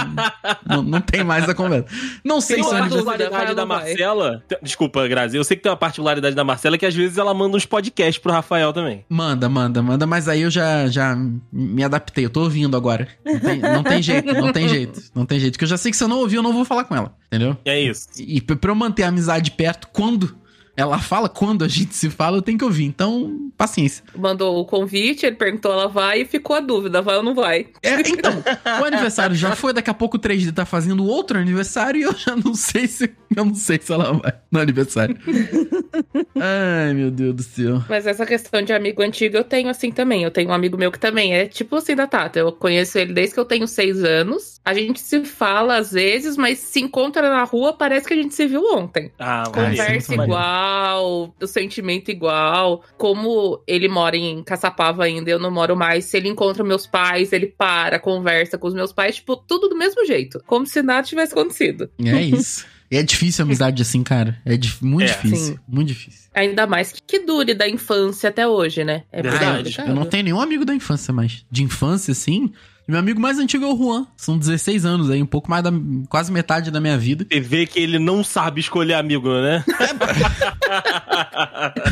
não, 0.78 0.84
não 0.84 1.02
tem 1.02 1.22
mais 1.22 1.50
a 1.50 1.54
conversa. 1.54 1.86
Não 2.24 2.40
sei 2.40 2.56
Tem 2.56 2.64
se 2.64 2.70
é 2.70 2.78
uma 2.78 2.88
particularidade 2.88 3.54
da. 3.56 3.66
Marcela. 3.66 4.42
Desculpa, 4.62 5.06
Grazi. 5.06 5.36
Eu 5.36 5.44
sei 5.44 5.58
que 5.58 5.64
tem 5.64 5.70
uma 5.70 5.78
particularidade 5.78 6.34
da 6.34 6.46
Marcela 6.46 6.78
que 6.78 6.86
às 6.86 6.96
vezes 6.96 7.18
ela 7.18 7.34
manda 7.34 7.58
uns 7.58 7.66
podcasts 7.66 8.18
pro 8.24 8.32
Rafael 8.32 8.72
também. 8.72 9.04
Manda, 9.10 9.50
manda, 9.50 9.82
manda, 9.84 10.08
mas 10.08 10.30
aí 10.30 10.44
eu 10.44 10.50
já, 10.50 10.88
já 10.88 11.14
me 11.52 11.84
adaptei, 11.84 12.24
eu 12.24 12.30
tô 12.30 12.44
ouvindo 12.44 12.78
agora. 12.78 13.06
Não 13.26 13.38
tem, 13.42 13.60
não 13.60 13.84
tem 13.84 14.02
jeito, 14.02 14.34
não 14.34 14.54
tem 14.54 14.70
jeito, 14.70 15.02
não 15.14 15.26
tem 15.26 15.40
jeito. 15.42 15.54
Porque 15.56 15.66
eu 15.66 15.70
já 15.70 15.78
sei 15.78 15.92
que 15.92 15.98
se 15.98 16.04
eu 16.06 16.08
não 16.08 16.20
ouvir, 16.20 16.38
eu 16.38 16.44
não 16.44 16.54
vou 16.54 16.64
falar 16.64 16.86
com 16.86 16.96
ela, 16.96 17.14
entendeu? 17.28 17.58
E 17.66 17.70
é 17.70 17.82
isso. 17.82 18.08
E 18.18 18.40
p- 18.40 18.56
pra 18.56 18.72
eu 18.72 18.76
manter 18.76 19.04
a 19.04 19.10
amizade 19.10 19.52
perto, 19.52 19.90
quando 19.92 20.38
ela 20.78 20.98
fala, 21.00 21.28
quando 21.28 21.66
a 21.66 21.68
gente 21.68 21.94
se 21.94 22.10
fala, 22.10 22.38
eu 22.38 22.42
tenho 22.42 22.58
que 22.58 22.64
ouvir. 22.64 22.86
Então, 22.86 23.43
paciência. 23.58 24.04
Mandou 24.16 24.58
o 24.60 24.66
convite, 24.66 25.26
ele 25.26 25.36
perguntou, 25.36 25.72
ela 25.72 25.88
vai 25.88 26.22
e 26.22 26.26
ficou 26.26 26.56
a 26.56 26.60
dúvida, 26.60 27.02
vai 27.02 27.16
ou 27.18 27.24
não 27.24 27.34
vai? 27.36 27.68
É, 27.82 28.00
então, 28.02 28.44
o 28.82 28.86
aniversário 28.86 29.36
já 29.36 29.56
foi, 29.56 29.74
daqui 29.74 29.90
a 29.90 29.94
pouco 29.94 30.18
o 30.18 30.20
3D 30.20 30.54
tá 30.54 30.66
fazendo 30.66 31.06
outro 31.06 31.38
aniversário 31.40 32.00
e 32.00 32.04
eu 32.04 32.14
já 32.16 32.36
não 32.36 32.54
sei 32.54 32.88
se. 32.88 33.12
Eu 33.36 33.46
não 33.46 33.56
sei 33.56 33.80
se 33.82 33.92
ela 33.92 34.14
vai 34.14 34.34
no 34.52 34.60
aniversário. 34.60 35.18
Ai, 36.40 36.94
meu 36.94 37.10
Deus 37.12 37.36
do 37.36 37.44
céu. 37.44 37.82
Mas 37.90 38.06
essa 38.06 38.26
questão 38.26 38.62
de 38.62 38.74
amigo 38.74 39.02
antigo 39.02 39.38
eu 39.38 39.44
tenho 39.44 39.70
assim 39.70 39.92
também. 39.92 40.24
Eu 40.24 40.32
tenho 40.32 40.50
um 40.50 40.54
amigo 40.54 40.78
meu 40.78 40.92
que 40.92 41.00
também 41.00 41.34
é 41.36 41.48
tipo 41.48 41.76
assim 41.76 41.96
da 41.96 42.08
Tata. 42.08 42.40
Eu 42.40 42.52
conheço 42.52 42.98
ele 42.98 43.14
desde 43.14 43.34
que 43.34 43.40
eu 43.40 43.46
tenho 43.46 43.68
seis 43.68 44.04
anos. 44.04 44.60
A 44.64 44.74
gente 44.74 45.00
se 45.00 45.24
fala 45.26 45.78
às 45.78 45.92
vezes, 45.92 46.38
mas 46.38 46.60
se 46.60 46.80
encontra 46.80 47.30
na 47.30 47.44
rua, 47.44 47.74
parece 47.74 48.08
que 48.08 48.14
a 48.14 48.18
gente 48.18 48.34
se 48.34 48.46
viu 48.48 48.64
ontem. 48.76 49.12
Ah, 49.20 49.44
Ah, 49.44 49.44
é. 49.48 49.52
Conversa 49.52 50.16
maneiro. 50.16 50.24
igual, 50.32 51.36
o 51.42 51.48
sentimento 51.48 52.10
igual. 52.12 52.84
Como 52.98 53.30
ele 53.68 53.88
mora 53.88 54.16
em 54.18 54.44
Caçapava 54.44 55.04
ainda, 55.04 55.30
eu 55.30 55.40
não 55.40 55.52
moro 55.52 55.76
mais. 55.76 56.06
Se 56.06 56.18
ele 56.18 56.30
encontra 56.30 56.64
meus 56.64 56.86
pais, 56.88 57.32
ele 57.34 57.48
para, 57.48 58.00
conversa 58.00 58.58
com 58.58 58.68
os 58.68 58.74
meus 58.74 58.92
pais, 58.94 59.16
tipo, 59.16 59.36
tudo 59.36 59.68
do 59.70 59.78
mesmo 59.78 60.06
jeito. 60.06 60.42
Como 60.46 60.66
se 60.66 60.82
nada 60.82 61.04
tivesse 61.08 61.34
acontecido. 61.34 61.90
É 62.04 62.22
isso. 62.22 62.66
E 62.92 62.98
é 62.98 63.02
difícil 63.02 63.44
a 63.44 63.46
amizade 63.46 63.82
assim, 63.82 64.04
cara. 64.04 64.40
É 64.46 64.56
dif- 64.56 64.84
muito 64.84 65.10
É. 65.10 65.14
difícil. 65.14 65.54
Sim. 65.56 65.60
Muito 65.68 65.88
difícil. 65.88 66.30
Ainda 66.34 66.68
mais 66.68 66.92
que, 66.92 67.02
que 67.02 67.20
dure 67.20 67.54
da 67.56 67.68
infância 67.68 68.30
até 68.30 68.48
hoje, 68.48 68.84
né? 68.84 69.04
É 69.12 69.22
Verdade. 69.22 69.44
Ah, 69.46 69.50
eu- 69.52 69.56
complicado. 69.58 69.88
eu 69.90 69.96
não 69.96 70.06
tenho 70.06 70.24
nenhum 70.26 70.40
amigo 70.40 70.64
da 70.64 70.76
infância 70.76 71.12
mais. 71.14 71.44
De 71.50 71.64
infância, 71.64 72.12
assim. 72.12 72.52
Meu 72.88 73.00
amigo 73.00 73.20
mais 73.20 73.40
antigo 73.40 73.64
é 73.64 73.68
o 73.68 73.78
Juan. 73.78 74.06
São 74.18 74.38
16 74.38 74.86
anos 74.86 75.10
aí, 75.10 75.22
um 75.22 75.26
pouco 75.26 75.50
mais 75.50 75.64
da. 75.64 75.72
quase 76.10 76.32
metade 76.32 76.70
da 76.70 76.82
minha 76.82 76.98
vida. 76.98 77.26
Você 77.32 77.40
vê 77.40 77.66
que 77.66 77.80
ele 77.80 77.98
não 77.98 78.24
sabe 78.24 78.60
escolher 78.60 78.96
amigo, 78.96 79.30
né? 79.30 79.64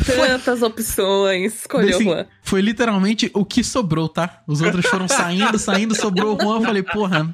Tantas 0.05 0.61
opções, 0.61 1.53
escolheu 1.55 1.95
Assim, 1.95 2.03
Juan. 2.03 2.25
Foi 2.43 2.61
literalmente 2.61 3.31
o 3.33 3.45
que 3.45 3.63
sobrou, 3.63 4.09
tá? 4.09 4.41
Os 4.45 4.61
outros 4.61 4.85
foram 4.85 5.07
saindo, 5.07 5.57
saindo, 5.57 5.95
sobrou 5.95 6.35
o 6.35 6.41
Juan. 6.41 6.57
Eu 6.57 6.61
falei, 6.63 6.83
porra, 6.83 7.33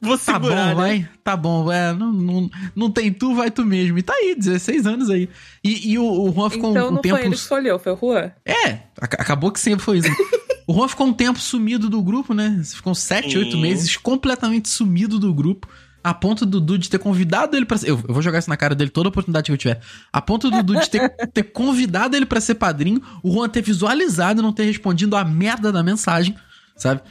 Vou 0.00 0.16
tá 0.16 0.34
segurar, 0.34 0.54
bom, 0.54 0.66
né? 0.68 0.74
vai. 0.74 1.08
Tá 1.22 1.36
bom, 1.36 1.70
é, 1.70 1.92
não, 1.92 2.12
não, 2.12 2.50
não 2.74 2.90
tem 2.90 3.12
tu, 3.12 3.34
vai 3.34 3.50
tu 3.50 3.64
mesmo. 3.64 3.98
E 3.98 4.02
tá 4.02 4.12
aí, 4.14 4.34
16 4.34 4.86
anos 4.86 5.10
aí. 5.10 5.28
E, 5.62 5.92
e 5.92 5.98
o, 5.98 6.04
o 6.04 6.32
Juan 6.32 6.48
ficou 6.50 6.70
Então 6.70 6.88
um, 6.88 6.90
não 6.92 7.00
tempo. 7.00 7.16
foi 7.16 7.26
ele 7.26 7.34
que 7.34 7.40
escolheu, 7.40 7.78
foi 7.78 7.92
o 7.92 7.96
Juan. 7.96 8.32
É, 8.44 8.68
ac- 9.00 9.16
acabou 9.20 9.50
que 9.52 9.60
sempre 9.60 9.84
foi 9.84 9.98
isso. 9.98 10.08
o 10.66 10.72
Juan 10.74 10.88
ficou 10.88 11.06
um 11.06 11.12
tempo 11.12 11.38
sumido 11.38 11.88
do 11.90 12.02
grupo, 12.02 12.32
né? 12.32 12.60
Ficou 12.64 12.94
sete, 12.94 13.32
Sim. 13.32 13.38
oito 13.38 13.58
meses 13.58 13.96
completamente 13.96 14.68
sumido 14.68 15.18
do 15.18 15.32
grupo. 15.34 15.68
A 16.02 16.14
ponto 16.14 16.46
do 16.46 16.58
Dudu 16.60 16.78
de 16.78 16.88
ter 16.88 16.98
convidado 16.98 17.54
ele 17.54 17.66
pra 17.66 17.76
ser. 17.76 17.90
Eu, 17.90 18.00
eu 18.08 18.14
vou 18.14 18.22
jogar 18.22 18.38
isso 18.38 18.48
na 18.48 18.56
cara 18.56 18.74
dele 18.74 18.88
toda 18.88 19.10
oportunidade 19.10 19.44
que 19.44 19.52
eu 19.52 19.58
tiver. 19.58 19.82
A 20.10 20.22
ponto 20.22 20.50
do 20.50 20.56
Dudu 20.62 20.80
de 20.80 20.88
ter, 20.88 21.10
ter 21.30 21.42
convidado 21.42 22.16
ele 22.16 22.24
pra 22.24 22.40
ser 22.40 22.54
padrinho, 22.54 23.02
o 23.22 23.30
Juan 23.30 23.50
ter 23.50 23.60
visualizado 23.60 24.40
e 24.40 24.42
não 24.42 24.50
ter 24.50 24.64
respondido 24.64 25.14
a 25.14 25.22
merda 25.26 25.70
da 25.70 25.82
mensagem, 25.82 26.34
sabe? 26.74 27.02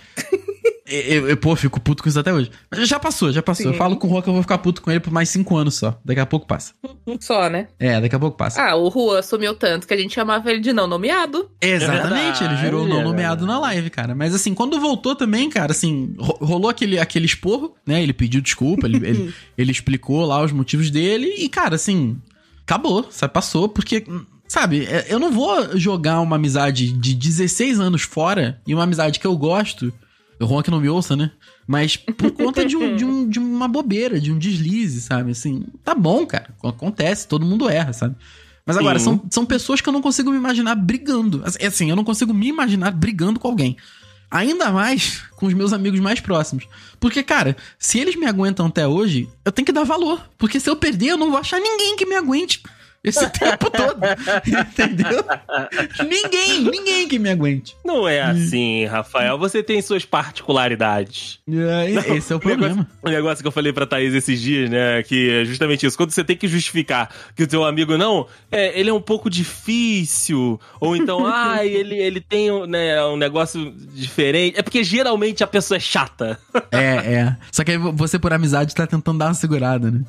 Eu, 0.88 1.30
eu, 1.30 1.38
pô, 1.38 1.56
fico 1.56 1.80
puto 1.80 2.02
com 2.04 2.10
isso 2.10 2.20
até 2.20 2.34
hoje. 2.34 2.50
Mas 2.72 2.88
já 2.88 3.00
passou, 3.00 3.32
já 3.32 3.42
passou. 3.42 3.66
Sim. 3.68 3.72
Eu 3.72 3.78
falo 3.78 3.96
com 3.98 4.08
o 4.08 4.10
Juan 4.10 4.22
que 4.22 4.30
eu 4.30 4.34
vou 4.34 4.42
ficar 4.42 4.58
puto 4.58 4.82
com 4.82 4.90
ele 4.92 5.00
por 5.00 5.12
mais 5.14 5.30
cinco 5.30 5.56
anos 5.56 5.76
só. 5.76 6.00
Daqui 6.04 6.20
a 6.20 6.26
pouco 6.26 6.48
passa. 6.48 6.74
Só, 7.20 7.50
né? 7.50 7.68
É, 7.80 8.00
daqui 8.02 8.16
a 8.16 8.20
pouco 8.20 8.38
passa. 8.38 8.62
Ah, 8.62 8.76
o 8.76 8.90
Juan 8.90 9.22
sumiu 9.22 9.54
tanto 9.56 9.88
que 9.88 9.94
a 9.94 9.98
gente 9.98 10.14
chamava 10.14 10.50
ele 10.50 10.60
de 10.60 10.74
não 10.74 10.88
nomeado. 10.88 11.50
Exatamente, 11.62 12.44
É 12.44 12.48
ele 12.48 12.56
virou 12.56 12.88
não 12.88 13.04
nomeado 13.04 13.46
na 13.46 13.60
live, 13.60 13.90
cara. 13.90 14.16
Mas 14.16 14.34
assim, 14.34 14.54
quando 14.54 14.80
voltou 14.80 15.16
também, 15.16 15.50
cara, 15.50 15.72
assim, 15.72 16.14
ro- 16.18 16.38
rolou 16.46 16.70
aquele, 16.70 17.00
aquele 17.00 17.26
esporro, 17.26 17.76
né? 17.86 18.02
Ele 18.02 18.14
pediu 18.14 18.42
desculpa, 18.42 18.88
ele, 18.88 18.98
ele, 18.98 19.34
ele 19.58 19.72
explicou 19.72 20.26
lá 20.26 20.42
os 20.44 20.52
motivos 20.52 20.90
dele 20.90 21.34
e, 21.38 21.48
cara, 21.50 21.76
assim, 21.76 22.18
acabou, 22.64 23.08
sabe? 23.12 23.34
Passou, 23.34 23.70
porque, 23.70 24.04
sabe, 24.48 24.86
é- 24.86 25.06
eu 25.10 25.20
não 25.20 25.32
vou 25.32 25.78
jogar 25.78 26.20
uma 26.22 26.36
amizade 26.36 26.92
de 26.92 27.14
16 27.14 27.80
anos 27.80 28.02
fora 28.02 28.60
e 28.66 28.74
uma 28.74 28.84
amizade 28.84 29.20
que 29.20 29.28
eu 29.28 29.38
gosto. 29.38 29.94
O 30.40 30.48
Juan 30.48 30.62
que 30.64 30.72
não 30.72 30.80
me 30.80 30.88
ouça, 30.90 31.16
né? 31.16 31.32
Mas 31.68 31.98
por 31.98 32.32
conta 32.32 32.66
de, 32.66 32.76
um, 32.78 32.96
de, 32.98 33.04
um- 33.06 33.28
de 33.28 33.40
uma 33.40 33.68
bobeira, 33.68 34.20
de 34.20 34.32
um 34.32 34.38
deslize, 34.40 35.02
sabe? 35.02 35.32
Assim, 35.32 35.64
tá 35.84 35.94
bom, 35.94 36.26
cara. 36.26 36.56
Acontece, 36.64 37.28
todo 37.28 37.46
mundo 37.46 37.70
erra, 37.70 37.92
sabe? 37.94 38.16
Mas 38.66 38.78
agora, 38.78 39.00
Sim. 39.00 39.06
são, 39.06 39.22
são 39.32 39.46
pessoas 39.46 39.82
que 39.82 39.90
eu 39.90 39.94
não 39.94 40.02
consigo 40.02 40.30
me 40.32 40.38
imaginar 40.38 40.76
brigando. 40.76 41.42
Assim, 41.44 41.66
Assim, 41.66 41.90
eu 41.90 41.96
não 41.96 42.04
consigo 42.04 42.34
me 42.34 42.48
imaginar 42.48 42.92
brigando 42.92 43.40
com 43.40 43.48
alguém. 43.48 43.76
Ainda 44.32 44.72
mais 44.72 45.24
com 45.36 45.48
os 45.48 45.54
meus 45.56 45.74
amigos 45.74 46.00
mais 46.00 46.20
próximos. 46.20 46.68
Porque, 47.00 47.24
cara, 47.24 47.58
se 47.80 47.98
eles 48.00 48.16
me 48.16 48.28
aguentam 48.28 48.68
até 48.68 48.88
hoje, 48.88 49.28
eu 49.44 49.52
tenho 49.52 49.66
que 49.66 49.72
dar 49.72 49.84
valor. 49.84 50.30
Porque 50.38 50.60
se 50.60 50.70
eu 50.70 50.76
perder, 50.76 51.08
eu 51.10 51.18
não 51.18 51.32
vou 51.32 51.40
achar 51.40 51.60
ninguém 51.60 51.96
que 51.98 52.06
me 52.06 52.16
aguente 52.16 52.62
esse 53.04 53.30
tempo 53.30 53.70
todo. 53.72 54.00
Entendeu? 54.46 55.24
ninguém, 56.08 56.62
ninguém 56.62 57.08
que 57.08 57.18
me 57.18 57.30
aguente. 57.30 57.76
Não 57.84 58.08
é 58.08 58.22
assim, 58.22 58.86
Rafael. 58.86 59.38
Você 59.38 59.64
tem 59.64 59.82
suas 59.82 60.04
particularidades. 60.04 61.40
É, 61.50 62.16
esse 62.16 62.34
é 62.34 62.36
o 62.36 62.40
problema. 62.40 62.88
O 63.02 63.10
negócio 63.10 63.42
que 63.42 63.48
eu 63.48 63.52
falei 63.52 63.72
pra 63.72 63.86
Thaís 63.86 64.14
esses 64.14 64.42
dias, 64.42 64.70
né? 64.70 65.02
Que 65.04 65.30
é 65.30 65.46
justamente 65.46 65.86
isso. 65.86 65.96
Quando 65.96 66.12
você 66.12 66.24
tem 66.24 66.36
que 66.36 66.48
justificar 66.48 67.10
que 67.36 67.44
o 67.44 67.48
teu 67.48 67.64
amigo 67.64 67.98
não, 67.98 68.28
é, 68.52 68.78
ele 68.78 68.90
é 68.90 68.94
um 68.94 69.02
pouco 69.02 69.30
difícil. 69.30 70.60
Ou 70.80 70.96
então, 70.96 71.26
ah, 71.28 71.66
ele, 71.66 71.96
ele 71.96 72.20
tem 72.20 72.52
um, 72.52 72.66
né, 72.66 73.04
um 73.06 73.18
negócio 73.18 73.74
diferente. 73.94 74.60
É 74.60 74.62
porque 74.62 74.84
geralmente 74.84 75.44
a 75.44 75.48
pessoa 75.48 75.78
é 75.78 75.82
chata. 75.82 76.40
É, 76.72 77.14
é. 77.14 77.38
Só 77.52 77.64
que 77.64 77.72
aí 77.72 77.78
você, 77.78 78.20
por 78.20 78.32
amizade, 78.32 78.76
tá 78.76 78.86
tentando 78.86 79.18
dar 79.18 79.28
uma 79.28 79.34
segurada, 79.34 79.90
né? 79.90 80.04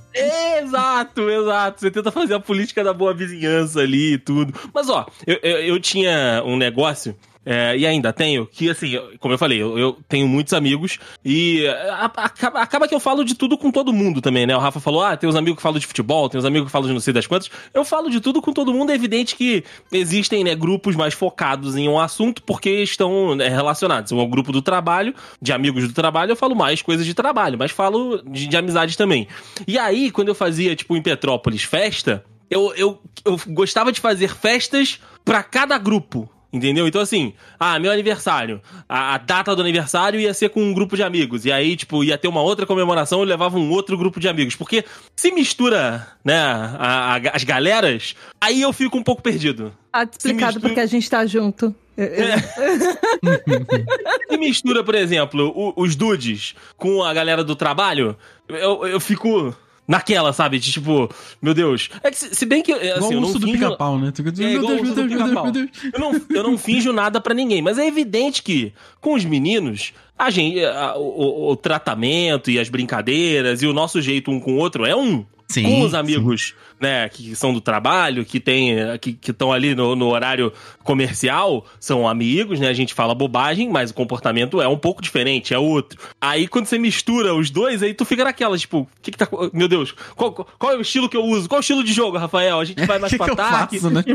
exato, 0.60 1.30
exato. 1.30 1.80
Você 1.80 1.90
tenta 1.90 2.10
fazer 2.10 2.34
a 2.34 2.40
política 2.40 2.79
da 2.84 2.92
boa 2.92 3.12
vizinhança 3.14 3.80
ali 3.80 4.14
e 4.14 4.18
tudo. 4.18 4.52
Mas, 4.74 4.88
ó, 4.88 5.06
eu, 5.26 5.38
eu, 5.42 5.56
eu 5.58 5.80
tinha 5.80 6.42
um 6.44 6.56
negócio. 6.56 7.14
é, 7.44 7.74
e 7.76 7.86
ainda 7.86 8.12
tenho, 8.12 8.46
que 8.46 8.68
assim, 8.68 9.00
como 9.18 9.32
eu 9.32 9.38
falei, 9.38 9.60
eu, 9.62 9.78
eu 9.78 9.96
tenho 10.06 10.28
muitos 10.28 10.52
amigos 10.52 10.98
e 11.24 11.64
é, 11.64 11.88
a- 11.90 12.04
acaba, 12.04 12.60
acaba 12.60 12.86
que 12.86 12.94
eu 12.94 13.00
falo 13.00 13.24
de 13.24 13.34
tudo 13.34 13.56
com 13.56 13.70
todo 13.70 13.94
mundo 13.94 14.20
também, 14.20 14.46
né? 14.46 14.54
O 14.54 14.58
Rafa 14.60 14.78
falou, 14.78 15.02
ah, 15.02 15.16
tem 15.16 15.26
uns 15.28 15.34
amigos 15.34 15.56
que 15.56 15.62
falam 15.62 15.78
de 15.78 15.86
futebol, 15.86 16.28
tem 16.28 16.38
uns 16.38 16.44
amigos 16.44 16.66
que 16.68 16.70
falam 16.72 16.86
de 16.86 16.92
não 16.92 17.00
sei 17.00 17.14
das 17.14 17.26
quantas. 17.26 17.50
Eu 17.72 17.82
falo 17.82 18.10
de 18.10 18.20
tudo 18.20 18.42
com 18.42 18.52
todo 18.52 18.74
mundo, 18.74 18.92
é 18.92 18.94
evidente 18.94 19.34
que 19.36 19.64
existem, 19.90 20.44
né, 20.44 20.54
grupos 20.54 20.94
mais 20.94 21.14
focados 21.14 21.76
em 21.76 21.88
um 21.88 21.98
assunto 21.98 22.42
porque 22.42 22.70
estão 22.82 23.34
né, 23.34 23.48
relacionados. 23.48 24.12
O 24.12 24.26
grupo 24.26 24.52
do 24.52 24.60
trabalho, 24.60 25.14
de 25.40 25.50
amigos 25.50 25.88
do 25.88 25.94
trabalho, 25.94 26.32
eu 26.32 26.36
falo 26.36 26.54
mais 26.54 26.82
coisas 26.82 27.06
de 27.06 27.14
trabalho, 27.14 27.56
mas 27.58 27.70
falo 27.70 28.22
de, 28.30 28.46
de 28.48 28.56
amizades 28.56 28.96
também. 28.96 29.26
E 29.66 29.78
aí, 29.78 30.10
quando 30.10 30.28
eu 30.28 30.34
fazia, 30.34 30.76
tipo, 30.76 30.94
em 30.94 31.00
Petrópolis, 31.02 31.62
festa, 31.62 32.22
eu, 32.50 32.74
eu, 32.76 33.00
eu 33.24 33.40
gostava 33.48 33.92
de 33.92 34.00
fazer 34.00 34.34
festas 34.34 35.00
pra 35.24 35.42
cada 35.42 35.78
grupo. 35.78 36.28
Entendeu? 36.52 36.88
Então, 36.88 37.00
assim, 37.00 37.32
ah, 37.60 37.78
meu 37.78 37.92
aniversário. 37.92 38.60
A, 38.88 39.14
a 39.14 39.18
data 39.18 39.54
do 39.54 39.62
aniversário 39.62 40.18
ia 40.18 40.34
ser 40.34 40.48
com 40.50 40.60
um 40.60 40.74
grupo 40.74 40.96
de 40.96 41.02
amigos. 41.04 41.44
E 41.44 41.52
aí, 41.52 41.76
tipo, 41.76 42.02
ia 42.02 42.18
ter 42.18 42.26
uma 42.26 42.42
outra 42.42 42.66
comemoração, 42.66 43.20
eu 43.20 43.24
levava 43.24 43.56
um 43.56 43.70
outro 43.70 43.96
grupo 43.96 44.18
de 44.18 44.26
amigos. 44.28 44.56
Porque 44.56 44.84
se 45.14 45.30
mistura, 45.30 46.08
né, 46.24 46.36
a- 46.36 47.14
a- 47.14 47.36
as 47.36 47.44
galeras, 47.44 48.16
aí 48.40 48.60
eu 48.62 48.72
fico 48.72 48.98
um 48.98 49.02
pouco 49.04 49.22
perdido. 49.22 49.72
Tá 49.92 50.02
explicado 50.02 50.54
mistura- 50.54 50.68
porque 50.70 50.80
a 50.80 50.86
gente 50.86 51.08
tá 51.08 51.24
junto. 51.24 51.72
É. 51.96 52.08
Se 54.28 54.36
mistura, 54.38 54.82
por 54.82 54.94
exemplo, 54.94 55.52
o- 55.54 55.72
os 55.76 55.94
dudes 55.94 56.54
com 56.76 57.02
a 57.02 57.12
galera 57.12 57.44
do 57.44 57.54
trabalho, 57.54 58.16
eu, 58.48 58.86
eu 58.86 59.00
fico 59.00 59.54
naquela, 59.90 60.32
sabe? 60.32 60.58
De 60.60 60.70
tipo, 60.72 61.10
meu 61.42 61.52
Deus. 61.52 61.90
É 62.02 62.10
que 62.10 62.16
se, 62.16 62.46
bem 62.46 62.62
que. 62.62 62.72
Assim, 62.72 62.86
Igual 62.96 63.12
eu 63.12 63.20
não 63.20 63.32
do 63.32 63.40
finjo- 63.40 63.52
pica-pau, 63.52 63.98
né? 63.98 64.12
Tu- 64.14 64.22
É, 64.22 64.24
meu 64.24 64.34
Deus, 64.34 64.80
meu 64.82 64.94
Deus, 64.94 65.08
meu 65.08 65.18
Deus, 65.18 65.32
meu 65.42 65.52
Deus. 65.52 65.70
Eu 65.92 65.98
não, 66.00 66.20
eu 66.30 66.42
não 66.44 66.56
finjo 66.58 66.92
nada 66.92 67.20
pra 67.20 67.34
ninguém, 67.34 67.60
mas 67.60 67.76
é 67.78 67.86
evidente 67.86 68.42
que 68.42 68.72
com 69.00 69.14
os 69.14 69.24
meninos, 69.24 69.92
a 70.16 70.30
gente, 70.30 70.64
a- 70.64 70.94
o, 70.96 71.02
o- 71.02 71.50
o 71.50 71.56
tratamento 71.56 72.50
e 72.50 72.58
as 72.58 72.68
brincadeiras 72.68 73.62
e 73.62 73.66
o 73.66 73.72
nosso 73.72 74.00
jeito 74.00 74.30
um 74.30 74.38
com 74.38 74.52
o 74.54 74.58
outro 74.58 74.86
é 74.86 74.94
um. 74.94 75.24
Sim, 75.50 75.62
com 75.64 75.80
os 75.82 75.90
sim. 75.90 75.96
amigos, 75.96 76.54
né, 76.80 77.08
que 77.08 77.34
são 77.34 77.52
do 77.52 77.60
trabalho, 77.60 78.24
que 78.24 78.38
tem, 78.38 78.76
que 79.00 79.30
estão 79.30 79.52
ali 79.52 79.74
no, 79.74 79.94
no 79.96 80.08
horário 80.08 80.52
comercial, 80.84 81.66
são 81.78 82.06
amigos, 82.08 82.58
né? 82.60 82.68
A 82.68 82.72
gente 82.72 82.94
fala 82.94 83.14
bobagem, 83.14 83.68
mas 83.68 83.90
o 83.90 83.94
comportamento 83.94 84.60
é 84.62 84.68
um 84.68 84.78
pouco 84.78 85.02
diferente, 85.02 85.52
é 85.52 85.58
outro. 85.58 85.98
Aí 86.20 86.46
quando 86.48 86.66
você 86.66 86.78
mistura 86.78 87.34
os 87.34 87.50
dois, 87.50 87.82
aí 87.82 87.92
tu 87.94 88.04
fica 88.04 88.24
naquela, 88.24 88.56
tipo, 88.56 88.80
o 88.80 88.88
que 89.02 89.10
que 89.10 89.18
tá. 89.18 89.28
Meu 89.52 89.68
Deus, 89.68 89.94
qual, 90.16 90.32
qual 90.32 90.72
é 90.72 90.76
o 90.76 90.80
estilo 90.80 91.08
que 91.08 91.16
eu 91.16 91.24
uso? 91.24 91.48
Qual 91.48 91.58
é 91.58 91.60
o 91.60 91.62
estilo 91.62 91.82
de 91.84 91.92
jogo, 91.92 92.16
Rafael? 92.16 92.60
A 92.60 92.64
gente 92.64 92.84
vai 92.86 92.98
mais 93.00 93.10
que, 93.10 93.16
pra 93.18 93.26
que 93.26 93.32
eu 93.32 93.34
ataque? 93.44 93.78
faço, 93.78 93.92
né? 93.92 94.04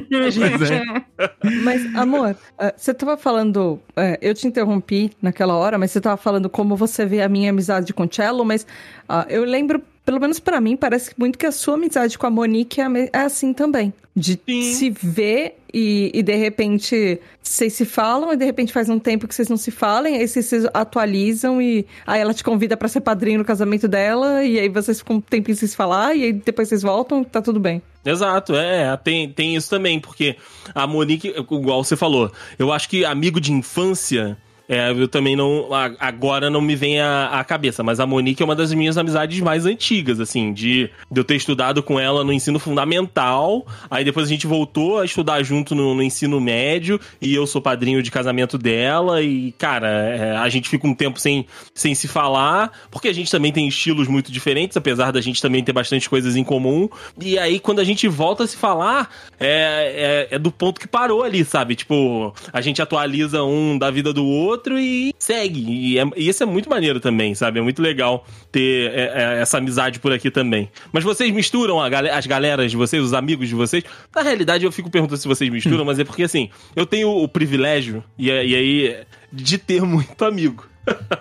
É. 1.19 1.51
Mas, 1.63 1.95
amor, 1.95 2.35
eh, 2.59 2.73
você 2.75 2.93
tava 2.93 3.17
falando. 3.17 3.79
eh, 3.95 4.17
eu 4.21 4.33
te 4.33 4.47
interrompi 4.47 5.11
naquela 5.21 5.55
hora, 5.55 5.77
mas 5.77 5.91
você 5.91 6.01
tava 6.01 6.17
falando 6.17 6.49
como 6.49 6.75
você 6.75 7.05
vê 7.05 7.21
a 7.21 7.29
minha 7.29 7.49
amizade 7.49 7.93
com 7.93 8.03
o 8.03 8.09
Cello, 8.11 8.43
mas 8.45 8.65
ah, 9.07 9.25
eu 9.29 9.43
lembro, 9.43 9.81
pelo 10.05 10.19
menos 10.19 10.39
pra 10.39 10.61
mim, 10.61 10.77
parece 10.77 11.11
muito 11.17 11.37
que 11.37 11.45
a 11.45 11.51
sua 11.51 11.73
amizade 11.73 12.17
com 12.17 12.27
a 12.27 12.29
Monique 12.29 12.79
é, 12.79 12.85
é 13.11 13.19
assim 13.19 13.53
também. 13.53 13.91
De 14.15 14.39
Sim. 14.47 14.61
se 14.61 14.89
ver 14.89 15.57
e, 15.73 16.09
e 16.13 16.23
de 16.23 16.35
repente 16.35 17.19
vocês 17.43 17.73
se 17.73 17.83
falam, 17.83 18.31
e 18.31 18.37
de 18.37 18.45
repente 18.45 18.71
faz 18.71 18.87
um 18.87 18.97
tempo 18.97 19.27
que 19.27 19.35
vocês 19.35 19.49
não 19.49 19.57
se 19.57 19.71
falem, 19.71 20.15
aí 20.15 20.25
vocês 20.25 20.45
se 20.45 20.69
atualizam 20.73 21.61
e 21.61 21.85
aí 22.07 22.21
ela 22.21 22.33
te 22.33 22.43
convida 22.43 22.77
pra 22.77 22.87
ser 22.87 23.01
padrinho 23.01 23.39
no 23.39 23.43
casamento 23.43 23.87
dela, 23.87 24.41
e 24.43 24.57
aí 24.57 24.69
vocês 24.69 24.99
ficam 24.99 25.17
um 25.17 25.21
tempinho 25.21 25.57
sem 25.57 25.67
se 25.67 25.75
falar, 25.75 26.15
e 26.15 26.23
aí 26.23 26.33
depois 26.33 26.69
vocês 26.69 26.81
voltam, 26.81 27.25
tá 27.25 27.41
tudo 27.41 27.59
bem. 27.59 27.81
Exato, 28.05 28.55
é, 28.55 28.95
tem, 28.95 29.29
tem 29.29 29.55
isso 29.55 29.69
também, 29.69 29.99
porque 29.99 30.37
a 30.73 30.87
Monique, 30.87 31.33
igual 31.37 31.83
você 31.83 31.97
falou, 31.97 32.31
eu 32.57 32.71
acho 32.71 32.87
que 32.87 33.03
amigo 33.03 33.41
de 33.41 33.51
infância, 33.51 34.37
é, 34.67 34.91
eu 34.91 35.07
também 35.07 35.35
não, 35.35 35.67
agora 35.99 36.49
não 36.49 36.61
me 36.61 36.75
vem 36.75 36.99
à, 36.99 37.27
à 37.39 37.43
cabeça, 37.43 37.83
mas 37.83 37.99
a 37.99 38.05
Monique 38.05 38.41
é 38.41 38.45
uma 38.45 38.55
das 38.55 38.73
minhas 38.73 38.97
amizades 38.97 39.39
mais 39.39 39.65
antigas, 39.65 40.19
assim, 40.19 40.51
de, 40.53 40.89
de 41.11 41.19
eu 41.19 41.23
ter 41.23 41.35
estudado 41.35 41.83
com 41.83 41.99
ela 41.99 42.23
no 42.23 42.33
ensino 42.33 42.57
fundamental, 42.57 43.65
aí 43.89 44.03
depois 44.03 44.25
a 44.25 44.29
gente 44.29 44.47
voltou 44.47 44.99
a 44.99 45.05
estudar 45.05 45.43
junto 45.43 45.75
no, 45.75 45.93
no 45.93 46.01
ensino 46.01 46.41
médio, 46.41 46.99
e 47.21 47.33
eu 47.33 47.45
sou 47.45 47.61
padrinho 47.61 48.01
de 48.01 48.09
casamento 48.09 48.57
dela, 48.57 49.21
e, 49.21 49.51
cara, 49.53 49.87
é, 49.87 50.37
a 50.37 50.49
gente 50.49 50.67
fica 50.67 50.87
um 50.87 50.95
tempo 50.95 51.19
sem, 51.19 51.45
sem 51.73 51.93
se 51.93 52.07
falar, 52.07 52.71
porque 52.89 53.07
a 53.07 53.13
gente 53.13 53.29
também 53.29 53.51
tem 53.51 53.67
estilos 53.67 54.07
muito 54.07 54.31
diferentes, 54.31 54.75
apesar 54.75 55.11
da 55.11 55.21
gente 55.21 55.41
também 55.41 55.63
ter 55.63 55.73
bastante 55.73 56.09
coisas 56.09 56.35
em 56.35 56.43
comum, 56.43 56.89
e 57.21 57.37
aí 57.37 57.59
quando 57.59 57.79
a 57.79 57.83
gente 57.83 58.07
volta 58.07 58.43
a 58.43 58.47
se 58.47 58.57
falar, 58.57 59.09
é, 59.39 60.27
é, 60.31 60.35
é 60.35 60.39
do 60.39 60.51
ponto 60.51 60.79
que 60.79 60.87
parou 60.87 61.23
ali, 61.23 61.45
sabe? 61.45 61.75
Tipo, 61.75 62.33
a 62.51 62.61
gente 62.61 62.81
atualiza 62.81 63.43
um 63.43 63.77
da 63.77 63.91
vida 63.91 64.11
do 64.11 64.25
outro 64.25 64.54
e 64.79 65.13
segue. 65.19 65.65
E, 65.69 65.99
é- 65.99 66.05
e 66.15 66.27
isso 66.29 66.43
é 66.43 66.45
muito 66.45 66.69
maneiro 66.69 66.99
também, 66.99 67.33
sabe? 67.35 67.59
É 67.59 67.61
muito 67.61 67.81
legal 67.81 68.25
ter 68.51 68.91
é, 68.91 69.11
é, 69.37 69.41
essa 69.41 69.57
amizade 69.57 69.99
por 69.99 70.11
aqui 70.11 70.29
também. 70.31 70.69
Mas 70.91 71.03
vocês 71.03 71.31
misturam 71.33 71.79
as 71.81 72.25
galeras 72.27 72.71
de 72.71 72.77
vocês, 72.77 73.03
os 73.03 73.13
amigos 73.13 73.47
de 73.49 73.55
vocês? 73.55 73.83
Na 74.15 74.21
realidade, 74.21 74.65
eu 74.65 74.71
fico 74.71 74.89
perguntando 74.89 75.17
se 75.17 75.27
vocês 75.27 75.49
misturam, 75.49 75.85
mas 75.85 75.99
é 75.99 76.03
porque 76.03 76.23
assim, 76.23 76.49
eu 76.75 76.85
tenho 76.85 77.09
o 77.09 77.27
privilégio, 77.27 78.03
e, 78.17 78.27
e 78.27 78.31
aí, 78.55 78.97
de 79.31 79.57
ter 79.57 79.81
muito 79.81 80.23
amigo. 80.25 80.67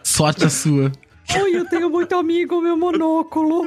Sorte 0.03 0.45
a 0.45 0.51
sua. 0.51 0.93
Oi, 1.33 1.57
eu 1.57 1.65
tenho 1.65 1.89
muito 1.89 2.15
amigo, 2.15 2.61
meu 2.61 2.77
monóculo. 2.77 3.65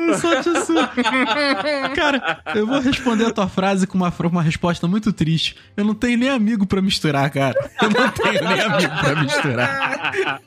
Cara, 1.96 2.42
eu 2.56 2.68
vou 2.68 2.80
responder 2.80 3.26
a 3.26 3.32
tua 3.32 3.48
frase 3.48 3.88
com 3.88 3.98
uma, 3.98 4.14
uma 4.26 4.42
resposta 4.44 4.88
muito 4.88 5.12
triste. 5.12 5.56
Eu 5.76 5.84
não 5.84 5.96
tenho 5.96 6.18
nem 6.18 6.30
amigo 6.30 6.66
pra 6.68 6.82
misturar, 6.82 7.30
cara. 7.32 7.56
Eu 7.82 7.90
não 7.90 8.10
tenho 8.10 8.44
nem 8.48 8.62
amigo 8.62 8.94
pra 9.02 9.24
misturar. 9.24 10.42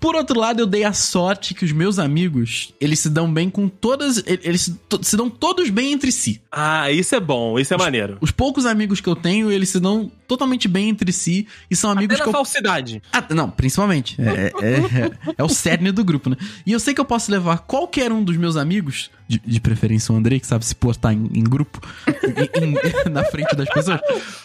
Por 0.00 0.14
outro 0.16 0.38
lado, 0.38 0.60
eu 0.60 0.66
dei 0.66 0.84
a 0.84 0.92
sorte 0.92 1.54
que 1.54 1.64
os 1.64 1.72
meus 1.72 1.98
amigos, 1.98 2.72
eles 2.80 2.98
se 3.00 3.10
dão 3.10 3.32
bem 3.32 3.48
com 3.50 3.68
todas. 3.68 4.22
Eles 4.26 4.70
se, 5.02 5.16
dão 5.16 5.28
todos 5.30 5.70
bem 5.70 5.92
entre 5.92 6.10
si. 6.12 6.40
Ah, 6.50 6.90
isso 6.90 7.14
é 7.14 7.20
bom, 7.20 7.58
isso 7.58 7.72
é 7.74 7.76
maneiro. 7.76 8.18
Os 8.20 8.30
poucos 8.30 8.66
amigos 8.66 9.00
que 9.00 9.08
eu 9.08 9.16
tenho, 9.16 9.50
eles 9.50 9.68
se 9.68 9.80
dão 9.80 10.10
totalmente 10.26 10.66
bem 10.66 10.88
entre 10.88 11.12
si 11.12 11.46
e 11.70 11.76
são 11.76 11.90
amigos 11.90 12.16
Até 12.16 12.24
que 12.24 12.30
na 12.30 12.38
eu 12.38 12.44
falsidade. 12.44 13.02
Ah, 13.12 13.24
não, 13.30 13.48
principalmente. 13.50 14.16
É, 14.20 14.52
é- 14.60 14.78
é- 14.78 15.34
é 15.38 15.44
o 15.44 15.48
cerne 15.48 15.92
do 15.92 16.04
grupo, 16.04 16.30
né? 16.30 16.36
E 16.66 16.72
eu 16.72 16.80
sei 16.80 16.94
que 16.94 17.00
eu 17.00 17.04
posso 17.04 17.30
levar 17.30 17.58
qualquer 17.58 18.10
um 18.10 18.22
dos 18.24 18.36
meus 18.36 18.56
amigos, 18.56 19.10
de, 19.28 19.40
de 19.44 19.60
preferência 19.60 20.12
o 20.12 20.16
Andrei, 20.16 20.40
que 20.40 20.46
sabe 20.46 20.64
se 20.64 20.74
portar 20.74 21.12
em, 21.12 21.30
em 21.32 21.44
grupo, 21.44 21.80
em- 22.06 23.08
em- 23.08 23.10
na 23.12 23.24
frente 23.24 23.54
das 23.54 23.68
pessoas, 23.68 24.00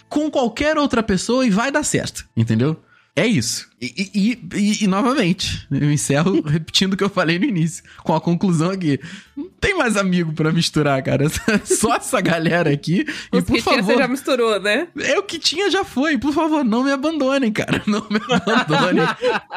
com 0.09 0.29
qualquer 0.29 0.77
outra 0.77 1.01
pessoa 1.01 1.45
e 1.45 1.49
vai 1.49 1.71
dar 1.71 1.83
certo, 1.83 2.25
entendeu? 2.37 2.77
É 3.13 3.27
isso. 3.27 3.69
E, 3.81 4.09
e- 4.15 4.39
e- 4.57 4.83
e, 4.85 4.87
novamente, 4.87 5.67
eu 5.69 5.91
encerro 5.91 6.39
repetindo 6.47 6.93
o 6.93 6.97
que 6.97 7.03
eu 7.03 7.09
falei 7.09 7.37
no 7.37 7.43
início, 7.45 7.83
com 8.03 8.15
a 8.15 8.21
conclusão 8.21 8.71
aqui. 8.71 8.99
Não 9.35 9.49
tem 9.59 9.75
mais 9.77 9.97
amigo 9.97 10.31
pra 10.31 10.51
misturar, 10.53 11.03
cara. 11.03 11.25
Só 11.65 11.95
essa 11.95 12.21
galera 12.21 12.71
aqui. 12.71 13.05
E 13.33 13.37
Os 13.37 13.43
por 13.43 13.55
que 13.57 13.61
tinha, 13.61 13.75
favor, 13.75 13.83
você 13.93 13.97
já 13.97 14.07
misturou, 14.07 14.61
né? 14.61 14.87
é 14.97 15.19
o 15.19 15.23
que 15.23 15.37
tinha 15.39 15.69
já 15.69 15.83
foi. 15.83 16.17
Por 16.17 16.31
favor, 16.33 16.63
não 16.63 16.85
me 16.85 16.91
abandonem, 16.91 17.51
cara. 17.51 17.81
Não 17.87 18.07
me 18.09 18.19
abandonem. 18.33 19.05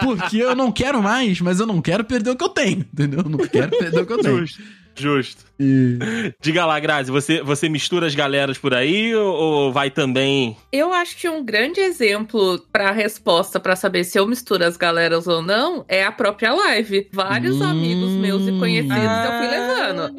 Porque 0.02 0.38
eu 0.38 0.54
não 0.56 0.72
quero 0.72 1.00
mais, 1.00 1.40
mas 1.40 1.60
eu 1.60 1.66
não 1.66 1.80
quero 1.80 2.02
perder 2.04 2.30
o 2.30 2.36
que 2.36 2.44
eu 2.44 2.48
tenho, 2.48 2.80
entendeu? 2.92 3.20
Eu 3.20 3.28
não 3.30 3.38
quero 3.38 3.70
perder 3.70 4.00
o 4.00 4.06
que 4.06 4.12
eu 4.12 4.18
tenho. 4.18 4.38
Justo. 4.38 4.62
Justo. 4.96 5.44
E- 5.58 5.98
Diga 6.40 6.66
lá, 6.66 6.78
Grazi, 6.80 7.10
você, 7.10 7.42
você 7.42 7.68
mistura 7.68 8.06
as 8.06 8.14
galeras 8.14 8.58
por 8.58 8.74
aí 8.74 9.14
ou, 9.14 9.34
ou 9.34 9.72
vai 9.72 9.90
também. 9.90 10.56
Eu 10.72 10.92
acho 10.92 11.16
que 11.16 11.28
um 11.28 11.44
grande 11.44 11.80
exemplo 11.80 12.58
pra 12.72 12.90
resposta 12.90 13.60
pra 13.60 13.76
saber 13.76 14.04
se 14.04 14.18
eu 14.18 14.26
misturo 14.26 14.64
as 14.64 14.76
galeras 14.76 15.26
ou 15.26 15.42
não 15.42 15.84
é 15.88 16.04
a 16.04 16.12
própria 16.12 16.52
live. 16.52 17.08
Vários 17.12 17.56
Hum. 17.60 17.64
amigos 17.64 18.10
meus 18.12 18.46
e 18.48 18.52
conhecidos 18.58 18.94
eu 18.96 19.32
fui 19.38 19.46
levando. 19.46 20.14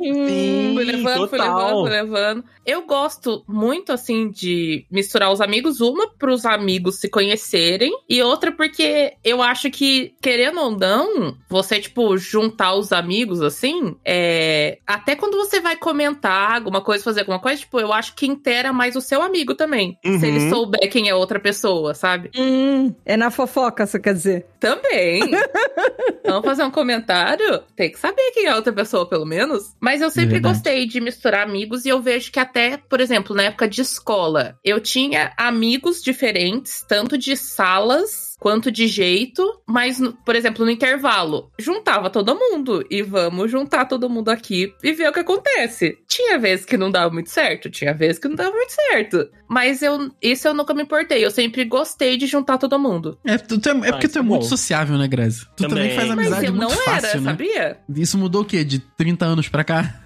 Fui 0.74 0.84
levando, 0.84 1.28
fui 1.30 1.38
total. 1.40 1.58
levando, 1.58 1.82
fui 1.82 1.90
levando. 1.92 2.44
Eu 2.66 2.86
gosto 2.86 3.44
muito, 3.48 3.92
assim, 3.92 4.30
de 4.30 4.86
misturar 4.90 5.32
os 5.32 5.40
amigos. 5.42 5.82
Uma, 5.82 6.08
pros 6.18 6.46
amigos 6.46 7.00
se 7.00 7.08
conhecerem. 7.10 7.92
E 8.10 8.22
outra, 8.24 8.52
porque 8.52 9.14
eu 9.24 9.42
acho 9.42 9.70
que, 9.70 10.14
querendo 10.22 10.60
ou 10.60 10.72
não, 10.72 11.36
você, 11.48 11.80
tipo, 11.80 12.18
juntar 12.18 12.74
os 12.74 12.92
amigos, 12.92 13.42
assim, 13.42 13.96
é... 14.04 14.80
Até 14.88 15.16
quando 15.26 15.38
você 15.38 15.60
vai 15.60 15.76
comentar 15.76 16.52
alguma 16.52 16.82
coisa, 16.82 17.04
fazer 17.04 17.22
alguma 17.22 17.40
coisa, 17.40 17.60
tipo, 17.60 17.80
eu 17.80 17.92
acho 17.92 18.14
que 18.14 18.28
inteira 18.28 18.72
mais 18.72 18.96
o 18.96 19.02
seu 19.02 19.24
amigo 19.24 19.56
também. 19.56 19.98
Uhum. 20.06 20.20
Se 20.20 20.28
ele 20.28 20.50
souber 20.52 20.88
quem 20.92 21.10
é 21.10 21.16
outra 21.16 21.40
pessoa, 21.40 21.96
sabe? 21.96 22.30
Hum, 22.38 22.94
é 23.04 23.18
na 23.18 23.32
fofoca, 23.32 23.88
você 23.88 24.00
quer 24.00 24.14
dizer? 24.14 24.46
Também. 24.60 25.22
Vamos 26.24 26.46
fazer 26.46 26.64
um 26.64 26.70
comentário? 26.70 27.64
Tem 27.76 27.92
que 27.92 27.98
saber 27.98 28.32
quem 28.36 28.46
é 28.46 28.56
outra 28.56 28.72
pessoa, 28.72 29.10
pelo 29.10 29.26
menos. 29.26 29.76
Mas 29.80 30.00
eu 30.00 30.12
sempre 30.12 30.34
Verdade. 30.34 30.56
gostei 30.56 30.86
de 30.86 31.02
misturar 31.02 31.48
amigos 31.48 31.86
e 31.86 31.90
eu 31.90 32.00
vejo 32.00 32.32
que 32.32 32.40
até, 32.40 32.78
por 32.78 33.02
exemplo, 33.02 33.36
na 33.36 33.44
época 33.44 33.68
de 33.68 33.82
escola, 33.82 34.60
eu 34.64 34.80
tinha 34.80 35.34
amigos 35.38 36.04
diferentes, 36.04 36.86
tanto 36.88 37.18
de 37.18 37.36
salas 37.36 38.35
quanto 38.46 38.72
de 38.72 38.86
jeito, 38.86 39.60
mas, 39.66 40.00
por 40.24 40.36
exemplo, 40.36 40.64
no 40.64 40.70
intervalo, 40.70 41.50
juntava 41.58 42.12
todo 42.12 42.36
mundo 42.36 42.86
e 42.92 43.02
vamos 43.02 43.50
juntar 43.50 43.86
todo 43.86 44.08
mundo 44.08 44.30
aqui 44.30 44.72
e 44.84 44.94
ver 44.94 45.10
o 45.10 45.12
que 45.12 45.22
acontece. 45.22 45.98
Tinha 46.08 46.38
vezes 46.38 46.64
que 46.64 46.78
não 46.78 46.92
dava 46.92 47.12
muito 47.12 47.32
certo, 47.32 47.72
tinha 47.72 47.92
vezes 47.92 48.20
que 48.20 48.28
não 48.28 48.36
dava 48.36 48.52
muito 48.52 48.70
certo, 48.72 49.28
mas 49.50 49.82
eu 49.82 50.12
isso 50.22 50.48
eu 50.48 50.54
nunca 50.54 50.76
me 50.76 50.84
importei, 50.84 51.26
eu 51.26 51.32
sempre 51.32 51.66
gostei 51.66 52.18
de 52.18 52.28
juntar 52.28 52.60
todo 52.60 52.78
mundo. 52.78 53.18
É, 53.26 53.36
tu, 53.40 53.60
tu 53.60 53.68
é, 53.68 53.72
é 53.72 53.92
porque 53.92 54.06
isso 54.06 54.14
tu 54.14 54.20
é 54.20 54.22
é 54.22 54.24
muito 54.24 54.46
sociável, 54.46 54.96
né, 54.96 55.08
Grazi? 55.08 55.48
Tu 55.58 55.68
também, 55.68 55.90
Também. 55.90 55.96
faz 55.96 56.10
Mas 56.10 56.18
Mas 56.18 56.28
amizade 56.28 56.46
eu 56.46 56.54
muito 56.54 56.70
não 56.70 56.84
fácil, 56.84 57.08
era, 57.08 57.22
né? 57.22 57.32
sabia? 57.32 57.80
Isso 57.96 58.16
mudou 58.16 58.44
o 58.44 58.46
quê? 58.46 58.64
De 58.64 58.78
30 58.78 59.26
anos 59.26 59.50
pra 59.50 59.64
cá? 59.64 60.02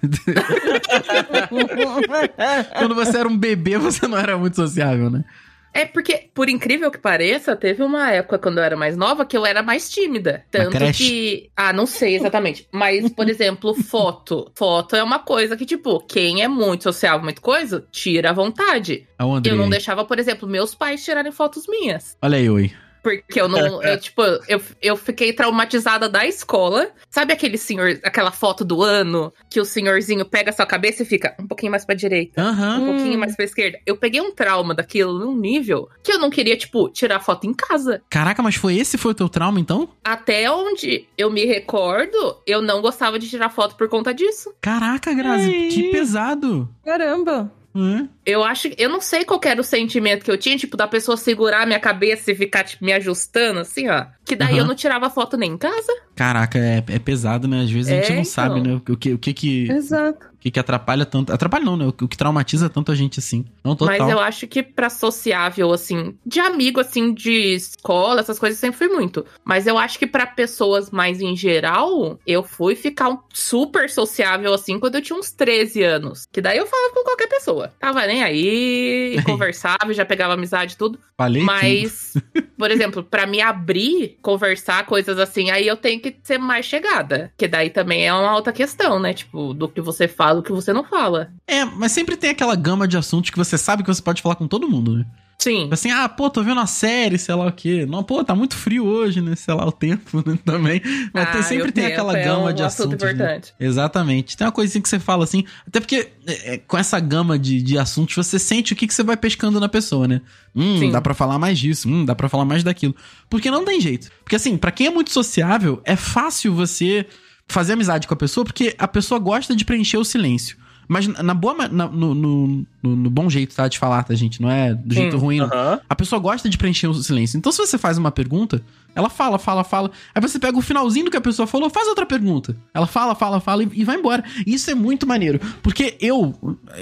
Quando 2.78 2.94
você 2.94 3.18
era 3.18 3.28
um 3.28 3.36
bebê, 3.36 3.76
você 3.76 4.08
não 4.08 4.16
era 4.16 4.38
muito 4.38 4.56
sociável, 4.56 5.10
né? 5.10 5.26
É 5.72 5.84
porque, 5.86 6.28
por 6.34 6.48
incrível 6.48 6.90
que 6.90 6.98
pareça, 6.98 7.54
teve 7.54 7.82
uma 7.82 8.10
época 8.10 8.38
quando 8.38 8.58
eu 8.58 8.64
era 8.64 8.76
mais 8.76 8.96
nova 8.96 9.24
que 9.24 9.36
eu 9.36 9.46
era 9.46 9.62
mais 9.62 9.88
tímida. 9.88 10.44
Tanto 10.50 10.76
que. 10.92 11.50
Ah, 11.56 11.72
não 11.72 11.86
sei 11.86 12.16
exatamente. 12.16 12.66
Mas, 12.72 13.08
por 13.10 13.28
exemplo, 13.30 13.74
foto. 13.74 14.50
Foto 14.54 14.96
é 14.96 15.02
uma 15.02 15.20
coisa 15.20 15.56
que, 15.56 15.64
tipo, 15.64 16.00
quem 16.00 16.42
é 16.42 16.48
muito 16.48 16.84
sociável, 16.84 17.22
muito 17.22 17.40
coisa, 17.40 17.86
tira 17.92 18.30
à 18.30 18.32
vontade. 18.32 19.06
Eu 19.44 19.56
não 19.56 19.70
deixava, 19.70 20.04
por 20.04 20.18
exemplo, 20.18 20.48
meus 20.48 20.74
pais 20.74 21.04
tirarem 21.04 21.32
fotos 21.32 21.66
minhas. 21.68 22.16
Olha 22.20 22.36
aí, 22.38 22.50
oi. 22.50 22.72
Porque 23.02 23.40
eu 23.40 23.48
não. 23.48 23.82
Eu, 23.82 23.98
tipo, 24.00 24.22
eu, 24.48 24.62
eu 24.80 24.96
fiquei 24.96 25.32
traumatizada 25.32 26.08
da 26.08 26.26
escola. 26.26 26.88
Sabe 27.10 27.32
aquele 27.32 27.58
senhor, 27.58 27.98
aquela 28.02 28.30
foto 28.30 28.64
do 28.64 28.82
ano 28.82 29.32
que 29.48 29.60
o 29.60 29.64
senhorzinho 29.64 30.24
pega 30.24 30.50
a 30.50 30.52
sua 30.52 30.66
cabeça 30.66 31.02
e 31.02 31.06
fica 31.06 31.34
um 31.38 31.46
pouquinho 31.46 31.70
mais 31.70 31.84
pra 31.84 31.94
direita? 31.94 32.40
Aham. 32.40 32.78
um 32.80 32.86
pouquinho 32.86 33.18
mais 33.18 33.34
pra 33.34 33.44
esquerda. 33.44 33.78
Eu 33.84 33.96
peguei 33.96 34.20
um 34.20 34.32
trauma 34.32 34.74
daquilo 34.74 35.18
num 35.18 35.36
nível 35.36 35.88
que 36.02 36.12
eu 36.12 36.18
não 36.18 36.30
queria, 36.30 36.56
tipo, 36.56 36.88
tirar 36.88 37.20
foto 37.20 37.46
em 37.46 37.54
casa. 37.54 38.02
Caraca, 38.08 38.42
mas 38.42 38.54
foi 38.54 38.76
esse 38.76 38.98
foi 38.98 39.12
o 39.12 39.14
teu 39.14 39.28
trauma, 39.28 39.58
então? 39.60 39.88
Até 40.04 40.50
onde 40.50 41.06
eu 41.16 41.30
me 41.30 41.44
recordo, 41.44 42.36
eu 42.46 42.62
não 42.62 42.80
gostava 42.80 43.18
de 43.18 43.28
tirar 43.28 43.50
foto 43.50 43.76
por 43.76 43.88
conta 43.88 44.14
disso. 44.14 44.52
Caraca, 44.60 45.12
Grazi, 45.12 45.50
Ei. 45.50 45.68
que 45.68 45.90
pesado. 45.90 46.68
Caramba. 46.84 47.50
Hã? 47.74 48.08
Eu 48.26 48.42
acho, 48.42 48.68
eu 48.76 48.88
não 48.88 49.00
sei 49.00 49.24
qual 49.24 49.40
era 49.44 49.60
o 49.60 49.64
sentimento 49.64 50.24
que 50.24 50.30
eu 50.30 50.36
tinha, 50.38 50.56
tipo, 50.56 50.76
da 50.76 50.88
pessoa 50.88 51.16
segurar 51.16 51.62
a 51.62 51.66
minha 51.66 51.78
cabeça 51.80 52.32
e 52.32 52.34
ficar, 52.34 52.64
tipo, 52.64 52.84
me 52.84 52.92
ajustando, 52.92 53.60
assim, 53.60 53.88
ó. 53.88 54.06
Que 54.24 54.34
daí 54.34 54.54
Aham. 54.54 54.58
eu 54.58 54.64
não 54.66 54.74
tirava 54.74 55.08
foto 55.08 55.36
nem 55.36 55.52
em 55.52 55.58
casa. 55.58 55.92
Caraca, 56.16 56.58
é, 56.58 56.78
é 56.88 56.98
pesado, 56.98 57.46
né? 57.46 57.62
Às 57.62 57.70
vezes 57.70 57.90
a 57.92 57.94
É, 57.94 58.02
gente 58.02 58.08
não 58.12 58.20
então. 58.20 58.24
sabe, 58.32 58.60
né? 58.60 58.80
O 58.88 58.96
que, 58.96 59.12
o 59.14 59.18
que 59.18 59.32
que... 59.32 59.70
Exato. 59.70 60.29
Que, 60.40 60.50
que 60.50 60.58
atrapalha 60.58 61.04
tanto. 61.04 61.32
Atrapalha 61.32 61.64
não, 61.64 61.76
né? 61.76 61.86
O 61.86 61.92
que, 61.92 62.16
traumatiza 62.16 62.68
tanto 62.68 62.90
a 62.90 62.94
gente 62.94 63.18
assim. 63.18 63.44
Não 63.62 63.76
total. 63.76 63.98
Mas 63.98 64.08
eu 64.08 64.18
acho 64.18 64.46
que 64.46 64.62
pra 64.62 64.88
sociável, 64.88 65.70
assim, 65.72 66.16
de 66.24 66.40
amigo, 66.40 66.80
assim, 66.80 67.12
de 67.12 67.54
escola, 67.54 68.20
essas 68.20 68.38
coisas, 68.38 68.58
eu 68.58 68.60
sempre 68.60 68.78
fui 68.78 68.88
muito. 68.88 69.24
Mas 69.44 69.66
eu 69.66 69.76
acho 69.76 69.98
que 69.98 70.06
pra 70.06 70.26
pessoas 70.26 70.90
mais 70.90 71.20
em 71.20 71.36
geral, 71.36 72.18
eu 72.26 72.42
fui 72.42 72.74
ficar 72.74 73.10
um 73.10 73.18
super 73.32 73.88
sociável, 73.90 74.52
assim, 74.54 74.78
quando 74.78 74.94
eu 74.94 75.02
tinha 75.02 75.18
uns 75.18 75.30
13 75.30 75.82
anos. 75.82 76.26
Que 76.32 76.40
daí 76.40 76.58
eu 76.58 76.66
falava 76.66 76.94
com 76.94 77.04
qualquer 77.04 77.28
pessoa. 77.28 77.72
Tava 77.78 78.06
nem 78.06 78.22
aí, 78.22 79.16
e 79.16 79.22
conversava, 79.24 79.92
já 79.92 80.04
pegava 80.04 80.34
amizade 80.34 80.74
e 80.74 80.76
tudo. 80.76 80.98
Falei 81.16 81.42
tudo. 81.42 81.52
Mas, 81.52 82.14
por 82.56 82.70
exemplo, 82.70 83.02
pra 83.02 83.26
me 83.26 83.42
abrir, 83.42 84.18
conversar, 84.22 84.86
coisas 84.86 85.18
assim, 85.18 85.50
aí 85.50 85.66
eu 85.66 85.76
tenho 85.76 86.00
que 86.00 86.16
ser 86.22 86.38
mais 86.38 86.64
chegada. 86.64 87.32
Que 87.36 87.46
daí 87.46 87.68
também 87.68 88.06
é 88.06 88.12
uma 88.12 88.34
outra 88.34 88.52
questão, 88.52 88.98
né? 88.98 89.12
Tipo, 89.12 89.52
do 89.52 89.68
que 89.68 89.80
você 89.80 90.08
fala, 90.08 90.29
do 90.34 90.42
que 90.42 90.52
você 90.52 90.72
não 90.72 90.84
fala. 90.84 91.30
É, 91.46 91.64
mas 91.64 91.92
sempre 91.92 92.16
tem 92.16 92.30
aquela 92.30 92.54
gama 92.56 92.86
de 92.88 92.96
assuntos 92.96 93.30
que 93.30 93.36
você 93.38 93.56
sabe 93.58 93.82
que 93.82 93.92
você 93.92 94.02
pode 94.02 94.22
falar 94.22 94.34
com 94.36 94.46
todo 94.48 94.68
mundo, 94.68 94.96
né? 94.98 95.06
Sim. 95.38 95.70
Assim, 95.72 95.90
ah, 95.90 96.06
pô, 96.06 96.28
tô 96.28 96.42
vendo 96.42 96.58
uma 96.58 96.66
série, 96.66 97.16
sei 97.16 97.34
lá 97.34 97.46
o 97.46 97.52
quê. 97.52 97.86
Não, 97.88 98.02
pô, 98.02 98.22
tá 98.22 98.34
muito 98.34 98.54
frio 98.54 98.84
hoje, 98.84 99.22
né? 99.22 99.34
Sei 99.34 99.54
lá 99.54 99.66
o 99.66 99.72
tempo 99.72 100.18
né? 100.18 100.38
também. 100.44 100.82
Mas 101.14 101.30
tem- 101.30 101.40
Ah, 101.40 101.42
sempre 101.42 101.66
e 101.68 101.70
o 101.70 101.72
tem 101.72 101.86
aquela 101.86 102.14
é 102.18 102.22
gama 102.22 102.50
um 102.50 102.52
de 102.52 102.62
assunto 102.62 102.88
assuntos. 102.96 103.02
né? 103.06 103.12
importante. 103.14 103.54
Exatamente. 103.58 104.36
Tem 104.36 104.46
uma 104.46 104.52
coisinha 104.52 104.82
que 104.82 104.88
você 104.88 104.98
fala 104.98 105.24
assim. 105.24 105.42
Até 105.66 105.80
porque 105.80 106.10
é, 106.26 106.54
é, 106.54 106.58
com 106.58 106.76
essa 106.76 107.00
gama 107.00 107.38
de, 107.38 107.62
de 107.62 107.78
assuntos, 107.78 108.14
você 108.14 108.38
sente 108.38 108.74
o 108.74 108.76
que, 108.76 108.86
que 108.86 108.92
você 108.92 109.02
vai 109.02 109.16
pescando 109.16 109.58
na 109.58 109.66
pessoa, 109.68 110.06
né? 110.06 110.20
Hum, 110.54 110.78
Sim. 110.78 110.90
dá 110.90 111.00
pra 111.00 111.14
falar 111.14 111.38
mais 111.38 111.58
disso. 111.58 111.88
Hum, 111.88 112.04
dá 112.04 112.14
pra 112.14 112.28
falar 112.28 112.44
mais 112.44 112.62
daquilo. 112.62 112.94
Porque 113.30 113.50
não 113.50 113.64
tem 113.64 113.80
jeito. 113.80 114.10
Porque 114.22 114.36
assim, 114.36 114.58
pra 114.58 114.70
quem 114.70 114.88
é 114.88 114.90
muito 114.90 115.10
sociável, 115.10 115.80
é 115.86 115.96
fácil 115.96 116.52
você 116.54 117.06
fazer 117.50 117.74
amizade 117.74 118.06
com 118.06 118.14
a 118.14 118.16
pessoa, 118.16 118.44
porque 118.44 118.74
a 118.78 118.88
pessoa 118.88 119.18
gosta 119.18 119.54
de 119.54 119.64
preencher 119.64 119.96
o 119.98 120.04
silêncio. 120.04 120.56
Mas 120.92 121.06
na 121.06 121.34
boa, 121.34 121.68
na- 121.68 121.86
no, 121.86 122.14
no, 122.16 122.66
no- 122.82 122.96
no 122.96 123.10
bom 123.10 123.30
jeito, 123.30 123.54
tá? 123.54 123.68
De 123.68 123.78
falar, 123.78 124.02
tá, 124.02 124.12
gente? 124.16 124.42
Não 124.42 124.50
é 124.50 124.74
do 124.74 124.92
jeito 124.92 125.16
ruim, 125.18 125.38
não. 125.38 125.46
Aham. 125.46 125.80
A 125.88 125.94
pessoa 125.94 126.18
gosta 126.20 126.48
de 126.48 126.58
preencher 126.58 126.88
o 126.88 126.94
silêncio. 126.94 127.38
Então, 127.38 127.52
se 127.52 127.58
você 127.58 127.78
faz 127.78 127.96
uma 127.96 128.10
pergunta, 128.10 128.60
ela 128.92 129.08
fala, 129.08 129.38
fala, 129.38 129.62
fala. 129.62 129.92
Aí 130.12 130.20
você 130.20 130.36
pega 130.36 130.58
o 130.58 130.60
finalzinho 130.60 131.04
do 131.04 131.10
que 131.12 131.16
a 131.16 131.20
pessoa 131.20 131.46
falou, 131.46 131.70
faz 131.70 131.86
outra 131.86 132.04
pergunta. 132.04 132.56
Ela 132.74 132.88
fala, 132.88 133.14
fala, 133.14 133.38
fala 133.38 133.62
e, 133.62 133.68
e 133.72 133.84
vai 133.84 133.94
embora. 133.98 134.24
Isso 134.44 134.68
é 134.68 134.74
muito 134.74 135.06
maneiro. 135.06 135.38
Porque 135.62 135.96
eu, 136.00 136.34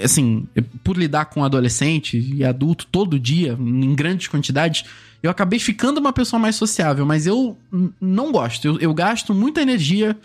assim, 0.03 0.47
por 0.83 0.97
lidar 0.97 1.25
com 1.25 1.43
adolescente 1.43 2.17
e 2.35 2.43
adulto 2.43 2.87
todo 2.91 3.19
dia, 3.19 3.55
em 3.59 3.93
grandes 3.93 4.27
quantidades, 4.27 4.85
eu 5.21 5.29
acabei 5.29 5.59
ficando 5.59 5.99
uma 5.99 6.11
pessoa 6.11 6.39
mais 6.39 6.55
sociável. 6.55 7.05
Mas 7.05 7.27
eu 7.27 7.55
não 8.01 8.31
gosto. 8.31 8.65
Eu, 8.67 8.79
eu 8.79 8.91
gasto 8.91 9.35
muita 9.35 9.61
energia, 9.61 10.17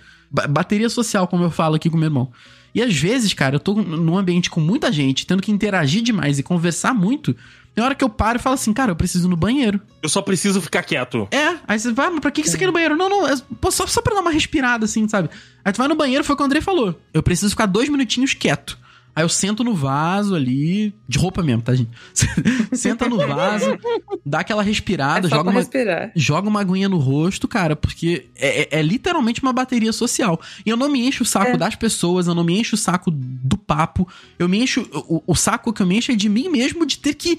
bateria 0.48 0.88
social, 0.88 1.28
como 1.28 1.44
eu 1.44 1.50
falo 1.50 1.76
aqui 1.76 1.88
com 1.88 1.96
meu 1.96 2.06
irmão. 2.06 2.30
E 2.74 2.82
às 2.82 2.94
vezes, 2.94 3.32
cara, 3.32 3.56
eu 3.56 3.60
tô 3.60 3.74
num 3.74 4.18
ambiente 4.18 4.50
com 4.50 4.60
muita 4.60 4.90
gente, 4.90 5.26
tendo 5.26 5.42
que 5.42 5.52
interagir 5.52 6.02
demais 6.02 6.38
e 6.38 6.42
conversar 6.42 6.92
muito. 6.92 7.34
Tem 7.74 7.82
hora 7.82 7.94
que 7.94 8.04
eu 8.04 8.08
paro 8.08 8.38
e 8.38 8.42
falo 8.42 8.54
assim, 8.54 8.72
cara, 8.72 8.92
eu 8.92 8.96
preciso 8.96 9.28
ir 9.28 9.30
no 9.30 9.36
banheiro. 9.36 9.80
Eu 10.02 10.08
só 10.08 10.22
preciso 10.22 10.60
ficar 10.60 10.82
quieto. 10.82 11.28
É, 11.30 11.56
aí 11.66 11.78
você 11.78 11.92
vai, 11.92 12.10
mas 12.10 12.20
pra 12.20 12.30
que 12.30 12.42
que 12.42 12.50
você 12.50 12.58
quer 12.58 12.64
ir 12.64 12.66
no 12.68 12.72
banheiro? 12.72 12.96
Não, 12.96 13.08
não, 13.08 13.28
é 13.28 13.34
pô, 13.60 13.70
só, 13.70 13.86
só 13.86 14.00
pra 14.00 14.14
dar 14.14 14.20
uma 14.20 14.30
respirada 14.30 14.84
assim, 14.84 15.08
sabe? 15.08 15.28
Aí 15.64 15.72
tu 15.72 15.78
vai 15.78 15.88
no 15.88 15.96
banheiro, 15.96 16.24
foi 16.24 16.34
o 16.34 16.36
que 16.36 16.42
o 16.42 16.46
André 16.46 16.60
falou. 16.60 17.00
Eu 17.12 17.22
preciso 17.22 17.50
ficar 17.50 17.66
dois 17.66 17.88
minutinhos 17.88 18.34
quieto. 18.34 18.78
Aí 19.16 19.22
eu 19.22 19.28
sento 19.28 19.62
no 19.62 19.74
vaso 19.74 20.34
ali, 20.34 20.92
de 21.08 21.18
roupa 21.18 21.40
mesmo, 21.42 21.62
tá, 21.62 21.72
gente? 21.74 21.90
Senta 22.74 23.08
no 23.08 23.16
vaso, 23.18 23.78
dá 24.26 24.40
aquela 24.40 24.62
respirada, 24.62 25.28
é 25.28 25.30
joga 25.30 25.50
uma, 25.50 25.60
respirar. 25.60 26.10
joga 26.16 26.48
uma 26.48 26.60
aguinha 26.60 26.88
no 26.88 26.96
rosto, 26.98 27.46
cara, 27.46 27.76
porque 27.76 28.26
é, 28.34 28.62
é- 28.62 28.80
é 28.80 28.82
literalmente 28.82 29.40
uma 29.40 29.52
bateria 29.52 29.92
social. 29.92 30.40
E 30.66 30.70
eu 30.70 30.76
não 30.76 30.88
me 30.88 31.06
encho 31.06 31.22
o 31.22 31.26
saco 31.26 31.52
É. 31.52 31.56
das 31.56 31.76
pessoas, 31.76 32.26
eu 32.26 32.34
não 32.34 32.42
me 32.42 32.58
encho 32.58 32.74
o 32.74 32.78
saco 32.78 33.10
do 33.12 33.56
papo, 33.56 34.08
eu 34.38 34.48
me 34.48 34.58
encho. 34.60 34.80
O, 34.92 35.22
o 35.28 35.34
saco 35.36 35.72
que 35.72 35.80
eu 35.82 35.86
me 35.86 35.96
encho 35.98 36.10
é 36.10 36.16
de 36.16 36.28
mim 36.28 36.48
mesmo 36.48 36.84
de 36.84 36.98
ter 36.98 37.14
que 37.14 37.38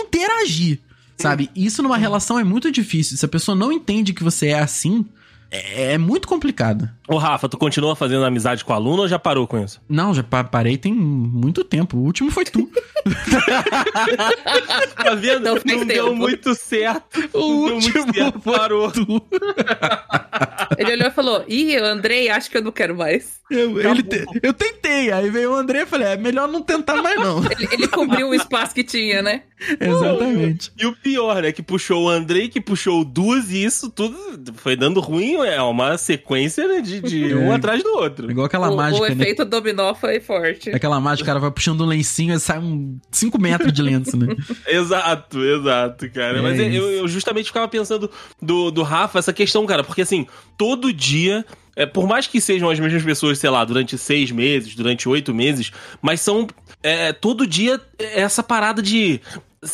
interagir, 0.00 0.78
sabe? 1.16 1.50
E 1.54 1.66
Isso 1.66 1.82
numa 1.82 1.96
relação 1.96 2.38
é 2.38 2.44
muito 2.44 2.70
difícil. 2.70 3.16
Se 3.16 3.24
a 3.24 3.28
pessoa 3.28 3.56
não 3.56 3.72
entende 3.72 4.12
que 4.12 4.22
você 4.22 4.48
é 4.48 4.58
assim, 4.60 5.04
é, 5.50 5.94
é 5.94 5.98
muito 5.98 6.28
complicado. 6.28 6.88
Ô, 7.08 7.16
Rafa, 7.18 7.48
tu 7.48 7.56
continua 7.56 7.94
fazendo 7.94 8.24
amizade 8.24 8.64
com 8.64 8.72
aluno 8.72 9.02
ou 9.02 9.08
já 9.08 9.18
parou 9.18 9.46
com 9.46 9.62
isso? 9.62 9.80
Não, 9.88 10.12
já 10.12 10.22
pa- 10.24 10.42
parei 10.44 10.76
tem 10.76 10.92
muito 10.92 11.62
tempo. 11.62 11.96
O 11.96 12.00
último 12.02 12.30
foi 12.30 12.44
tu. 12.44 12.68
Tá 14.96 15.14
vendo? 15.14 15.40
Não 15.44 15.54
Não, 15.54 15.60
faz 15.60 15.86
deu 15.86 16.14
muito 16.14 16.54
certo. 16.54 17.28
O 17.32 17.38
Não 17.38 17.66
deu 17.66 17.74
último 17.76 17.98
muito 18.04 18.14
certo, 18.14 18.40
foi 18.40 18.52
parou. 18.58 18.90
tu. 18.90 19.06
Ele 20.78 20.92
olhou 20.92 21.08
e 21.08 21.10
falou: 21.10 21.44
Ih, 21.48 21.76
Andrei, 21.76 22.28
acho 22.28 22.50
que 22.50 22.56
eu 22.58 22.62
não 22.62 22.72
quero 22.72 22.96
mais. 22.96 23.36
Eu, 23.48 23.78
ele 23.80 24.02
te- 24.02 24.24
eu 24.42 24.52
tentei, 24.52 25.12
aí 25.12 25.30
veio 25.30 25.52
o 25.52 25.54
André 25.54 25.82
e 25.82 25.86
falei, 25.86 26.08
é 26.08 26.16
melhor 26.16 26.48
não 26.48 26.60
tentar 26.60 27.00
mais 27.00 27.16
não. 27.20 27.44
Ele, 27.48 27.68
ele 27.70 27.86
cobriu 27.86 28.30
o 28.30 28.34
espaço 28.34 28.74
que 28.74 28.82
tinha, 28.82 29.22
né? 29.22 29.42
Exatamente. 29.80 30.72
E 30.76 30.84
o 30.84 30.92
pior, 30.96 31.40
né? 31.40 31.52
Que 31.52 31.62
puxou 31.62 32.06
o 32.06 32.08
Andrei, 32.08 32.48
que 32.48 32.60
puxou 32.60 33.02
o 33.02 33.04
Duas, 33.04 33.52
e 33.52 33.62
isso 33.64 33.88
tudo 33.88 34.16
foi 34.56 34.74
dando 34.74 34.98
ruim. 34.98 35.36
É 35.46 35.62
uma 35.62 35.96
sequência 35.96 36.66
né, 36.66 36.80
de, 36.80 36.95
de 37.00 37.34
um 37.34 37.52
É. 37.52 37.56
atrás 37.56 37.82
do 37.82 37.90
outro. 37.90 38.30
Igual 38.30 38.46
aquela 38.46 38.68
o, 38.70 38.74
o 38.74 38.76
mágica, 38.76 39.14
né? 39.14 39.22
efeito 39.22 39.44
dominó 39.44 39.94
foi 39.94 40.20
forte. 40.20 40.70
Aquela 40.70 41.00
mágica, 41.00 41.24
o 41.24 41.26
cara 41.26 41.38
vai 41.38 41.50
puxando 41.50 41.82
um 41.82 41.86
lencinho 41.86 42.34
e 42.34 42.40
sai 42.40 42.58
um 42.58 42.98
5 43.10 43.40
metros 43.40 43.72
de 43.72 43.82
lenço, 43.82 44.16
né? 44.16 44.34
Exato, 44.66 45.42
exato, 45.42 46.10
cara. 46.10 46.38
É 46.38 46.42
Mas 46.42 46.58
eu, 46.58 46.90
eu 46.90 47.08
justamente 47.08 47.46
ficava 47.46 47.68
pensando 47.68 48.10
do, 48.40 48.70
do 48.70 48.82
Rafa 48.82 49.18
essa 49.18 49.32
questão, 49.32 49.64
cara, 49.66 49.82
porque 49.84 50.02
assim, 50.02 50.26
todo 50.56 50.92
dia. 50.92 51.44
É, 51.78 51.84
por 51.84 52.08
mais 52.08 52.26
que 52.26 52.40
sejam 52.40 52.70
as 52.70 52.80
mesmas 52.80 53.02
pessoas, 53.02 53.38
sei 53.38 53.50
lá, 53.50 53.62
durante 53.62 53.98
seis 53.98 54.30
meses, 54.30 54.74
durante 54.74 55.06
oito 55.10 55.34
meses, 55.34 55.70
mas 56.00 56.22
são. 56.22 56.46
é, 56.82 57.12
todo 57.12 57.46
dia 57.46 57.78
é 57.98 58.22
essa 58.22 58.42
parada 58.42 58.80
de 58.80 59.20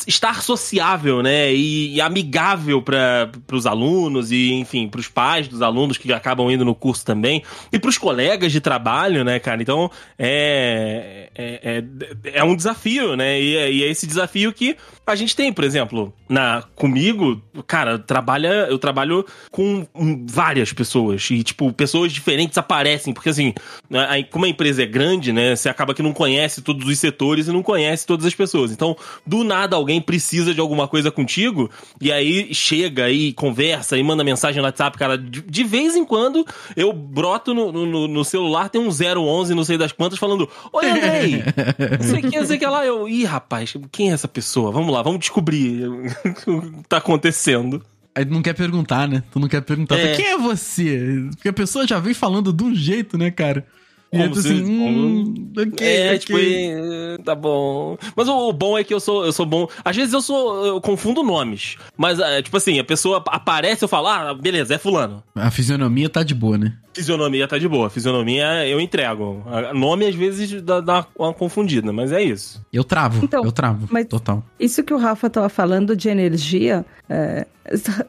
estar 0.07 0.43
sociável, 0.43 1.23
né? 1.23 1.53
E, 1.53 1.95
e 1.95 2.01
amigável 2.01 2.83
para 2.83 3.31
os 3.53 3.67
alunos 3.67 4.31
e, 4.33 4.53
enfim, 4.53 4.89
para 4.89 5.01
os 5.01 5.09
pais 5.09 5.49
dos 5.49 5.63
alunos 5.63 5.99
que 5.99 6.13
acabam 6.13 6.51
indo 6.51 6.65
no 6.65 6.75
curso 6.75 7.05
também 7.05 7.43
e 7.73 7.79
para 7.79 7.91
os 7.91 7.99
colegas 7.99 8.53
de 8.53 8.61
trabalho, 8.61 9.25
né, 9.25 9.39
cara? 9.39 9.63
Então 9.63 9.91
é, 10.19 11.31
é, 11.35 11.85
é, 12.25 12.39
é 12.39 12.45
um 12.45 12.57
desafio, 12.57 13.17
né? 13.17 13.41
E 13.41 13.57
é, 13.57 13.73
e 13.73 13.83
é 13.85 13.89
esse 13.89 14.07
desafio 14.07 14.53
que 14.53 14.77
a 15.07 15.15
gente 15.15 15.35
tem, 15.35 15.53
por 15.53 15.65
exemplo, 15.65 16.13
na 16.29 16.63
comigo, 16.75 17.43
cara, 17.67 17.99
trabalha, 17.99 18.67
eu 18.71 18.79
trabalho 18.79 19.27
com 19.51 19.87
várias 20.27 20.73
pessoas 20.73 21.29
e 21.31 21.43
tipo 21.43 21.73
pessoas 21.73 22.13
diferentes 22.13 22.57
aparecem 22.57 23.13
porque 23.13 23.29
assim, 23.29 23.53
né, 23.91 24.23
como 24.31 24.45
a 24.45 24.49
empresa 24.49 24.83
é 24.83 24.87
grande, 24.87 25.33
né? 25.33 25.57
Você 25.57 25.69
acaba 25.69 25.95
que 25.95 26.03
não 26.03 26.13
conhece 26.13 26.63
todos 26.63 26.87
os 26.87 26.99
setores 26.99 27.49
e 27.49 27.53
não 27.53 27.63
conhece 27.63 28.07
todas 28.07 28.27
as 28.27 28.35
pessoas. 28.35 28.71
Então, 28.71 28.97
do 29.27 29.45
nada 29.45 29.77
alguém 29.83 30.01
precisa 30.01 30.55
de 30.55 30.61
alguma 30.61 30.89
coisa 30.89 31.11
contigo 31.11 31.71
e 32.01 32.11
aí 32.11 32.55
chega 32.55 33.11
e 33.11 33.33
conversa 33.33 33.99
e 33.99 34.03
manda 34.03 34.25
mensagem 34.25 34.61
no 34.61 34.67
WhatsApp, 34.67 34.97
cara. 34.97 35.19
De, 35.19 35.43
de 35.43 35.65
vez 35.65 35.95
em 35.95 36.05
quando 36.05 36.47
eu 36.77 36.93
broto 36.93 37.53
no, 37.53 37.71
no, 37.73 38.09
no 38.09 38.25
celular, 38.25 38.69
tem 38.69 38.81
um 38.81 38.89
011, 38.89 39.55
não 39.55 39.65
sei 39.65 39.77
das 39.77 39.93
quantas, 39.93 40.19
falando: 40.19 40.49
Oi, 40.73 40.91
Andrei! 40.91 41.43
O 42.27 42.31
que, 42.31 42.47
sei 42.47 42.59
que 42.59 42.67
lá. 42.67 42.85
Eu, 42.87 43.09
ih, 43.09 43.25
rapaz, 43.25 43.75
quem 43.91 44.11
é 44.11 44.15
essa 44.15 44.29
pessoa? 44.29 44.71
Vamos 44.71 44.93
lá, 44.93 45.03
vamos 45.03 45.21
descobrir 45.21 45.87
o 46.47 46.63
que 46.83 46.89
tá 46.89 46.99
acontecendo. 46.99 47.83
Aí 48.15 48.25
tu 48.27 48.33
não 48.33 48.43
quer 48.43 48.55
perguntar, 48.55 49.09
né? 49.09 49.23
Tu 49.33 49.41
não 49.41 49.49
quer 49.49 49.63
perguntar, 49.63 49.99
É. 49.99 50.15
quem 50.15 50.27
é 50.27 50.39
você? 50.39 51.25
Porque 51.35 51.49
a 51.49 51.53
pessoa 51.53 51.87
já 51.87 51.99
vem 51.99 52.13
falando 52.13 52.53
de 52.53 52.63
um 52.63 52.75
jeito, 52.75 53.17
né, 53.17 53.31
cara? 53.31 53.67
E 54.13 54.17
aí 54.19 54.23
Como 54.25 54.35
tu 54.35 54.43
se- 54.43 54.53
assim, 54.53 54.63
hum, 54.79 55.53
ok, 55.57 55.87
é, 55.89 56.09
ok. 56.11 56.19
tipo, 56.19 56.39
eh, 56.39 57.17
tá 57.25 57.35
bom. 57.35 57.97
Mas 58.15 58.29
o, 58.29 58.49
o 58.49 58.53
bom 58.53 58.77
é 58.77 58.85
que 58.85 58.93
eu 58.93 59.01
sou, 59.01 59.25
eu 59.25 59.33
sou 59.33 59.47
bom. 59.47 59.67
Às 59.83 59.97
vezes 59.97 60.13
eu 60.13 60.21
sou. 60.21 60.67
Eu 60.67 60.81
confundo 60.83 61.23
nomes. 61.23 61.77
Mas, 61.97 62.19
eh, 62.19 62.43
tipo 62.43 62.55
assim, 62.59 62.79
a 62.79 62.85
pessoa 62.85 63.23
aparece, 63.29 63.83
eu 63.83 63.89
falo, 63.89 64.09
ah, 64.09 64.35
beleza, 64.35 64.75
é 64.75 64.79
fulano. 64.79 65.23
A 65.35 65.51
fisionomia 65.51 66.11
tá 66.11 66.23
de 66.23 66.35
boa, 66.35 66.59
né? 66.59 66.75
Fisionomia 66.93 67.49
tá 67.49 67.57
de 67.57 67.67
boa. 67.67 67.89
Fisionomia 67.89 68.69
eu 68.69 68.79
entrego. 68.79 69.43
A- 69.47 69.73
Nome 69.73 70.07
às 70.07 70.15
vezes 70.15 70.61
dá, 70.61 70.81
dá 70.81 71.07
uma 71.19 71.33
confundida, 71.33 71.91
mas 71.91 72.13
é 72.13 72.23
isso. 72.23 72.63
Eu 72.71 72.85
travo, 72.85 73.25
Então, 73.25 73.43
eu 73.43 73.51
travo, 73.51 73.89
mas- 73.91 74.07
total. 74.07 74.45
Isso 74.61 74.83
que 74.85 74.93
o 74.93 74.99
Rafa 74.99 75.31
tava 75.31 75.49
falando 75.49 75.97
de 75.97 76.11
energia. 76.11 76.85
é, 77.09 77.47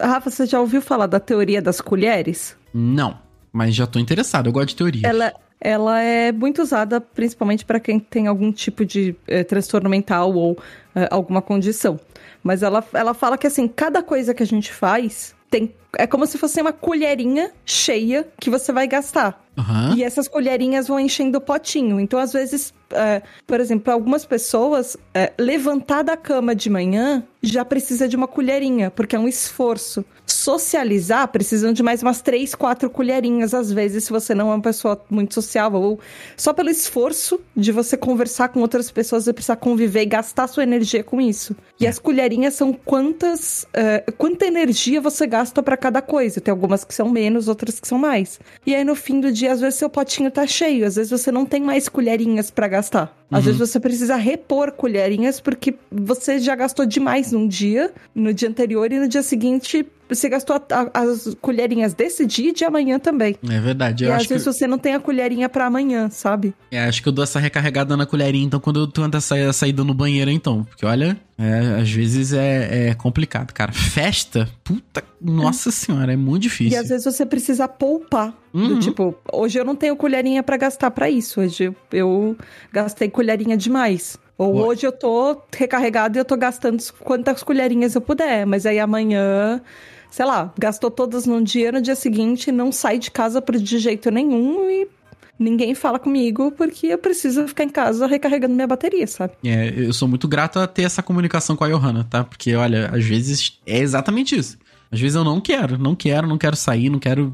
Rafa, 0.01 0.29
você 0.29 0.45
já 0.45 0.59
ouviu 0.59 0.81
falar 0.81 1.07
da 1.07 1.19
teoria 1.21 1.61
das 1.61 1.79
colheres? 1.79 2.57
Não, 2.73 3.17
mas 3.53 3.73
já 3.73 3.87
tô 3.87 3.99
interessado, 3.99 4.47
eu 4.47 4.51
gosto 4.51 4.69
de 4.69 4.75
teoria. 4.75 5.07
Ela, 5.07 5.31
ela 5.63 6.01
é 6.01 6.31
muito 6.31 6.61
usada 6.61 6.99
principalmente 6.99 7.63
para 7.63 7.79
quem 7.79 7.97
tem 7.97 8.27
algum 8.27 8.51
tipo 8.51 8.85
de 8.85 9.15
eh, 9.25 9.45
transtorno 9.45 9.89
mental 9.89 10.33
ou 10.33 10.57
eh, 10.93 11.07
alguma 11.09 11.41
condição. 11.41 11.97
Mas 12.43 12.61
ela, 12.61 12.83
ela 12.93 13.13
fala 13.13 13.37
que 13.37 13.47
assim, 13.47 13.65
cada 13.67 14.03
coisa 14.03 14.33
que 14.33 14.43
a 14.43 14.45
gente 14.45 14.73
faz 14.73 15.33
tem. 15.49 15.73
É 15.97 16.07
como 16.07 16.25
se 16.25 16.37
fosse 16.39 16.59
uma 16.59 16.73
colherinha 16.73 17.51
cheia 17.63 18.27
que 18.39 18.49
você 18.49 18.73
vai 18.73 18.87
gastar. 18.87 19.39
Aham. 19.55 19.93
E 19.95 20.03
essas 20.03 20.27
colherinhas 20.27 20.87
vão 20.87 20.99
enchendo 20.99 21.37
o 21.37 21.41
potinho. 21.41 21.99
Então, 21.99 22.19
às 22.19 22.33
vezes, 22.33 22.73
é, 22.91 23.21
por 23.45 23.59
exemplo, 23.59 23.83
para 23.83 23.93
algumas 23.93 24.25
pessoas, 24.25 24.97
é, 25.13 25.31
levantar 25.37 26.01
da 26.01 26.17
cama 26.17 26.55
de 26.55 26.71
manhã 26.71 27.23
já 27.41 27.63
precisa 27.63 28.07
de 28.07 28.15
uma 28.15 28.27
colherinha, 28.27 28.89
porque 28.89 29.15
é 29.15 29.19
um 29.19 29.27
esforço. 29.27 30.03
Socializar 30.33 31.27
precisam 31.27 31.71
de 31.71 31.83
mais 31.83 32.01
umas 32.01 32.19
três, 32.19 32.55
quatro 32.55 32.89
colherinhas, 32.89 33.53
às 33.53 33.71
vezes, 33.71 34.05
se 34.05 34.11
você 34.11 34.33
não 34.33 34.49
é 34.49 34.55
uma 34.55 34.61
pessoa 34.61 34.99
muito 35.07 35.33
sociável. 35.35 35.79
Ou 35.79 35.99
só 36.35 36.51
pelo 36.51 36.71
esforço 36.71 37.39
de 37.55 37.71
você 37.71 37.95
conversar 37.95 38.49
com 38.49 38.59
outras 38.59 38.89
pessoas, 38.89 39.25
você 39.25 39.33
precisar 39.33 39.57
conviver 39.57 40.01
e 40.01 40.05
gastar 40.07 40.47
sua 40.47 40.63
energia 40.63 41.03
com 41.03 41.21
isso. 41.21 41.55
E 41.79 41.85
as 41.85 41.99
colherinhas 41.99 42.55
são 42.55 42.73
quantas. 42.73 43.67
é, 43.73 44.03
quanta 44.17 44.45
energia 44.45 44.99
você 44.99 45.27
gasta 45.27 45.61
para 45.61 45.77
cada 45.77 46.01
coisa. 46.01 46.41
Tem 46.41 46.51
algumas 46.51 46.83
que 46.83 46.95
são 46.95 47.09
menos, 47.09 47.47
outras 47.47 47.79
que 47.79 47.87
são 47.87 47.99
mais. 47.99 48.39
E 48.65 48.73
aí, 48.73 48.83
no 48.83 48.95
fim 48.95 49.21
do 49.21 49.31
dia, 49.31 49.51
às 49.51 49.61
vezes 49.61 49.75
seu 49.75 49.89
potinho 49.89 50.31
tá 50.31 50.47
cheio, 50.47 50.87
às 50.87 50.95
vezes 50.95 51.11
você 51.11 51.31
não 51.31 51.45
tem 51.45 51.61
mais 51.61 51.87
colherinhas 51.87 52.49
para 52.49 52.67
gastar. 52.67 53.15
Às 53.33 53.45
vezes 53.45 53.59
você 53.59 53.79
precisa 53.79 54.15
repor 54.15 54.71
colherinhas 54.71 55.39
porque 55.39 55.73
você 55.91 56.37
já 56.37 56.55
gastou 56.55 56.85
demais 56.85 57.31
num 57.31 57.47
dia, 57.47 57.91
no 58.13 58.31
dia 58.31 58.47
anterior, 58.47 58.91
e 58.91 58.99
no 58.99 59.07
dia 59.07 59.23
seguinte 59.23 59.85
você 60.15 60.29
gastou 60.29 60.55
a- 60.55 60.61
a- 60.93 60.99
as 61.01 61.35
colherinhas 61.41 61.93
desse 61.93 62.25
dia 62.25 62.49
e 62.49 62.53
de 62.53 62.63
amanhã 62.65 62.99
também. 62.99 63.35
É 63.49 63.59
verdade, 63.59 64.03
e 64.05 64.07
às 64.07 64.13
acho 64.17 64.27
que, 64.27 64.33
vezes 64.33 64.45
você 64.45 64.67
não 64.67 64.77
tem 64.77 64.93
a 64.93 64.99
colherinha 64.99 65.47
para 65.49 65.65
amanhã, 65.65 66.09
sabe? 66.09 66.53
é, 66.71 66.83
acho 66.85 67.01
que 67.01 67.07
eu 67.09 67.13
dou 67.13 67.23
essa 67.23 67.39
recarregada 67.39 67.95
na 67.97 68.05
colherinha, 68.05 68.45
então, 68.45 68.59
quando 68.59 68.79
eu 68.81 68.87
tento 68.87 69.15
essa 69.17 69.53
saída 69.53 69.83
no 69.83 69.93
banheiro, 69.93 70.29
então. 70.31 70.63
Porque, 70.63 70.85
olha, 70.85 71.17
é, 71.37 71.81
às 71.81 71.89
vezes 71.91 72.33
é, 72.33 72.89
é 72.89 72.93
complicado, 72.93 73.51
cara. 73.53 73.71
Festa, 73.71 74.49
puta, 74.63 75.03
nossa 75.21 75.71
senhora, 75.71 76.13
é 76.13 76.15
muito 76.15 76.43
E 76.43 76.47
difícil. 76.49 76.79
às 76.79 76.89
vezes 76.89 77.05
você 77.05 77.25
precisa 77.25 77.67
poupar. 77.67 78.33
Uhum. 78.53 78.67
Do 78.69 78.79
tipo, 78.79 79.15
hoje 79.31 79.57
eu 79.59 79.65
não 79.65 79.75
tenho 79.75 79.95
colherinha 79.95 80.43
pra 80.43 80.57
gastar 80.57 80.91
pra 80.91 81.09
isso. 81.09 81.41
Hoje 81.41 81.63
eu, 81.65 81.75
eu 81.91 82.37
gastei 82.71 83.09
colherinha 83.09 83.57
demais. 83.57 84.17
Ou 84.37 84.55
Ué. 84.55 84.61
hoje 84.63 84.85
eu 84.85 84.91
tô 84.91 85.41
recarregado 85.55 86.17
e 86.17 86.19
eu 86.19 86.25
tô 86.25 86.35
gastando 86.35 86.83
quantas 86.99 87.43
colherinhas 87.43 87.95
eu 87.95 88.01
puder. 88.01 88.45
Mas 88.45 88.65
aí 88.65 88.79
amanhã, 88.79 89.61
sei 90.09 90.25
lá, 90.25 90.53
gastou 90.57 90.89
todas 90.89 91.25
num 91.25 91.41
dia, 91.41 91.71
no 91.71 91.81
dia 91.81 91.95
seguinte 91.95 92.51
não 92.51 92.71
sai 92.71 92.97
de 92.97 93.11
casa 93.11 93.41
de 93.41 93.77
jeito 93.77 94.09
nenhum 94.09 94.69
e 94.69 94.87
ninguém 95.37 95.75
fala 95.75 95.99
comigo 95.99 96.51
porque 96.51 96.87
eu 96.87 96.97
preciso 96.97 97.47
ficar 97.47 97.63
em 97.63 97.69
casa 97.69 98.07
recarregando 98.07 98.53
minha 98.53 98.67
bateria, 98.67 99.05
sabe? 99.07 99.33
É, 99.43 99.73
eu 99.75 99.93
sou 99.93 100.07
muito 100.07 100.27
grato 100.27 100.59
a 100.59 100.67
ter 100.67 100.83
essa 100.83 101.03
comunicação 101.03 101.55
com 101.55 101.63
a 101.63 101.69
Johanna, 101.69 102.05
tá? 102.09 102.23
Porque, 102.23 102.55
olha, 102.55 102.89
às 102.93 103.03
vezes 103.03 103.59
é 103.65 103.79
exatamente 103.79 104.35
isso. 104.35 104.57
Às 104.91 104.99
vezes 104.99 105.15
eu 105.15 105.23
não 105.23 105.41
quero, 105.41 105.77
não 105.77 105.95
quero, 105.95 106.27
não 106.27 106.37
quero 106.37 106.55
sair, 106.55 106.89
não 106.89 106.99
quero. 106.99 107.33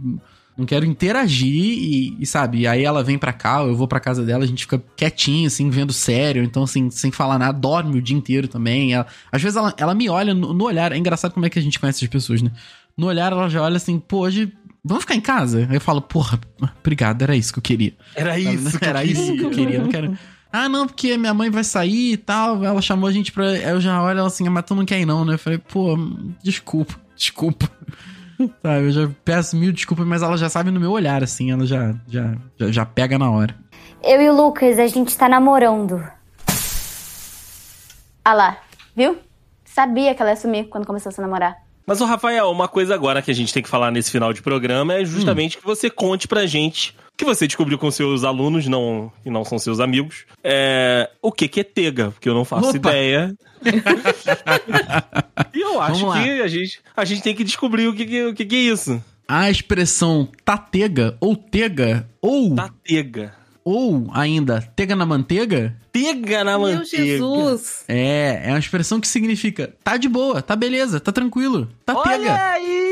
Não 0.60 0.66
quero 0.66 0.86
interagir 0.86 1.48
e, 1.50 2.18
e, 2.20 2.26
sabe, 2.26 2.68
aí 2.68 2.84
ela 2.84 3.02
vem 3.04 3.18
pra 3.18 3.32
cá, 3.34 3.62
eu 3.64 3.76
vou 3.76 3.88
pra 3.88 4.00
casa 4.00 4.26
dela, 4.26 4.44
a 4.44 4.48
gente 4.48 4.64
fica 4.64 4.84
quietinho, 4.96 5.48
assim, 5.48 5.70
vendo 5.70 5.94
sério, 5.94 6.44
então, 6.44 6.64
assim, 6.64 6.90
sem 6.90 7.12
falar 7.12 7.40
nada, 7.40 7.58
dorme 7.58 7.98
o 7.98 8.02
dia 8.02 8.16
inteiro 8.18 8.48
também. 8.48 8.94
Ela- 8.94 9.08
às 9.32 9.42
vezes 9.42 9.56
ela, 9.56 9.74
ela 9.78 9.96
me 9.96 10.10
olha 10.10 10.34
no, 10.34 10.54
no 10.54 10.66
olhar, 10.66 10.92
é 10.92 10.98
engraçado 10.98 11.34
como 11.34 11.46
é 11.46 11.50
que 11.50 11.58
a 11.58 11.62
gente 11.62 11.80
conhece 11.80 12.04
as 12.04 12.10
pessoas, 12.12 12.42
né? 12.42 12.52
No 12.98 13.08
olhar 13.08 13.32
ela 13.32 13.48
já 13.50 13.62
olha 13.62 13.78
assim, 13.78 13.98
pô, 14.00 14.20
hoje 14.20 14.52
vamos 14.84 15.04
ficar 15.04 15.16
em 15.16 15.22
casa? 15.22 15.66
Aí 15.70 15.76
eu 15.78 15.82
falo, 15.82 16.02
porra, 16.02 16.38
obrigado, 16.80 17.22
era 17.22 17.36
isso 17.38 17.54
que 17.54 17.60
eu 17.60 17.64
queria. 17.64 17.94
Era 18.14 18.38
isso. 18.38 18.66
né? 18.66 18.72
que 18.78 18.86
Era 18.86 19.04
isso 19.06 19.34
que 19.34 19.44
eu 19.46 19.50
queria. 19.52 19.80
Não 19.82 19.88
quero. 19.88 20.18
Ah, 20.52 20.68
não, 20.68 20.88
porque 20.88 21.16
minha 21.16 21.34
mãe 21.34 21.50
vai 21.50 21.64
sair 21.64 22.14
e 22.14 22.18
tal. 22.18 22.66
Ela 22.66 22.82
chamou 22.82 23.08
a 23.08 23.12
gente 23.14 23.32
pra. 23.32 23.50
Aí 23.50 23.70
eu 23.70 23.80
já 23.80 24.02
olho 24.02 24.18
ela 24.18 24.28
assim, 24.28 24.48
"Ah, 24.48 24.50
mas 24.50 24.66
tu 24.66 24.74
não 24.74 24.84
quer 24.84 25.00
ir, 25.00 25.06
não, 25.06 25.24
né? 25.24 25.36
Eu 25.36 25.40
falei, 25.40 25.60
pô, 25.60 25.96
desculpa, 26.44 26.96
desculpa. 27.16 27.70
Sabe, 28.64 28.86
eu 28.86 28.92
já 28.92 29.10
peço 29.26 29.58
mil 29.58 29.72
desculpas, 29.72 30.06
mas 30.08 30.22
ela 30.22 30.38
já 30.38 30.50
sabe 30.50 30.72
no 30.72 30.80
meu 30.80 30.92
olhar, 30.92 31.22
assim, 31.24 31.52
ela 31.52 31.66
já, 31.66 31.94
já, 32.08 32.36
já, 32.58 32.72
já 32.72 32.86
pega 32.86 33.18
na 33.18 33.30
hora. 33.30 33.56
Eu 34.02 34.22
e 34.22 34.30
o 34.30 34.34
Lucas, 34.36 34.80
a 34.80 34.88
gente 34.88 35.18
tá 35.18 35.28
namorando. 35.28 36.02
Ah 38.24 38.34
lá, 38.34 38.58
viu? 38.96 39.18
Sabia 39.66 40.14
que 40.16 40.22
ela 40.22 40.32
ia 40.32 40.38
sumir 40.38 40.66
quando 40.70 40.86
começou 40.86 41.10
a 41.10 41.14
se 41.14 41.22
namorar. 41.22 41.58
Mas, 41.86 42.02
o 42.02 42.06
Rafael, 42.06 42.50
uma 42.52 42.68
coisa 42.68 42.94
agora 42.94 43.22
que 43.22 43.32
a 43.32 43.34
gente 43.34 43.52
tem 43.54 43.64
que 43.64 43.70
falar 43.70 43.92
nesse 43.92 44.12
final 44.12 44.32
de 44.32 44.42
programa 44.42 44.94
é 44.94 45.04
justamente 45.06 45.58
Hum. 45.58 45.62
que 45.62 45.66
você 45.66 45.90
conte 45.90 46.28
pra 46.28 46.46
gente 46.46 46.96
que 47.20 47.26
você 47.26 47.46
descobriu 47.46 47.78
com 47.78 47.92
seus 47.92 48.24
alunos, 48.24 48.66
não, 48.68 49.12
que 49.22 49.30
não 49.30 49.44
são 49.44 49.60
seus 49.60 49.82
amigos. 49.82 50.24
É, 50.42 51.10
o 51.22 51.34
que, 51.34 51.50
que 51.50 51.60
é 51.60 51.64
tega? 51.66 52.12
Porque 52.12 52.30
eu 52.30 52.34
não 52.34 52.46
faço 52.46 52.70
Opa. 52.70 52.78
ideia. 52.78 53.36
e 55.54 55.60
eu 55.60 55.82
acho 55.82 56.06
que 56.14 56.42
a 56.42 56.48
gente, 56.48 56.80
a 56.96 57.04
gente 57.04 57.22
tem 57.22 57.36
que 57.36 57.44
descobrir 57.44 57.90
o 57.90 57.94
que, 57.94 58.06
que, 58.06 58.26
o 58.28 58.34
que, 58.34 58.46
que 58.46 58.56
é 58.56 58.60
isso. 58.60 59.04
A 59.28 59.52
expressão 59.52 60.30
tatega 60.46 61.18
ou 61.20 61.36
tega 61.36 62.08
ou, 62.22 62.56
Tá 62.56 62.70
tega. 62.88 63.36
ou 63.66 64.08
ainda 64.14 64.62
tega 64.74 64.96
na 64.96 65.06
manteiga 65.06 65.76
Tega 65.92 66.44
na 66.46 66.58
Meu 66.58 66.68
manteiga. 66.78 67.06
Jesus. 67.06 67.84
é, 67.88 68.44
é 68.46 68.50
uma 68.52 68.60
expressão 68.60 69.02
que 69.02 69.08
significa 69.10 69.74
tá 69.84 69.98
de 69.98 70.08
boa, 70.08 70.42
tá 70.42 70.56
beleza, 70.56 71.02
tá 71.02 71.12
tranquilo, 71.12 71.68
tá 71.86 71.96
Olha 71.98 72.18
tega. 72.18 72.44
aí! 72.54 72.89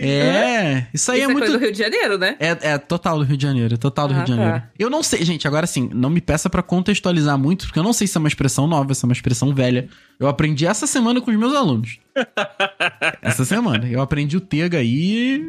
É, 0.00 0.86
isso 0.94 1.10
aí 1.12 1.18
Isso 1.20 1.28
é 1.28 1.30
é 1.30 1.34
muito 1.34 1.50
do 1.52 1.58
Rio 1.58 1.72
de 1.72 1.78
Janeiro, 1.78 2.18
né? 2.18 2.36
É, 2.38 2.56
é 2.72 2.78
total 2.78 3.18
do 3.18 3.24
Rio 3.24 3.36
de 3.36 3.42
Janeiro, 3.42 3.74
é 3.74 3.76
total 3.76 4.08
do 4.08 4.14
Ah, 4.14 4.16
Rio 4.18 4.24
de 4.26 4.30
Janeiro. 4.32 4.52
tá. 4.60 4.68
Eu 4.78 4.88
não 4.90 5.02
sei, 5.02 5.24
gente, 5.24 5.46
agora 5.46 5.66
sim, 5.66 5.88
não 5.92 6.10
me 6.10 6.20
peça 6.20 6.48
pra 6.50 6.62
contextualizar 6.62 7.36
muito, 7.38 7.66
porque 7.66 7.78
eu 7.78 7.82
não 7.82 7.92
sei 7.92 8.06
se 8.06 8.16
é 8.16 8.20
uma 8.20 8.28
expressão 8.28 8.66
nova, 8.66 8.94
se 8.94 9.04
é 9.04 9.06
uma 9.06 9.12
expressão 9.12 9.54
velha. 9.54 9.88
Eu 10.18 10.28
aprendi 10.28 10.66
essa 10.66 10.86
semana 10.86 11.20
com 11.20 11.30
os 11.30 11.36
meus 11.36 11.54
alunos. 11.54 11.98
essa 13.22 13.44
semana. 13.44 13.88
Eu 13.88 14.00
aprendi 14.00 14.36
o 14.36 14.40
Tega 14.40 14.78
aí. 14.78 15.42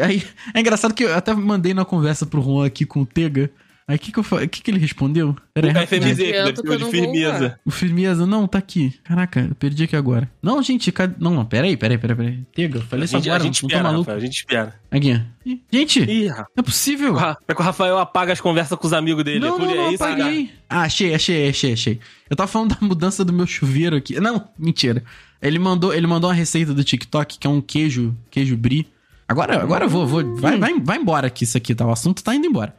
aí 0.00 0.22
é 0.54 0.60
engraçado 0.60 0.94
que 0.94 1.04
eu 1.04 1.14
até 1.14 1.32
mandei 1.34 1.72
na 1.74 1.84
conversa 1.84 2.26
pro 2.26 2.42
Juan 2.42 2.66
aqui 2.66 2.84
com 2.84 3.00
o 3.02 3.06
Tega. 3.06 3.50
Aí 3.88 3.96
o 3.96 3.98
que, 3.98 4.12
que, 4.12 4.48
que, 4.48 4.62
que 4.62 4.70
ele 4.70 4.78
respondeu? 4.78 5.36
Pera 5.52 5.66
aí, 5.68 5.84
O. 5.84 5.86
FMZ, 5.86 6.16
que 6.16 6.32
deve 6.32 6.56
ser 6.56 6.62
que 6.62 6.76
de 6.76 6.84
firmeza. 6.84 7.60
O 7.64 7.70
Firmeza, 7.70 8.26
não, 8.26 8.46
tá 8.46 8.58
aqui. 8.58 8.94
Caraca, 9.02 9.40
eu 9.40 9.54
perdi 9.54 9.84
aqui 9.84 9.96
agora. 9.96 10.30
Não, 10.42 10.62
gente, 10.62 10.92
cadê? 10.92 11.14
Não, 11.18 11.34
não, 11.34 11.44
peraí, 11.44 11.76
peraí, 11.76 11.98
peraí, 11.98 12.16
peraí. 12.16 12.46
Tega, 12.54 12.78
eu 12.78 12.82
falei 12.82 13.02
A 13.02 13.04
isso 13.06 13.16
gente, 13.16 13.28
a 13.28 13.32
agora, 13.32 13.44
gente 13.44 13.62
não 13.62 13.68
espera, 13.68 13.82
maluco. 13.82 14.02
Rafael, 14.02 14.16
a 14.16 14.20
gente 14.20 14.36
espera. 14.36 14.74
Aqui. 14.90 15.22
Ih, 15.44 15.62
Gente, 15.72 16.00
Ih, 16.02 16.28
não 16.28 16.44
é 16.56 16.62
possível. 16.62 17.16
É 17.48 17.54
que 17.54 17.60
o 17.60 17.64
Rafael 17.64 17.98
apaga 17.98 18.32
as 18.32 18.40
conversas 18.40 18.78
com 18.78 18.86
os 18.86 18.92
amigos 18.92 19.24
dele. 19.24 19.40
Não, 19.40 19.56
é 19.56 19.58
por 19.58 19.66
não, 19.66 19.74
não, 19.74 19.96
sabe? 19.96 20.22
apaguei. 20.22 20.50
Ah, 20.68 20.82
achei, 20.82 21.14
achei, 21.14 21.48
achei, 21.48 21.72
achei. 21.72 22.00
Eu 22.28 22.36
tava 22.36 22.46
falando 22.46 22.74
da 22.74 22.86
mudança 22.86 23.24
do 23.24 23.32
meu 23.32 23.46
chuveiro 23.46 23.96
aqui. 23.96 24.20
Não, 24.20 24.48
mentira. 24.56 25.02
Ele 25.42 25.58
mandou, 25.58 25.92
ele 25.92 26.06
mandou 26.06 26.30
uma 26.30 26.34
receita 26.36 26.72
do 26.72 26.84
TikTok 26.84 27.38
que 27.38 27.46
é 27.46 27.50
um 27.50 27.60
queijo, 27.60 28.16
queijo 28.30 28.56
brie. 28.56 28.86
Agora, 29.26 29.62
agora 29.62 29.84
eu 29.84 29.88
vou, 29.88 30.06
vou 30.06 30.36
vai, 30.36 30.58
vai, 30.58 30.78
vai 30.80 30.98
embora 30.98 31.28
aqui 31.28 31.44
isso 31.44 31.56
aqui, 31.56 31.74
tá? 31.74 31.86
O 31.86 31.92
assunto 31.92 32.22
tá 32.22 32.34
indo 32.34 32.46
embora. 32.46 32.74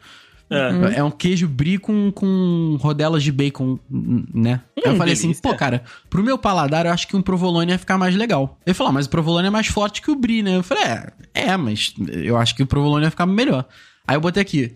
É. 0.51 0.99
É 0.99 1.03
um 1.03 1.09
queijo 1.09 1.47
brie 1.47 1.77
com, 1.77 2.11
com 2.11 2.77
rodelas 2.81 3.23
de 3.23 3.31
bacon, 3.31 3.79
né? 3.89 4.61
Aí 4.85 4.91
eu 4.91 4.97
falei 4.97 5.13
assim, 5.13 5.27
delícia. 5.27 5.41
pô, 5.41 5.55
cara, 5.55 5.83
pro 6.09 6.21
meu 6.21 6.37
paladar 6.37 6.85
eu 6.85 6.91
acho 6.91 7.07
que 7.07 7.15
um 7.15 7.21
provolone 7.21 7.71
ia 7.71 7.79
ficar 7.79 7.97
mais 7.97 8.15
legal. 8.15 8.59
Ele 8.65 8.73
falou, 8.73 8.89
ah, 8.89 8.93
mas 8.93 9.05
o 9.05 9.09
provolone 9.09 9.47
é 9.47 9.51
mais 9.51 9.67
forte 9.67 10.01
que 10.01 10.11
o 10.11 10.15
brie, 10.15 10.43
né? 10.43 10.57
Eu 10.57 10.63
falei, 10.63 10.83
é, 10.83 11.13
é, 11.33 11.57
mas 11.57 11.93
eu 12.11 12.37
acho 12.37 12.53
que 12.53 12.63
o 12.63 12.67
provolone 12.67 13.05
ia 13.05 13.11
ficar 13.11 13.25
melhor. 13.25 13.65
Aí 14.05 14.17
eu 14.17 14.21
botei 14.21 14.41
aqui, 14.41 14.75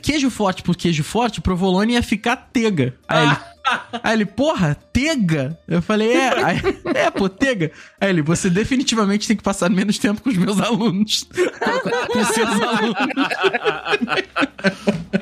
queijo 0.00 0.30
forte 0.30 0.62
por 0.62 0.76
queijo 0.76 1.02
forte, 1.02 1.38
o 1.38 1.42
provolone 1.42 1.94
ia 1.94 2.02
ficar 2.02 2.36
tega. 2.36 2.94
Aí 3.08 3.26
ele, 3.26 3.36
aí 4.02 4.12
ele, 4.14 4.26
porra, 4.26 4.76
tega? 4.92 5.58
Eu 5.66 5.82
falei, 5.82 6.12
é, 6.12 6.44
aí, 6.44 6.60
é, 6.94 7.10
pô, 7.10 7.28
tega. 7.28 7.72
Aí 8.00 8.10
ele, 8.10 8.22
você 8.22 8.48
definitivamente 8.48 9.26
tem 9.26 9.36
que 9.36 9.42
passar 9.42 9.68
menos 9.70 9.98
tempo 9.98 10.22
com 10.22 10.30
os 10.30 10.36
meus 10.36 10.60
alunos. 10.60 11.26
com 12.12 12.18
os 12.18 12.28
seus 12.28 12.60
alunos. 12.60 12.94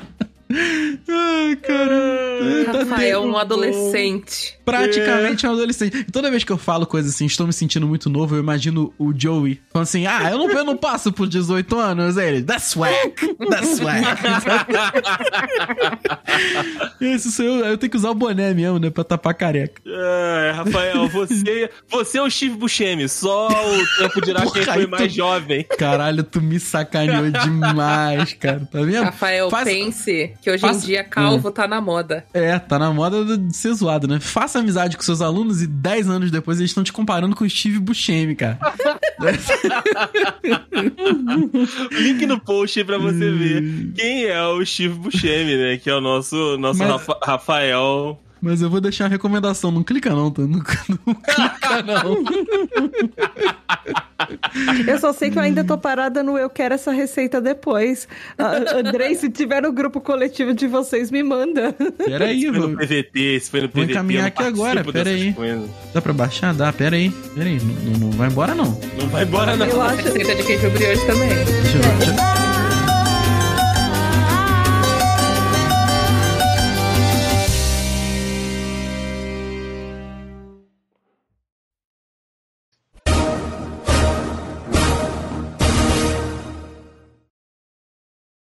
tendo- 3.05 3.21
um 3.27 3.37
adolescente. 3.37 4.57
Praticamente 4.65 5.45
um 5.45 5.51
adolescente. 5.51 5.97
E 5.97 6.03
toda 6.11 6.29
vez 6.31 6.43
que 6.43 6.51
eu 6.51 6.57
falo 6.57 6.85
coisa 6.85 7.09
assim, 7.09 7.25
estou 7.25 7.45
me 7.47 7.53
sentindo 7.53 7.85
muito 7.87 8.09
novo, 8.09 8.35
eu 8.35 8.39
imagino 8.39 8.93
o 8.97 9.11
Joey 9.17 9.59
falando 9.71 9.83
assim: 9.87 10.05
Ah, 10.05 10.29
eu 10.31 10.37
não, 10.37 10.49
eu 10.49 10.63
não 10.63 10.77
passo 10.77 11.11
por 11.11 11.27
18 11.27 11.77
anos. 11.77 12.17
Aí 12.17 12.27
ele, 12.27 12.43
that's 12.43 12.65
swag, 12.71 12.93
that's. 13.49 13.79
Esse 16.99 17.31
sou 17.31 17.45
eu, 17.45 17.65
eu 17.65 17.77
tenho 17.77 17.89
que 17.89 17.97
usar 17.97 18.11
o 18.11 18.15
boné 18.15 18.53
mesmo, 18.53 18.79
né, 18.79 18.89
pra 18.89 19.03
tapar 19.03 19.33
careca. 19.33 19.81
É, 19.85 20.51
Rafael, 20.55 21.07
você, 21.09 21.69
você 21.89 22.17
é 22.17 22.21
o 22.21 22.29
Steve 22.29 22.55
Buscemi, 22.55 23.07
só 23.09 23.47
o 23.47 23.97
tempo 23.97 24.21
dirá 24.21 24.41
quem 24.41 24.63
foi 24.63 24.73
aí 24.73 24.87
mais 24.87 25.11
tu- 25.11 25.15
jovem. 25.15 25.65
Caralho, 25.77 26.23
tu 26.23 26.41
me 26.41 26.59
sacaneou 26.59 27.29
demais, 27.31 28.33
cara. 28.33 28.61
Tá 28.71 28.81
vendo? 28.81 29.03
Rafael, 29.05 29.49
Faz- 29.49 29.65
pense 29.67 30.33
que 30.41 30.49
hoje 30.51 30.61
faça- 30.61 30.79
em 30.83 30.85
dia 30.87 31.03
calvo 31.03 31.51
tá 31.51 31.67
na 31.67 31.81
moda. 31.81 32.25
É, 32.33 32.57
tá 32.59 32.77
na 32.79 32.90
moda 32.93 33.37
de 33.37 33.55
ser 33.55 33.73
zoado, 33.73 34.07
né? 34.07 34.19
Faça 34.19 34.59
amizade 34.59 34.97
com 34.97 35.03
seus 35.03 35.21
alunos 35.21 35.61
e 35.61 35.67
10 35.67 36.09
anos 36.09 36.31
depois 36.31 36.59
eles 36.59 36.71
estão 36.71 36.83
te 36.83 36.93
comparando 36.93 37.35
com 37.35 37.43
o 37.43 37.49
Steve 37.49 37.79
Buscemi, 37.79 38.35
cara. 38.35 38.59
Link 41.91 42.25
no 42.25 42.39
post 42.39 42.79
aí 42.79 42.85
pra 42.85 42.97
você 42.97 43.31
ver 43.31 43.91
quem 43.95 44.25
é 44.25 44.43
o 44.45 44.63
Steve 44.65 44.93
Buscemi, 44.95 45.55
né? 45.55 45.77
Que 45.77 45.89
é 45.89 45.95
o 45.95 46.01
nosso, 46.01 46.57
nosso 46.57 46.79
Mas- 46.79 46.89
Rafa- 46.89 47.19
Rafael. 47.23 48.19
Mas 48.41 48.61
eu 48.61 48.69
vou 48.69 48.81
deixar 48.81 49.03
uma 49.03 49.09
recomendação, 49.11 49.69
não 49.71 49.83
clica 49.83 50.09
não, 50.09 50.31
tá? 50.31 50.41
Não, 50.41 50.49
não 50.57 50.63
clica 50.63 51.83
não. 51.85 52.25
Eu 54.87 54.99
só 54.99 55.13
sei 55.13 55.29
que 55.29 55.37
eu 55.37 55.41
ainda 55.41 55.63
tô 55.63 55.77
parada 55.77 56.23
no 56.23 56.37
eu 56.37 56.49
quero 56.49 56.73
essa 56.73 56.91
receita 56.91 57.39
depois. 57.41 58.07
Ah, 58.37 58.53
Andrei, 58.77 59.15
se 59.15 59.29
tiver 59.29 59.61
no 59.61 59.71
grupo 59.71 60.01
coletivo 60.01 60.53
de 60.53 60.67
vocês, 60.67 61.11
me 61.11 61.21
manda. 61.23 61.73
Pera 62.03 62.25
aí, 62.25 62.41
Foi 62.47 62.51
no 62.59 62.67
vou... 62.69 62.77
PVT, 62.77 63.19
esse 63.35 63.49
foi 63.51 63.61
no 63.61 63.67
Vou 63.67 63.83
PVT. 63.83 63.91
encaminhar 63.91 64.19
eu 64.19 64.23
não 64.23 64.27
aqui 64.27 64.43
agora, 64.43 64.83
participo 64.83 64.93
pera 64.93 65.05
dessas 65.05 65.21
aí. 65.27 65.33
coisas. 65.33 65.69
Dá 65.93 66.01
pra 66.01 66.13
baixar? 66.13 66.53
Dá, 66.53 66.73
pera 66.73 66.95
aí. 66.95 67.09
Pera 67.35 67.49
aí, 67.49 67.59
não, 67.59 67.99
não- 67.99 68.11
vai 68.11 68.27
embora 68.29 68.55
não. 68.55 68.79
Não 68.99 69.07
vai 69.09 69.23
embora, 69.23 69.55
não. 69.55 69.65
Eu 69.67 69.81
acho. 69.81 70.01
Receita 70.03 70.35
de 70.35 70.43
queijo 70.43 70.69
brioche 70.71 71.05
também. 71.05 71.29
Deixa 71.29 71.77
eu 71.77 71.81
ver. 71.83 71.97
deixa 71.97 72.11
eu- 72.11 72.30